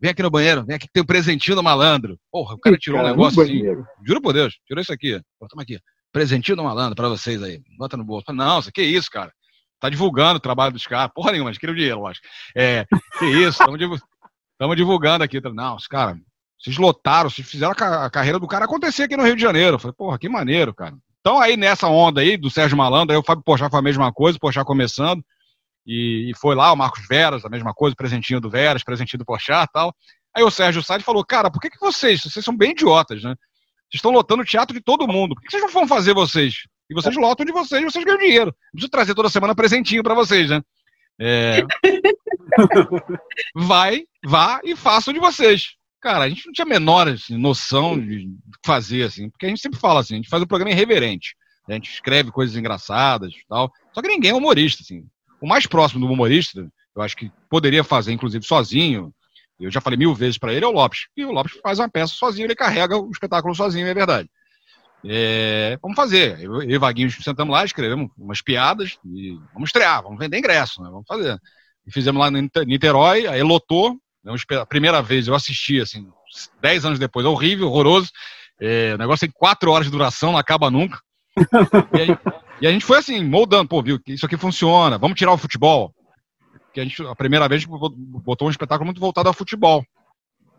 [0.00, 2.18] vem aqui no banheiro, vem aqui que tem um presentinho do malandro.
[2.30, 3.62] Porra, o cara tirou cara, um negócio assim.
[4.06, 5.20] Juro por Deus, tirou isso aqui.
[5.48, 5.78] Toma aqui.
[6.12, 7.60] Presentinho do malandro pra vocês aí.
[7.76, 8.32] Bota no bolso.
[8.32, 9.32] Não, isso que isso, cara.
[9.80, 11.12] Tá divulgando o trabalho dos caras.
[11.14, 12.26] Porra nenhuma, mas queria o dinheiro, lógico.
[12.56, 12.84] É,
[13.18, 15.40] que isso, estamos divulgando aqui.
[15.40, 16.18] Não, os caras,
[16.58, 19.76] vocês lotaram, vocês fizeram a, carreira do cara acontecer aqui no Rio de Janeiro.
[19.76, 20.94] Eu falei, porra, que maneiro, cara.
[21.20, 24.12] Então aí nessa onda aí do Sérgio Malandro, aí o Fábio Pochá foi a mesma
[24.12, 25.22] coisa, o Pochá começando.
[25.88, 29.24] E, e, foi lá o Marcos Veras, a mesma coisa, presentinho do Veras, presentinho do
[29.24, 29.94] Pochá e tal.
[30.36, 33.30] Aí o Sérgio Sade falou, cara, por que, que vocês, vocês são bem idiotas, né?
[33.30, 35.34] Vocês estão lotando o teatro de todo mundo.
[35.34, 36.56] Por que vocês não vão fazer vocês?
[36.90, 38.54] E vocês lotam de vocês, vocês ganham dinheiro.
[38.70, 40.60] Preciso trazer toda semana presentinho para vocês, né?
[41.18, 41.62] É...
[43.56, 45.70] Vai, vá e façam de vocês.
[46.00, 48.28] Cara, a gente não tinha a menor assim, noção de
[48.64, 51.34] fazer, assim, porque a gente sempre fala assim, a gente faz um programa irreverente.
[51.66, 53.72] A gente escreve coisas engraçadas e tal.
[53.92, 55.06] Só que ninguém é humorista, assim.
[55.40, 59.12] O mais próximo do humorista, eu acho que poderia fazer, inclusive, sozinho,
[59.60, 61.08] eu já falei mil vezes para ele, é o Lopes.
[61.16, 64.28] E o Lopes faz uma peça sozinho, ele carrega o espetáculo sozinho, é verdade.
[65.04, 66.40] É, vamos fazer.
[66.40, 70.88] Eu e Vaguinho sentamos lá, escrevemos umas piadas e vamos estrear, vamos vender ingresso, né?
[70.90, 71.38] vamos fazer.
[71.86, 73.96] E fizemos lá no Niterói, aí lotou.
[74.24, 74.32] Né?
[74.60, 76.08] A primeira vez eu assisti, assim,
[76.60, 78.10] dez anos depois, horrível, horroroso.
[78.60, 81.00] É, o negócio tem quatro horas de duração, não acaba nunca.
[81.94, 82.18] e, aí,
[82.60, 85.94] e a gente foi assim, moldando, pô, viu, isso aqui funciona, vamos tirar o futebol
[86.78, 87.78] que a gente, a primeira vez, a gente
[88.22, 89.84] botou um espetáculo muito voltado ao futebol.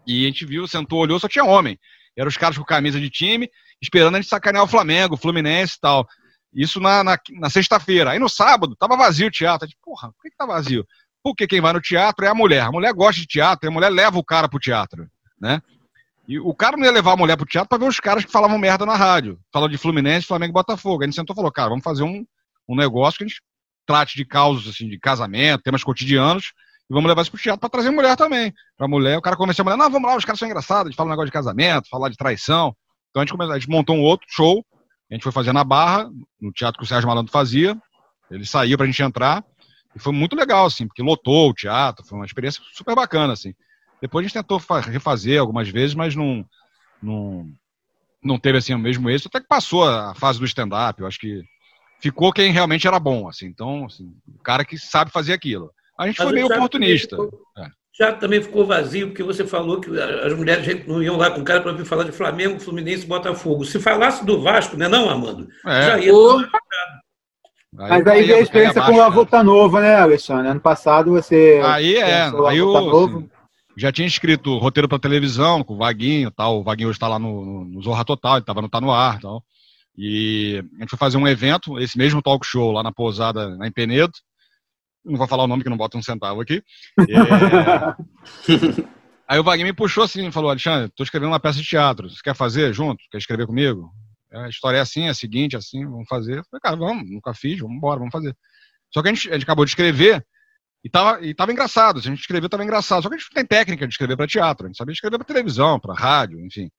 [0.05, 1.79] E a gente viu, sentou, olhou, só tinha homem.
[2.17, 3.49] Eram os caras com camisa de time,
[3.81, 6.05] esperando a gente sacanear o Flamengo, o Fluminense e tal.
[6.53, 8.11] Isso na, na, na sexta-feira.
[8.11, 9.67] Aí no sábado, tava vazio o teatro.
[9.67, 10.85] gente, porra, por que, que tá vazio?
[11.23, 12.63] Porque quem vai no teatro é a mulher.
[12.63, 15.07] A mulher gosta de teatro, e a mulher leva o cara pro teatro,
[15.39, 15.61] né?
[16.29, 18.31] E o cara não ia levar a mulher pro teatro para ver os caras que
[18.31, 19.39] falavam merda na rádio.
[19.51, 21.01] Falam de Fluminense, Flamengo e Botafogo.
[21.01, 22.23] Aí a gente sentou e falou, cara, vamos fazer um,
[22.69, 23.41] um negócio que a gente
[23.83, 26.53] trate de causas assim, de casamento, temas cotidianos,
[26.87, 28.53] e vamos levar isso pro teatro para trazer mulher também.
[28.77, 30.89] Pra mulher, o cara convenceu a mulher, não, vamos lá, os caras são engraçados, a
[30.89, 32.75] gente fala um negócio de casamento, falar de traição.
[33.09, 34.63] Então a gente, começou, a gente montou um outro show,
[35.09, 37.75] a gente foi fazer na Barra, no teatro que o Sérgio Malandro fazia,
[38.29, 39.43] ele saiu pra gente entrar,
[39.95, 43.55] e foi muito legal, assim, porque lotou o teatro, foi uma experiência super bacana, assim.
[44.01, 46.45] Depois a gente tentou refazer algumas vezes, mas não,
[47.01, 47.45] não,
[48.23, 51.19] não teve, assim, o mesmo êxito, até que passou a fase do stand-up, eu acho
[51.19, 51.43] que
[51.99, 53.47] ficou quem realmente era bom, assim.
[53.47, 55.71] Então, assim, o cara que sabe fazer aquilo.
[55.97, 57.15] A gente Mas foi meio oportunista.
[57.17, 57.67] Ficou, é.
[57.99, 61.43] Já também ficou vazio, porque você falou que as mulheres não iam lá com o
[61.43, 63.65] cara para vir falar de Flamengo, Fluminense e Botafogo.
[63.65, 65.49] Se falasse do Vasco, né, não, Amando?
[65.65, 65.81] É.
[65.81, 66.41] Já ia o...
[67.73, 70.47] Mas aí veio a experiência com a Volta Nova, né, Alexandre?
[70.47, 71.61] Ano passado você.
[71.63, 72.31] Aí é.
[72.47, 73.29] Aí o, assim,
[73.79, 76.59] já tinha escrito roteiro para televisão, com o Vaguinho tal.
[76.59, 78.91] O Vaguinho hoje está lá no, no, no, Zorra Total, ele estava no Tá No
[78.91, 79.43] Ar tal.
[79.97, 83.67] E a gente foi fazer um evento, esse mesmo talk show lá na pousada, na
[83.67, 84.13] Empenedo.
[85.03, 86.61] Não vou falar o nome que não bota um centavo aqui.
[86.99, 87.05] É...
[89.27, 92.09] Aí o Vaguinho me puxou assim e falou: Alexandre, estou escrevendo uma peça de teatro.
[92.09, 93.03] Você quer fazer junto?
[93.11, 93.91] Quer escrever comigo?
[94.31, 96.39] A história é assim, é a seguinte, é assim, vamos fazer.
[96.39, 98.35] Eu falei, cara, vamos, nunca fiz, vamos embora, vamos fazer.
[98.91, 100.25] Só que a gente, a gente acabou de escrever
[100.83, 101.99] e tava, e tava engraçado.
[101.99, 103.03] A gente escreveu, tava engraçado.
[103.03, 104.65] Só que a gente não tem técnica de escrever para teatro.
[104.65, 106.69] A gente sabia escrever para televisão, para rádio, enfim.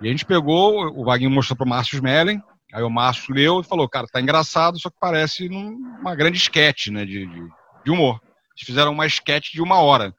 [0.00, 2.40] E a gente pegou, o Vaguinho mostrou para o Márcio Smelling,
[2.72, 6.90] aí o Márcio leu e falou, cara, tá engraçado, só que parece uma grande esquete,
[6.90, 7.48] né, de, de,
[7.84, 8.20] de, humor.
[8.56, 10.12] Eles fizeram uma esquete de uma hora.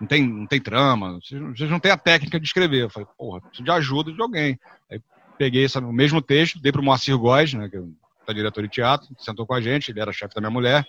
[0.00, 2.84] Não tem, não tem trama, vocês, vocês não têm a técnica de escrever.
[2.84, 4.56] Eu falei, porra, preciso de ajuda de alguém.
[4.88, 5.00] Aí
[5.36, 8.68] peguei esse, o mesmo texto, dei para o Moacir Góes, né, que é diretor de
[8.68, 10.86] teatro, sentou com a gente, ele era chefe da minha mulher,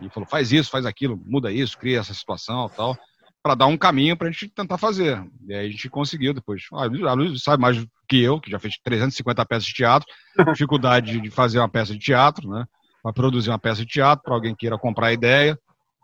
[0.00, 2.96] e falou, faz isso, faz aquilo, muda isso, cria essa situação tal
[3.42, 5.22] para dar um caminho para a gente tentar fazer.
[5.48, 6.62] E aí a gente conseguiu depois.
[6.72, 10.06] Ah, a Luiz sabe mais que eu, que já fez 350 peças de teatro,
[10.52, 12.66] dificuldade de fazer uma peça de teatro, né?
[13.02, 15.58] Para produzir uma peça de teatro, para alguém queira comprar a ideia.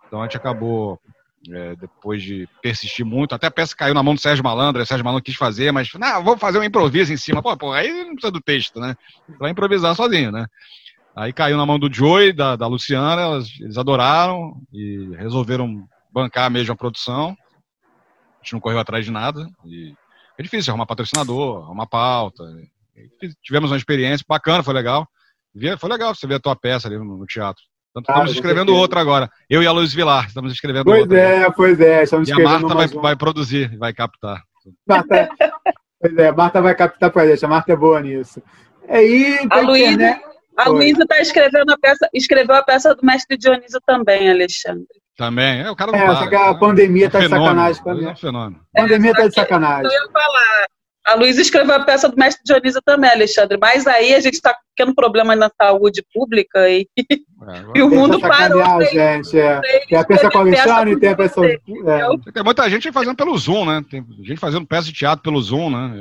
[0.06, 0.98] Então a gente acabou,
[1.50, 4.86] é, depois de persistir muito, até a peça caiu na mão do Sérgio Malandro, o
[4.86, 7.42] Sérgio Malandro quis fazer, mas, não, vou fazer um improviso em cima.
[7.42, 8.96] Pô, pô, aí não precisa do texto, né?
[9.38, 10.46] Vai improvisar sozinho, né?
[11.16, 16.50] Aí caiu na mão do Joey, da, da Luciana, elas, eles adoraram e resolveram bancar
[16.50, 17.28] mesmo a produção.
[17.30, 19.48] A gente não correu atrás de nada.
[19.64, 19.94] E
[20.38, 22.44] é difícil arrumar patrocinador, arrumar pauta.
[23.42, 25.08] tivemos uma experiência bacana, foi legal.
[25.78, 27.62] Foi legal você ver a tua peça ali no, teatro.
[27.94, 29.30] Tanto ah, estamos escrevendo outra agora.
[29.48, 31.16] Eu e a Luiz Vilar estamos escrevendo pois outra.
[31.16, 32.02] Pois é, pois é.
[32.02, 34.42] Estamos e a Marta vai, vai, produzir, vai captar.
[34.86, 35.30] Marta,
[35.98, 37.42] pois é, a Marta vai captar pra gente.
[37.42, 38.42] A Marta é boa nisso.
[38.86, 40.20] É, e a Luísa né?
[40.56, 44.86] A Luísa está escrevendo a peça, escreveu a peça do mestre Dionísio também, Alexandre.
[45.16, 45.62] Também.
[45.62, 46.58] É, o cara não é, para, só que a né?
[46.58, 47.82] pandemia é tá de sacanagem.
[47.86, 48.60] É um fenômeno.
[48.76, 49.84] A pandemia tá de sacanagem.
[49.84, 50.66] Eu ia falar.
[51.06, 53.56] A Luísa escreveu a peça do mestre Dionísio também, Alexandre.
[53.60, 57.88] Mas aí a gente está com pequeno problema na saúde pública e, é, e o
[57.88, 58.82] mundo parou.
[58.84, 59.38] gente.
[59.38, 59.60] É.
[59.88, 61.46] Tem a peça com Alexandre e tem a peça.
[61.46, 61.58] É.
[62.32, 63.84] Tem muita gente fazendo pelo Zoom, né?
[63.88, 65.92] Tem gente fazendo peça de teatro pelo Zoom, né?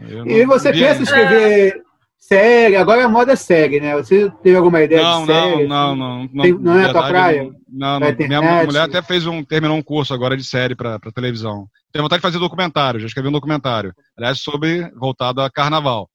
[0.00, 1.82] Eu, eu e você pensa em escrever
[2.22, 3.96] Série, agora a moda é série, né?
[3.96, 5.66] Você teve alguma ideia não, de série?
[5.66, 6.42] Não, não, não.
[6.44, 7.50] Tem, não, é a tua praia?
[7.68, 8.16] Não, não.
[8.16, 11.66] Minha mulher até fez um, terminou um curso agora de série para televisão.
[11.92, 13.92] Tenho vontade de fazer documentário, já escrevi um documentário.
[14.16, 16.08] Aliás, sobre, voltado a carnaval.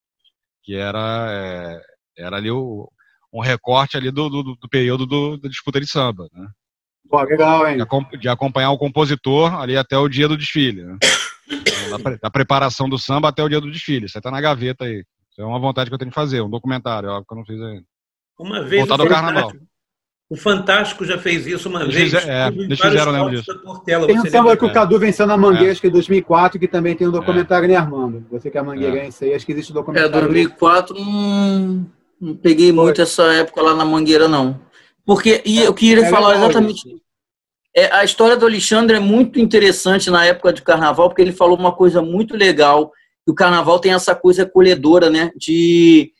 [0.63, 1.81] Que era, é,
[2.17, 2.89] era ali o,
[3.33, 6.47] um recorte ali do, do, do período do, da disputa de samba, né?
[7.09, 7.77] Pô, legal, hein?
[7.77, 10.97] De, de, acompanhar o compositor ali até o dia do desfile, né?
[11.91, 14.07] da, da preparação do samba até o dia do desfile.
[14.07, 15.03] Você tá na gaveta aí.
[15.37, 17.61] É uma vontade que eu tenho de fazer, um documentário, algo que eu não fiz
[17.61, 17.83] ainda.
[18.39, 18.81] Uma vez.
[18.81, 19.51] Voltado ao carnaval.
[20.29, 22.11] O Fantástico já fez isso uma eles vez.
[22.11, 23.57] Fizer, é, eles fizeram, lembro disso.
[23.61, 27.07] Portela, tem um samba que o Cadu venceu na Manguesca em 2004, que também tem
[27.07, 27.67] um documentário, é.
[27.69, 28.25] né, Armando?
[28.29, 30.17] Você que é mangueirense aí, acho que existe um documentário.
[30.17, 31.85] É, 2004 não,
[32.19, 32.83] não peguei Foi.
[32.83, 34.59] muito essa época lá na Mangueira, não.
[35.05, 36.81] Porque, e eu queria é falar exatamente...
[37.73, 41.57] É, a história do Alexandre é muito interessante na época de carnaval, porque ele falou
[41.57, 42.91] uma coisa muito legal
[43.27, 45.31] e o carnaval tem essa coisa acolhedora, né?
[45.35, 46.13] De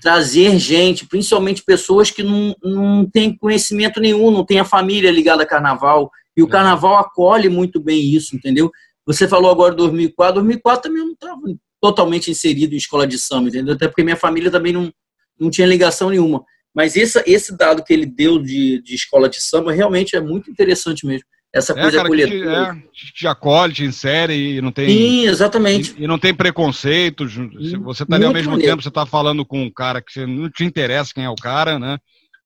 [0.00, 5.42] trazer gente, principalmente pessoas que não, não têm conhecimento nenhum, não tem a família ligada
[5.42, 6.10] a carnaval.
[6.36, 6.50] E o é.
[6.50, 8.70] carnaval acolhe muito bem isso, entendeu?
[9.04, 11.40] Você falou agora de 2004, 2004 também eu não estava
[11.80, 13.74] totalmente inserido em escola de samba, entendeu?
[13.74, 14.92] Até porque minha família também não,
[15.38, 16.44] não tinha ligação nenhuma.
[16.72, 20.50] Mas esse, esse dado que ele deu de, de escola de samba realmente é muito
[20.50, 22.74] interessante mesmo essa é, coisa cara, acolhedora.
[22.74, 24.88] Que te, é, te acolhe, te insere e não tem.
[24.88, 25.94] Sim, exatamente.
[25.98, 27.34] E, e não tem preconceitos.
[27.82, 28.72] Você está ali ao mesmo maneiro.
[28.72, 31.78] tempo, você está falando com um cara que não te interessa quem é o cara,
[31.78, 31.98] né?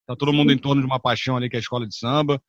[0.05, 2.41] Tá todo mundo em torno de uma paixão ali que é a escola de samba.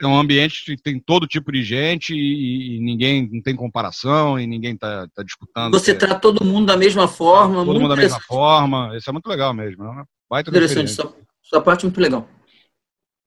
[0.00, 4.38] É um ambiente que tem todo tipo de gente e, e ninguém não tem comparação
[4.38, 5.72] e ninguém tá, tá disputando.
[5.72, 7.64] Você trata todo mundo da mesma forma.
[7.64, 8.96] Todo mundo da mesma forma.
[8.96, 9.82] Isso é muito legal mesmo.
[9.84, 10.04] Né?
[10.30, 10.90] Baita interessante.
[10.90, 12.28] Sua, sua parte é muito legal.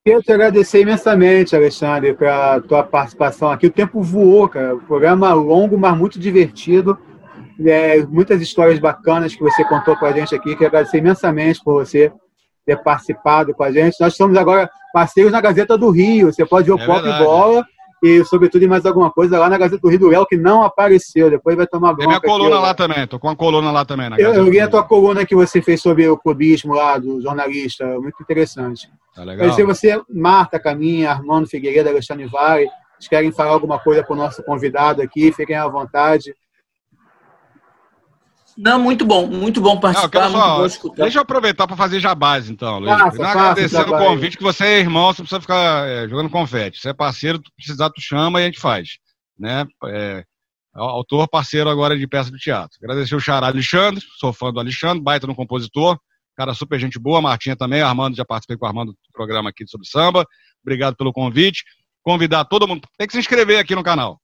[0.07, 3.65] Quero te agradecer imensamente, Alexandre, pela tua participação aqui.
[3.65, 4.75] O tempo voou, cara.
[4.75, 6.95] O programa longo, mas muito divertido.
[7.65, 10.55] É, muitas histórias bacanas que você contou com a gente aqui.
[10.55, 12.13] Quero agradecer imensamente por você
[12.67, 13.99] ter participado com a gente.
[13.99, 16.31] Nós estamos agora parceiros na Gazeta do Rio.
[16.31, 17.23] Você pode ver o é Pop verdade.
[17.23, 17.65] Bola
[18.03, 20.63] e, sobretudo, e mais alguma coisa lá na Gazeta do Rio do El, que não
[20.63, 21.29] apareceu.
[21.29, 21.99] Depois vai tomar bronca.
[21.99, 23.07] Tem minha coluna lá também.
[23.07, 24.09] Tô com uma coluna lá também.
[24.17, 27.85] eu, eu li a tua coluna que você fez sobre o clubismo lá, do jornalista.
[27.99, 28.89] Muito interessante.
[29.15, 29.53] Tá legal.
[29.53, 32.67] se você, Marta Caminha, Armando Figueiredo, Alexandre Vale,
[33.09, 36.35] querem falar alguma coisa para o nosso convidado aqui, fiquem à vontade.
[38.57, 41.03] Não, muito bom, muito bom participar, Não, só, bom escutar.
[41.03, 42.97] Deixa eu aproveitar para fazer jabás, então, Luiz.
[42.97, 46.79] Faça, agradecendo o convite, que você é irmão, você precisa ficar é, jogando confete.
[46.79, 48.97] Você é parceiro, tu precisar, tu chama e a gente faz.
[49.37, 49.65] né?
[49.87, 50.23] É,
[50.73, 52.77] autor, parceiro agora de peça de teatro.
[52.81, 55.99] Agradecer o Xará Alexandre, sou fã do Alexandre, baita no compositor,
[56.35, 59.65] cara super gente boa, Martinha também, Armando, já participei com o Armando do programa aqui
[59.67, 60.25] sobre samba.
[60.61, 61.63] Obrigado pelo convite.
[62.03, 64.19] Convidar todo mundo, tem que se inscrever aqui no canal.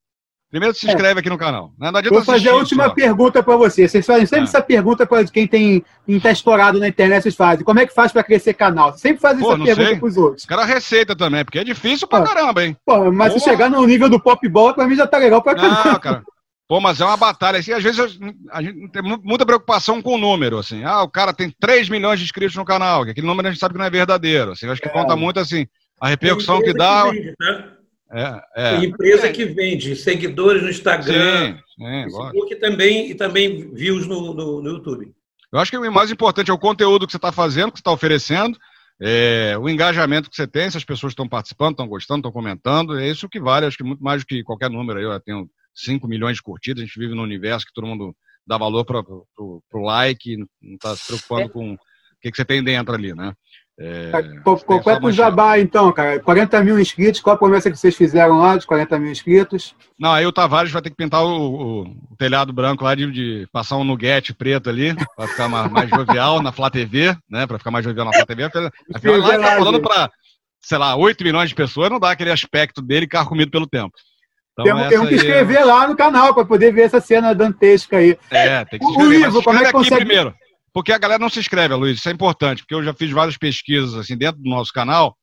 [0.51, 0.89] Primeiro se é.
[0.89, 1.19] inscreve é.
[1.21, 1.71] aqui no canal.
[1.79, 1.89] Né?
[1.89, 2.89] Não Vou fazer a última só.
[2.89, 3.87] pergunta para você.
[3.87, 4.49] Vocês fazem sempre é.
[4.49, 7.63] essa pergunta para quem tem está estourado na internet, vocês fazem.
[7.63, 8.97] Como é que faz para crescer canal?
[8.97, 10.45] sempre fazem essa pergunta para os outros.
[10.45, 12.75] Cara, receita também, porque é difícil pra caramba, hein?
[12.85, 13.39] Pô, mas Pô.
[13.39, 15.83] se chegar no nível do pop ball, para mim já tá legal pra caramba.
[15.85, 16.23] Não, cara.
[16.67, 17.59] Pô, mas é uma batalha.
[17.59, 18.19] Assim, às vezes
[18.51, 20.57] a gente tem muita preocupação com o número.
[20.57, 20.83] Assim.
[20.83, 23.59] Ah, o cara tem 3 milhões de inscritos no canal, que aquele número a gente
[23.59, 24.51] sabe que não é verdadeiro.
[24.51, 24.65] Assim.
[24.65, 24.91] Eu acho que é.
[24.91, 25.65] conta muito assim,
[25.99, 27.09] a repercussão que dá.
[27.09, 27.80] Que vende, né?
[28.11, 28.83] É, é.
[28.83, 29.31] Empresa é.
[29.31, 34.69] que vende seguidores no Instagram, sim, sim, Facebook também, e também views no, no, no,
[34.69, 35.13] YouTube.
[35.51, 37.81] Eu acho que o mais importante é o conteúdo que você está fazendo, que você
[37.81, 38.57] está oferecendo,
[38.99, 42.99] é, o engajamento que você tem, se as pessoas estão participando, estão gostando, estão comentando,
[42.99, 44.99] é isso que vale, acho que muito mais do que qualquer número.
[44.99, 48.15] Eu tenho 5 milhões de curtidas, a gente vive num universo que todo mundo
[48.45, 51.49] dá valor para o like, não está se preocupando é.
[51.49, 51.77] com o
[52.21, 53.33] que, que você tem dentro ali, né?
[53.79, 54.11] É,
[54.43, 56.19] Completa o jabá, então, cara.
[56.19, 59.75] 40 mil inscritos, qual a promessa que vocês fizeram lá dos 40 mil inscritos?
[59.99, 63.11] Não, aí o Tavares vai ter que pintar o, o, o telhado branco lá de,
[63.11, 67.47] de, passar um nuguete preto ali, para ficar mais, mais, jovial na Flá TV, né?
[67.47, 68.43] Para ficar mais jovial na Flá TV.
[68.43, 70.11] Afinal, lá ele tá falando para,
[70.61, 73.93] sei lá, 8 milhões de pessoas, não dá aquele aspecto dele carcomido pelo tempo.
[74.53, 75.65] Então, temos, temos que escrever é...
[75.65, 78.17] lá no canal para poder ver essa cena dantesca aí.
[78.29, 79.07] É, tem que escrever.
[79.07, 80.05] O livro, como é que consegue...
[80.05, 80.35] primeiro.
[80.73, 83.37] Porque a galera não se inscreve, Luiz, isso é importante, porque eu já fiz várias
[83.37, 85.17] pesquisas assim dentro do nosso canal,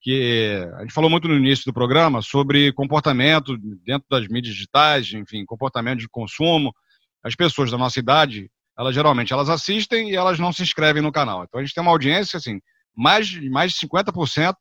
[0.00, 5.12] que a gente falou muito no início do programa sobre comportamento dentro das mídias digitais,
[5.12, 6.72] enfim, comportamento de consumo.
[7.22, 11.12] As pessoas da nossa idade, elas geralmente elas assistem e elas não se inscrevem no
[11.12, 11.44] canal.
[11.44, 12.60] Então a gente tem uma audiência assim,
[12.96, 14.54] mais mais de 50%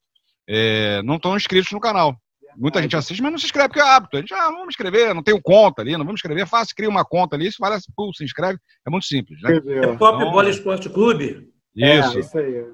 [0.47, 2.18] é, não estão inscritos no canal.
[2.57, 4.17] Muita gente assiste, mas não se inscreve, porque é hábito.
[4.17, 6.89] A gente, ah, vamos escrever, não tenho conta ali, não vamos escrever, é fácil, cria
[6.89, 9.57] uma conta ali, se parece, pô, se inscreve, é muito simples, né?
[9.57, 11.49] É Pop então, Bola Esporte Clube?
[11.75, 12.17] Isso.
[12.17, 12.65] É, isso aí.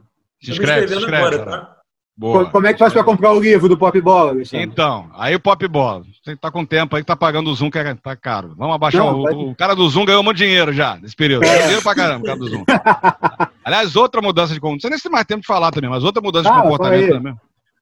[0.42, 1.78] Se inscreve, se inscreve, agora, tá?
[2.16, 2.50] Boa.
[2.52, 4.66] Como é que faz para comprar o livro do Pop Bola, Alexandre?
[4.66, 6.04] Então, aí o Pop Bola.
[6.24, 8.54] Você tá com tempo aí que tá pagando o Zoom, que é, tá caro.
[8.56, 9.04] Vamos abaixar.
[9.04, 11.44] Não, o, o, cara do Zoom ganhou muito dinheiro já nesse período.
[11.44, 11.64] É.
[11.64, 12.64] Dinheiro pra caramba, o cara do Zoom.
[13.66, 14.76] Aliás, outra mudança de comportamento.
[14.76, 16.62] Não sei nem se tem mais tempo de falar também, mas outra mudança ah, de
[16.62, 17.36] comportamento também.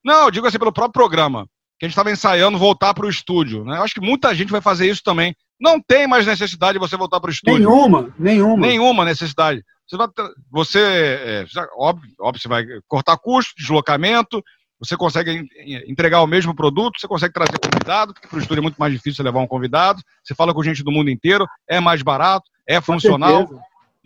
[0.04, 1.46] Não, eu digo assim, pelo próprio programa
[1.82, 3.66] que a gente estava ensaiando voltar para o estúdio.
[3.66, 3.76] Né?
[3.76, 5.36] Eu acho que muita gente vai fazer isso também.
[5.60, 7.58] Não tem mais necessidade de você voltar para o estúdio.
[7.58, 8.68] Nenhuma, nenhuma.
[8.68, 9.64] Nenhuma necessidade.
[9.90, 10.08] Você, vai,
[10.52, 11.46] você é,
[11.76, 14.44] óbvio, óbvio, você vai cortar custo, deslocamento,
[14.80, 15.44] você consegue
[15.88, 18.94] entregar o mesmo produto, você consegue trazer convidado, porque para o estúdio é muito mais
[18.94, 20.04] difícil levar um convidado.
[20.24, 23.50] Você fala com gente do mundo inteiro, é mais barato, é funcional.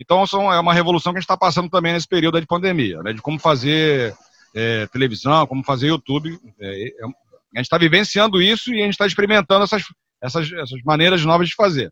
[0.00, 3.02] Então, são, é uma revolução que a gente está passando também nesse período de pandemia,
[3.02, 3.12] né?
[3.12, 4.14] de como fazer
[4.54, 6.40] é, televisão, como fazer YouTube.
[6.58, 9.82] É, é a gente está vivenciando isso e a gente está experimentando essas,
[10.22, 11.90] essas, essas maneiras novas de fazer.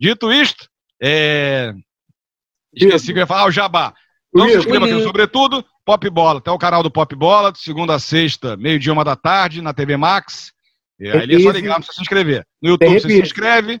[0.00, 0.68] Dito isto,
[1.02, 1.72] é...
[2.74, 3.94] esqueci que eu ia falar, ah, o Jabá.
[4.34, 6.40] Então se inscreva aqui no Sobretudo, Pop Bola.
[6.40, 9.96] Tem o canal do Pop Bola, segunda a sexta, meio-dia, uma da tarde, na TV
[9.96, 10.52] Max.
[10.98, 12.46] E aí é só ligar, para você se inscrever.
[12.62, 13.80] No YouTube você se inscreve.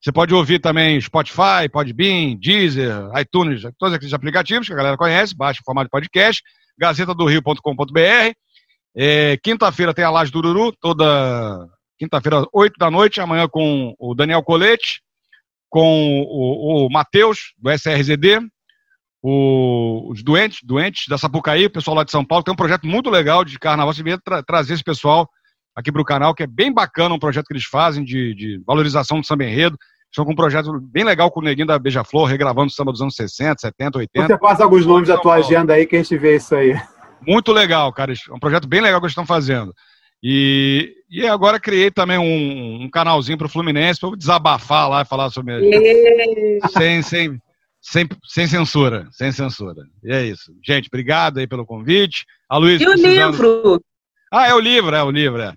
[0.00, 5.36] Você pode ouvir também Spotify, Podbean, Deezer, iTunes, todos aqueles aplicativos que a galera conhece,
[5.36, 6.42] baixa o formato de podcast,
[6.78, 8.32] gazetadorio.com.br.
[8.96, 11.68] É, quinta-feira tem a Laje do Ururu, toda
[11.98, 15.02] quinta-feira, 8 da noite, amanhã com o Daniel Colete,
[15.68, 18.40] com o, o Matheus, do SRZD,
[19.22, 22.86] o, os doentes, doentes da Sapucaí, o pessoal lá de São Paulo, tem um projeto
[22.86, 25.28] muito legal de carnaval, você tra trazer esse pessoal
[25.76, 28.62] aqui para o canal, que é bem bacana um projeto que eles fazem de, de
[28.66, 29.76] valorização do samba enredo.
[30.10, 33.00] Estão com um projeto bem legal com o Neguinho da Beija-Flor, regravando o samba dos
[33.00, 34.26] anos 60, 70, 80.
[34.26, 36.74] Você passa alguns nomes da tua agenda aí que a gente vê isso aí.
[37.26, 38.12] Muito legal, cara.
[38.12, 39.74] É um projeto bem legal que eles estão fazendo.
[40.22, 45.06] E, e agora criei também um, um canalzinho para o Fluminense para desabafar lá e
[45.06, 45.60] falar sobre.
[46.72, 47.40] sem, sem,
[47.80, 49.08] sem, sem censura.
[49.12, 49.82] Sem censura.
[50.04, 50.52] E é isso.
[50.64, 52.26] Gente, obrigado aí pelo convite.
[52.48, 53.80] A Luiz, e o livro?
[54.32, 55.54] Ah, é o livro, é o livro, é.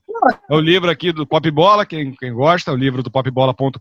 [0.50, 3.78] É o livro aqui do Pop Bola, quem, quem gosta, é o livro do popbola.com.br.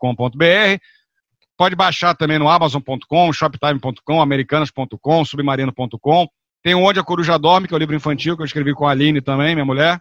[1.56, 6.28] Pode baixar também no amazon.com, shoptime.com, americanas.com, submarino.com.
[6.62, 8.92] Tem Onde a Coruja Dorme, que é o livro infantil que eu escrevi com a
[8.92, 10.00] Aline também, minha mulher.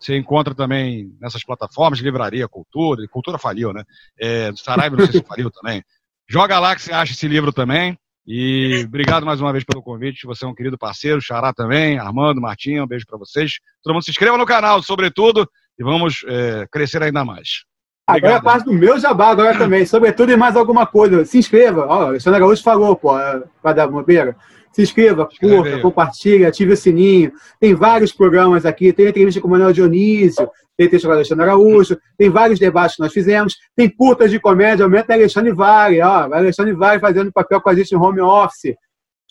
[0.00, 3.82] Você encontra também nessas plataformas, Livraria Cultura, Cultura faliu, né?
[4.18, 5.82] É, Saraiva, não sei se faliu também.
[6.28, 7.98] Joga lá que você acha esse livro também.
[8.26, 10.26] E obrigado mais uma vez pelo convite.
[10.26, 13.54] Você é um querido parceiro, Xará também, Armando, Martinho, um beijo para vocês.
[13.82, 15.48] Todo mundo se inscreva no canal, sobretudo,
[15.78, 17.64] e vamos é, crescer ainda mais.
[18.08, 18.30] Obrigado.
[18.30, 21.24] Agora é a parte do meu jabá agora também, sobretudo e mais alguma coisa.
[21.24, 21.86] Se inscreva.
[21.86, 23.14] Ó, o Alexandre Gaúcho falou, pô,
[23.62, 24.36] para dar bobeira.
[24.72, 27.32] Se inscreva, curta, compartilha, ative o sininho.
[27.58, 31.44] Tem vários programas aqui, tem entrevista com o Manuel Dionísio, tem entrevista com o Alexandre
[31.44, 36.32] Araújo, tem vários debates que nós fizemos, tem curtas de comédia, aumenta Alexandre Vale, ó,
[36.32, 38.74] Alexandre Vale fazendo papel com a gente em home office.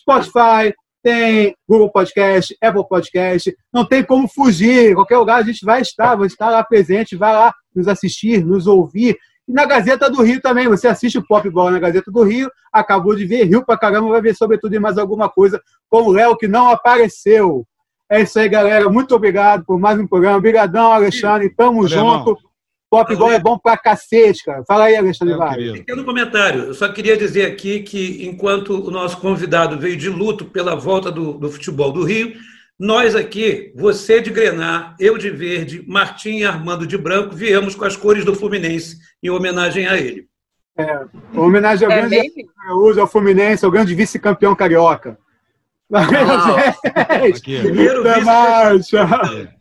[0.00, 4.90] Spotify, tem Google Podcast, Apple Podcast, não tem como fugir.
[4.90, 8.44] Em qualquer lugar a gente vai estar, vai estar lá presente, vai lá nos assistir,
[8.44, 9.16] nos ouvir.
[9.48, 12.50] E na Gazeta do Rio também, você assiste o Pop Ball na Gazeta do Rio,
[12.72, 16.12] acabou de ver, Rio pra caramba, vai ver sobretudo e mais alguma coisa com o
[16.12, 17.66] Léo que não apareceu.
[18.10, 18.88] É isso aí, galera.
[18.88, 20.38] Muito obrigado por mais um programa.
[20.38, 21.54] Obrigadão, Alexandre.
[21.54, 22.30] Tamo Valeu, junto.
[22.30, 22.48] Irmão.
[22.90, 24.64] Pop Gol é bom pra cacete, cara.
[24.66, 26.64] Fala aí, Alexandre é, Pequeno comentário.
[26.64, 31.12] Eu só queria dizer aqui que, enquanto o nosso convidado veio de luto pela volta
[31.12, 32.32] do, do futebol do Rio,
[32.78, 37.84] nós aqui, você de grená, eu de verde, Martim e Armando de branco, viemos com
[37.84, 40.28] as cores do Fluminense em homenagem a ele.
[40.76, 45.18] É, homenagem ao é grande uso ao Fluminense, ao grande vice-campeão carioca.
[47.42, 49.57] Primeiro vice-campeão.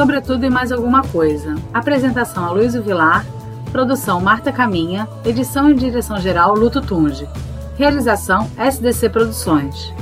[0.00, 1.56] Sobretudo e mais alguma coisa.
[1.74, 3.22] Apresentação a Luiz Vilar,
[3.70, 7.28] produção Marta Caminha, edição e direção geral Luto Tunge.
[7.76, 9.92] Realização SDC Produções.